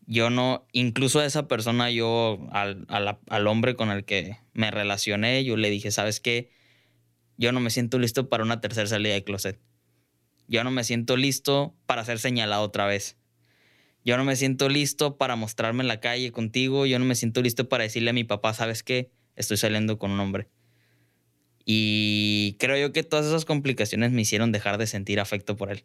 Yo 0.08 0.32
no, 0.32 0.66
incluso 0.72 1.20
a 1.20 1.26
esa 1.26 1.48
persona, 1.48 1.92
yo, 1.92 2.40
al, 2.52 2.88
al 2.90 3.48
hombre 3.48 3.76
con 3.76 3.92
el 3.92 4.06
que 4.06 4.38
me 4.54 4.72
relacioné, 4.72 5.44
yo 5.44 5.56
le 5.56 5.70
dije, 5.70 5.92
¿sabes 5.92 6.20
qué? 6.20 6.50
Yo 7.38 7.52
no 7.52 7.60
me 7.60 7.70
siento 7.70 8.00
listo 8.00 8.28
para 8.28 8.44
una 8.44 8.60
tercera 8.60 8.88
salida 8.88 9.14
de 9.14 9.24
closet. 9.24 9.60
Yo 10.50 10.64
no 10.64 10.72
me 10.72 10.84
siento 10.84 11.16
listo 11.16 11.76
para 11.86 12.04
ser 12.04 12.18
señalado 12.18 12.64
otra 12.64 12.88
vez. 12.88 13.16
Yo 14.04 14.18
no 14.18 14.24
me 14.24 14.36
siento 14.36 14.68
listo 14.68 15.18
para 15.18 15.36
mostrarme 15.36 15.84
en 15.84 15.88
la 15.88 16.00
calle 16.00 16.32
contigo. 16.32 16.88
Yo 16.88 16.98
no 16.98 17.06
me 17.06 17.14
siento 17.14 17.44
listo 17.44 17.70
para 17.70 17.84
decirle 17.84 18.10
a 18.10 18.14
mi 18.14 18.24
papá, 18.24 18.56
¿sabes 18.56 18.82
qué? 18.82 19.12
Estoy 19.36 19.58
saliendo 19.58 20.00
con 20.00 20.10
un 20.10 20.20
hombre. 20.20 20.50
Y 21.66 22.58
creo 22.60 22.78
yo 22.78 22.92
que 22.92 23.04
todas 23.04 23.28
esas 23.28 23.46
complicaciones 23.46 24.12
me 24.12 24.24
hicieron 24.24 24.52
dejar 24.52 24.80
de 24.80 24.88
sentir 24.88 25.20
afecto 25.20 25.56
por 25.56 25.72
él. 25.72 25.84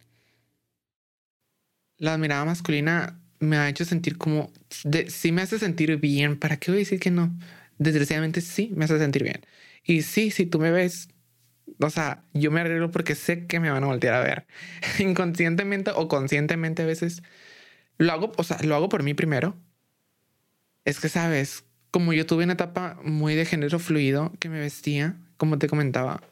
La 1.99 2.17
mirada 2.17 2.47
masculina 2.47 3.21
me 3.41 3.59
ha 3.59 3.69
hecho 3.69 3.85
sentir 3.85 4.17
como... 4.17 4.51
sí 5.09 5.31
me 5.31 5.43
hace 5.43 5.59
sentir 5.59 5.99
bien. 5.99 6.39
¿Para 6.39 6.57
qué 6.57 6.71
voy 6.71 6.79
a 6.79 6.85
decir 6.85 7.01
que 7.01 7.11
no? 7.11 7.37
Desgraciadamente 7.77 8.41
sí 8.41 8.73
me 8.75 8.87
hace 8.87 8.99
sentir 8.99 9.25
bien. 9.25 9.45
Y 9.85 10.01
sí, 10.01 10.31
si 10.31 10.47
tú 10.47 10.59
me 10.59 10.71
ves 10.71 11.09
o 11.81 11.91
sea, 11.91 12.25
yo 12.33 12.51
me 12.51 12.61
arreglo 12.61 12.91
porque 12.91 13.15
sé 13.15 13.47
que 13.47 13.61
me 13.61 13.71
van 13.71 13.85
a 13.85 13.87
voltear 13.87 14.15
a 14.15 14.21
ver. 14.21 14.47
Inconscientemente 14.99 15.91
o 15.95 16.09
conscientemente 16.09 16.83
a 16.83 16.87
veces 16.87 17.23
lo 17.99 18.13
hago, 18.13 18.33
o 18.37 18.45
sea, 18.45 18.59
lo 18.63 18.75
hago 18.75 18.89
por 18.89 19.03
mí 19.03 19.15
primero. 19.15 19.57
Es 20.85 21.01
que, 21.01 21.09
sabes, 21.09 21.65
como 21.91 22.13
yo 22.13 22.27
tuve 22.27 22.45
una 22.45 22.55
etapa 22.55 22.99
muy 23.05 23.35
de 23.35 23.47
género 23.47 23.79
fluido 23.79 24.33
que 24.39 24.49
me 24.49 24.61
vestía, 24.61 25.17
como 25.37 25.59
te 25.59 25.69
comentaba, 25.69 26.23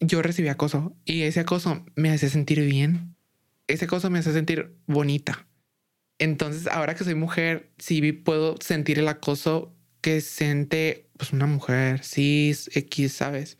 yo 0.00 0.22
recibí 0.22 0.48
acoso 0.48 0.96
y 1.04 1.22
ese 1.22 1.40
acoso 1.40 1.84
me 1.94 2.10
hace 2.10 2.28
sentir 2.28 2.60
bien. 2.64 3.16
Ese 3.68 3.84
acoso 3.84 4.10
me 4.10 4.18
hace 4.18 4.32
sentir 4.32 4.74
bonita. 4.86 5.46
Entonces, 6.18 6.66
ahora 6.66 6.94
que 6.94 7.04
soy 7.04 7.14
mujer, 7.14 7.72
sí 7.78 8.12
puedo 8.12 8.56
sentir 8.60 8.98
el 8.98 9.08
acoso 9.08 9.74
que 10.00 10.20
siente 10.20 11.08
pues 11.16 11.32
una 11.32 11.46
mujer 11.46 12.04
cis, 12.04 12.70
X, 12.74 13.12
¿sabes? 13.12 13.58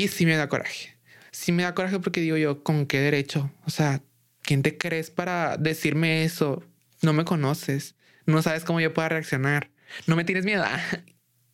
Y 0.00 0.08
sí 0.08 0.24
me 0.24 0.34
da 0.34 0.48
coraje. 0.48 0.96
Sí 1.30 1.52
me 1.52 1.62
da 1.62 1.74
coraje 1.74 1.98
porque 2.00 2.22
digo 2.22 2.38
yo, 2.38 2.62
¿con 2.62 2.86
qué 2.86 3.00
derecho? 3.00 3.52
O 3.66 3.70
sea, 3.70 4.00
¿quién 4.40 4.62
te 4.62 4.78
crees 4.78 5.10
para 5.10 5.58
decirme 5.58 6.24
eso? 6.24 6.64
No 7.02 7.12
me 7.12 7.26
conoces. 7.26 7.96
No 8.24 8.40
sabes 8.40 8.64
cómo 8.64 8.80
yo 8.80 8.94
pueda 8.94 9.10
reaccionar. 9.10 9.70
No 10.06 10.16
me 10.16 10.24
tienes 10.24 10.46
miedo. 10.46 10.64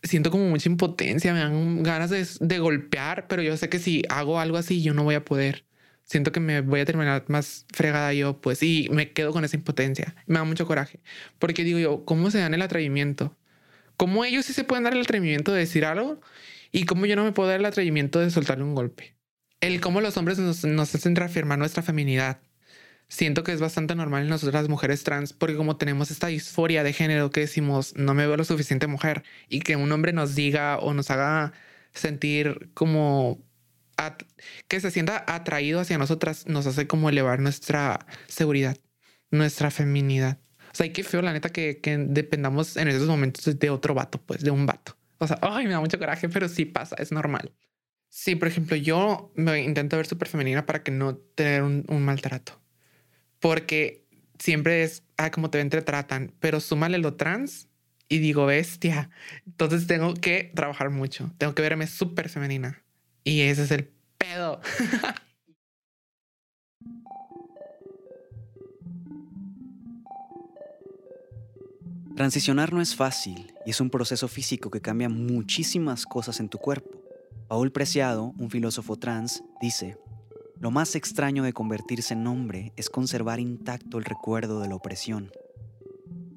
Siento 0.05 0.31
como 0.31 0.49
mucha 0.49 0.69
impotencia, 0.69 1.33
me 1.33 1.41
dan 1.41 1.83
ganas 1.83 2.11
de, 2.11 2.25
de 2.39 2.59
golpear, 2.61 3.27
pero 3.27 3.43
yo 3.43 3.57
sé 3.57 3.69
que 3.69 3.81
si 3.81 4.05
hago 4.09 4.39
algo 4.39 4.59
así, 4.59 4.81
yo 4.81 4.95
no 4.95 5.03
voy 5.03 5.17
a 5.17 5.25
poder. 5.25 5.65
Siento 6.05 6.31
que 6.31 6.39
me 6.39 6.61
voy 6.61 6.79
a 6.79 6.85
terminar 6.85 7.25
más 7.27 7.67
fregada 7.75 8.13
yo, 8.13 8.41
pues, 8.41 8.63
y 8.63 8.89
me 8.93 9.11
quedo 9.11 9.33
con 9.33 9.45
esa 9.45 9.57
impotencia. 9.57 10.15
Me 10.27 10.39
da 10.39 10.45
mucho 10.45 10.69
coraje. 10.69 11.01
Porque 11.41 11.65
digo 11.65 11.81
yo, 11.81 12.05
¿cómo 12.05 12.31
se 12.31 12.39
dan 12.39 12.55
el 12.55 12.63
atrevimiento? 12.63 13.37
¿Cómo 13.97 14.25
ellos 14.25 14.47
sí 14.47 14.53
se 14.53 14.63
pueden 14.63 14.85
dar 14.85 14.93
el 14.93 15.01
atrevimiento 15.01 15.53
de 15.53 15.59
decir 15.59 15.85
algo 15.85 16.21
y 16.77 16.85
cómo 16.85 17.07
yo 17.07 17.17
no 17.17 17.25
me 17.25 17.33
puedo 17.33 17.49
dar 17.49 17.59
el 17.59 17.65
atrevimiento 17.65 18.21
de 18.21 18.31
soltarle 18.31 18.63
un 18.63 18.75
golpe. 18.75 19.17
El 19.63 19.81
cómo 19.81 20.03
los 20.03 20.19
hombres 20.19 20.39
nos, 20.39 20.63
nos 20.65 20.95
hacen 20.95 21.17
reafirmar 21.17 21.59
nuestra 21.59 21.83
feminidad. 21.83 22.43
Siento 23.09 23.45
que 23.45 23.53
es 23.53 23.61
bastante 23.63 23.95
normal 23.95 24.25
en 24.25 24.29
nosotras 24.29 24.65
las 24.65 24.69
mujeres 24.69 25.03
trans 25.03 25.33
porque 25.33 25.57
como 25.57 25.79
tenemos 25.79 26.11
esta 26.11 26.27
disforia 26.27 26.83
de 26.83 26.93
género 26.93 27.31
que 27.31 27.41
decimos 27.41 27.95
no 27.97 28.13
me 28.13 28.27
veo 28.27 28.37
lo 28.37 28.45
suficiente 28.45 28.89
mujer 28.89 29.23
y 29.49 29.61
que 29.61 29.77
un 29.77 29.91
hombre 29.91 30.13
nos 30.13 30.35
diga 30.35 30.77
o 30.77 30.93
nos 30.93 31.11
haga 31.11 31.55
sentir 31.95 32.69
como 32.75 33.43
que 34.69 34.79
se 34.79 34.91
sienta 34.91 35.25
atraído 35.27 35.81
hacia 35.81 35.97
nosotras 35.97 36.47
nos 36.47 36.67
hace 36.67 36.87
como 36.87 37.09
elevar 37.09 37.41
nuestra 37.41 38.05
seguridad, 38.27 38.77
nuestra 39.31 39.71
feminidad. 39.71 40.41
O 40.75 40.77
sea, 40.77 40.85
y 40.85 40.91
qué 40.91 41.05
feo 41.05 41.23
la 41.23 41.33
neta 41.33 41.49
que, 41.49 41.81
que 41.81 41.97
dependamos 41.97 42.77
en 42.77 42.89
esos 42.89 43.09
momentos 43.09 43.59
de 43.59 43.71
otro 43.71 43.95
vato, 43.95 44.21
pues 44.21 44.43
de 44.43 44.51
un 44.51 44.67
vato. 44.67 44.96
O 45.19 45.27
sea, 45.27 45.39
ay, 45.43 45.67
me 45.67 45.73
da 45.73 45.81
mucho 45.81 45.99
coraje, 45.99 46.29
pero 46.29 46.49
sí 46.49 46.65
pasa, 46.65 46.97
es 46.99 47.13
normal. 47.13 47.53
Sí, 48.09 48.37
por 48.37 48.49
ejemplo, 48.49 48.77
yo 48.77 49.33
me 49.35 49.63
intento 49.63 49.97
ver 49.97 50.07
súper 50.07 50.29
femenina 50.29 50.67
para 50.67 50.83
que 50.83 50.91
no 50.91 51.17
tener 51.17 51.63
un, 51.63 52.05
maltrato. 52.05 52.61
Porque 53.41 54.07
siempre 54.39 54.83
es, 54.83 55.03
ah, 55.17 55.31
como 55.31 55.51
te 55.51 55.59
ven, 55.59 55.71
te 55.71 55.83
tratan, 55.83 56.35
pero 56.41 56.61
súmale 56.61 56.99
lo 56.99 57.15
trans 57.15 57.69
y 58.09 58.19
digo, 58.19 58.47
bestia. 58.47 59.11
Entonces 59.47 59.87
tengo 59.87 60.15
que 60.15 60.53
trabajar 60.55 60.91
mucho. 60.91 61.33
Tengo 61.39 61.55
que 61.55 61.63
verme 61.63 61.87
súper 61.87 62.29
femenina. 62.29 62.83
Y 63.25 63.43
ese 63.43 63.65
es 63.65 63.71
el 63.71 63.91
pedo. 64.19 64.61
Transicionar 72.17 72.73
no 72.73 72.81
es 72.81 72.97
fácil 72.97 73.56
y 73.67 73.71
es 73.71 73.81
un 73.81 73.91
proceso 73.91 74.29
físico 74.29 74.71
que 74.71 74.81
cambia 74.81 75.09
muchísimas 75.09 76.07
cosas 76.07 76.39
en 76.39 76.49
tu 76.49 76.59
cuerpo. 76.59 77.03
Paul 77.49 77.73
Preciado, 77.73 78.33
un 78.39 78.49
filósofo 78.49 78.97
trans, 78.97 79.43
dice, 79.61 79.99
lo 80.61 80.71
más 80.71 80.95
extraño 80.95 81.43
de 81.43 81.53
convertirse 81.53 82.15
en 82.15 82.27
hombre 82.29 82.73
es 82.77 82.89
conservar 82.89 83.41
intacto 83.41 83.99
el 83.99 84.05
recuerdo 84.05 84.61
de 84.61 84.69
la 84.69 84.77
opresión. 84.77 85.33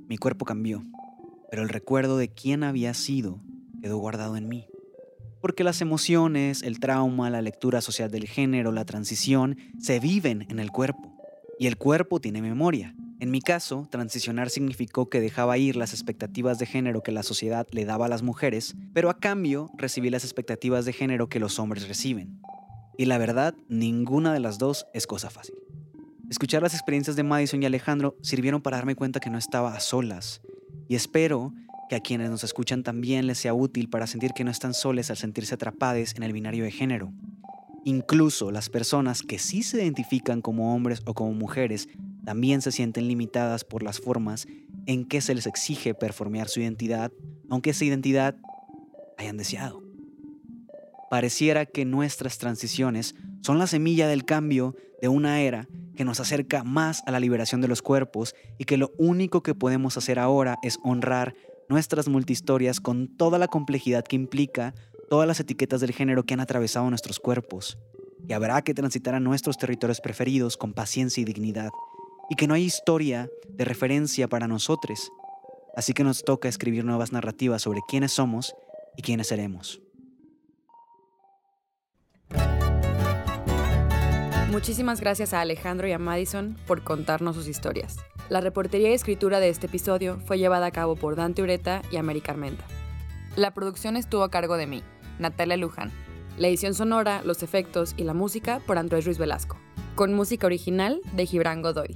Mi 0.08 0.18
cuerpo 0.18 0.44
cambió, 0.44 0.84
pero 1.50 1.62
el 1.62 1.70
recuerdo 1.70 2.18
de 2.18 2.30
quién 2.30 2.64
había 2.64 2.94
sido 2.96 3.40
quedó 3.82 3.98
guardado 3.98 4.36
en 4.36 4.50
mí. 4.50 4.68
Porque 5.40 5.64
las 5.64 5.82
emociones, 5.82 6.64
el 6.64 6.80
trauma, 6.80 7.30
la 7.30 7.42
lectura 7.42 7.80
social 7.80 8.12
del 8.12 8.28
género, 8.28 8.72
la 8.72 8.86
transición, 8.86 9.58
se 9.80 10.00
viven 10.00 10.48
en 10.50 10.60
el 10.60 10.72
cuerpo. 10.72 11.16
Y 11.58 11.68
el 11.68 11.78
cuerpo 11.78 12.20
tiene 12.20 12.42
memoria. 12.42 12.94
En 13.22 13.32
mi 13.32 13.42
caso, 13.42 13.86
transicionar 13.90 14.50
significó 14.50 15.10
que 15.10 15.20
dejaba 15.20 15.58
ir 15.58 15.76
las 15.76 15.92
expectativas 15.92 16.58
de 16.58 16.66
género 16.66 17.04
que 17.04 17.12
la 17.12 17.22
sociedad 17.22 17.68
le 17.72 17.84
daba 17.84 18.06
a 18.06 18.10
las 18.10 18.24
mujeres, 18.24 18.76
pero 18.94 19.10
a 19.10 19.20
cambio 19.20 19.70
recibí 19.78 20.10
las 20.10 20.24
expectativas 20.24 20.86
de 20.86 20.94
género 20.94 21.28
que 21.28 21.42
los 21.42 21.60
hombres 21.60 21.90
reciben. 21.90 22.40
Y 22.98 23.06
la 23.06 23.18
verdad, 23.18 23.56
ninguna 23.68 24.34
de 24.34 24.40
las 24.40 24.58
dos 24.58 24.88
es 24.94 25.06
cosa 25.06 25.30
fácil. 25.30 25.56
Escuchar 26.30 26.62
las 26.62 26.74
experiencias 26.74 27.18
de 27.18 27.24
Madison 27.24 27.62
y 27.62 27.66
Alejandro 27.66 28.16
sirvieron 28.22 28.62
para 28.62 28.78
darme 28.78 28.96
cuenta 28.96 29.20
que 29.20 29.30
no 29.30 29.38
estaba 29.38 29.76
a 29.76 29.82
solas, 29.82 30.42
y 30.88 30.96
espero 30.96 31.54
que 31.90 31.98
a 31.98 32.00
quienes 32.00 32.30
nos 32.30 32.46
escuchan 32.46 32.84
también 32.84 33.28
les 33.28 33.40
sea 33.40 33.54
útil 33.54 33.90
para 33.90 34.08
sentir 34.08 34.32
que 34.32 34.46
no 34.46 34.52
están 34.52 34.74
soles 34.74 35.10
al 35.10 35.18
sentirse 35.18 35.56
atrapados 35.56 36.16
en 36.16 36.24
el 36.24 36.32
binario 36.32 36.64
de 36.64 36.72
género. 36.72 37.12
Incluso 37.84 38.52
las 38.52 38.70
personas 38.70 39.24
que 39.24 39.40
sí 39.40 39.64
se 39.64 39.82
identifican 39.84 40.42
como 40.42 40.74
hombres 40.74 41.02
o 41.06 41.14
como 41.14 41.34
mujeres 41.34 41.90
también 42.30 42.62
se 42.62 42.72
sienten 42.72 43.08
limitadas 43.08 43.64
por 43.64 43.82
las 43.82 44.00
formas 44.00 44.48
en 44.86 45.06
que 45.06 45.20
se 45.20 45.34
les 45.34 45.48
exige 45.48 45.96
performear 45.96 46.48
su 46.48 46.60
identidad, 46.60 47.12
aunque 47.50 47.72
esa 47.72 47.86
identidad 47.86 48.36
hayan 49.18 49.36
deseado. 49.36 49.82
Pareciera 51.10 51.66
que 51.66 51.86
nuestras 51.86 52.38
transiciones 52.38 53.16
son 53.42 53.58
la 53.58 53.66
semilla 53.66 54.08
del 54.08 54.26
cambio 54.26 54.76
de 55.02 55.08
una 55.08 55.42
era 55.42 55.68
que 55.96 56.06
nos 56.06 56.20
acerca 56.20 56.64
más 56.64 57.02
a 57.08 57.12
la 57.12 57.20
liberación 57.20 57.62
de 57.62 57.68
los 57.68 57.82
cuerpos 57.82 58.36
y 58.60 58.66
que 58.66 58.78
lo 58.78 58.92
único 59.00 59.42
que 59.42 59.56
podemos 59.56 59.98
hacer 59.98 60.20
ahora 60.20 60.60
es 60.62 60.78
honrar 60.84 61.34
nuestras 61.68 62.10
multihistorias 62.10 62.80
con 62.80 63.08
toda 63.08 63.40
la 63.40 63.48
complejidad 63.48 64.04
que 64.04 64.18
implica 64.18 64.76
todas 65.10 65.28
las 65.28 65.40
etiquetas 65.40 65.82
del 65.82 65.94
género 65.94 66.28
que 66.28 66.36
han 66.36 66.42
atravesado 66.42 66.88
nuestros 66.92 67.20
cuerpos. 67.20 67.80
Y 68.28 68.34
habrá 68.34 68.62
que 68.62 68.76
transitar 68.76 69.16
a 69.16 69.20
nuestros 69.20 69.58
territorios 69.58 70.00
preferidos 70.00 70.58
con 70.58 70.74
paciencia 70.74 71.22
y 71.22 71.26
dignidad, 71.26 71.72
y 72.30 72.36
que 72.36 72.48
no 72.48 72.54
hay 72.54 72.64
historia 72.64 73.30
de 73.50 73.66
referencia 73.66 74.28
para 74.28 74.48
nosotros. 74.48 75.12
Así 75.76 75.94
que 75.94 76.04
nos 76.04 76.24
toca 76.24 76.48
escribir 76.50 76.86
nuevas 76.86 77.12
narrativas 77.12 77.62
sobre 77.62 77.82
quiénes 77.88 78.12
somos 78.14 78.54
y 78.96 79.02
quiénes 79.02 79.28
seremos. 79.28 79.82
Muchísimas 84.52 85.00
gracias 85.00 85.34
a 85.34 85.42
Alejandro 85.42 85.88
y 85.88 85.92
a 85.92 86.00
Madison 86.00 86.58
por 86.68 86.84
contarnos 86.84 87.36
sus 87.36 87.48
historias. 87.48 87.98
La 88.30 88.42
reportería 88.42 88.90
y 88.90 88.94
escritura 88.94 89.40
de 89.40 89.50
este 89.50 89.68
episodio 89.68 90.20
fue 90.26 90.38
llevada 90.38 90.66
a 90.66 90.72
cabo 90.72 90.96
por 90.96 91.16
Dante 91.16 91.42
Ureta 91.42 91.82
y 91.92 91.98
América 91.98 92.32
Armenta. 92.32 92.66
La 93.36 93.54
producción 93.54 93.96
estuvo 93.96 94.24
a 94.24 94.30
cargo 94.30 94.58
de 94.58 94.68
mí, 94.68 94.84
Natalia 95.18 95.56
Luján. 95.56 95.92
La 96.38 96.48
edición 96.48 96.74
sonora, 96.74 97.22
los 97.24 97.42
efectos 97.42 97.94
y 97.96 98.04
la 98.04 98.14
música 98.14 98.60
por 98.66 98.78
Andrés 98.78 99.06
Ruiz 99.06 99.18
Velasco, 99.18 99.58
con 99.96 100.14
música 100.14 100.48
original 100.48 101.00
de 101.14 101.26
Gibran 101.26 101.62
Godoy. 101.62 101.96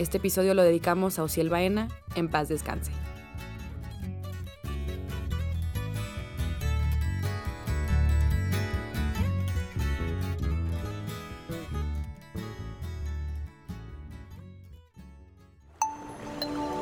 Este 0.00 0.16
episodio 0.16 0.54
lo 0.54 0.62
dedicamos 0.62 1.18
a 1.18 1.24
Ociel 1.24 1.50
Baena, 1.50 1.88
en 2.14 2.30
paz 2.30 2.48
descanse. 2.48 2.90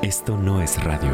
Esto 0.00 0.36
no 0.36 0.62
es 0.62 0.80
radio. 0.84 1.10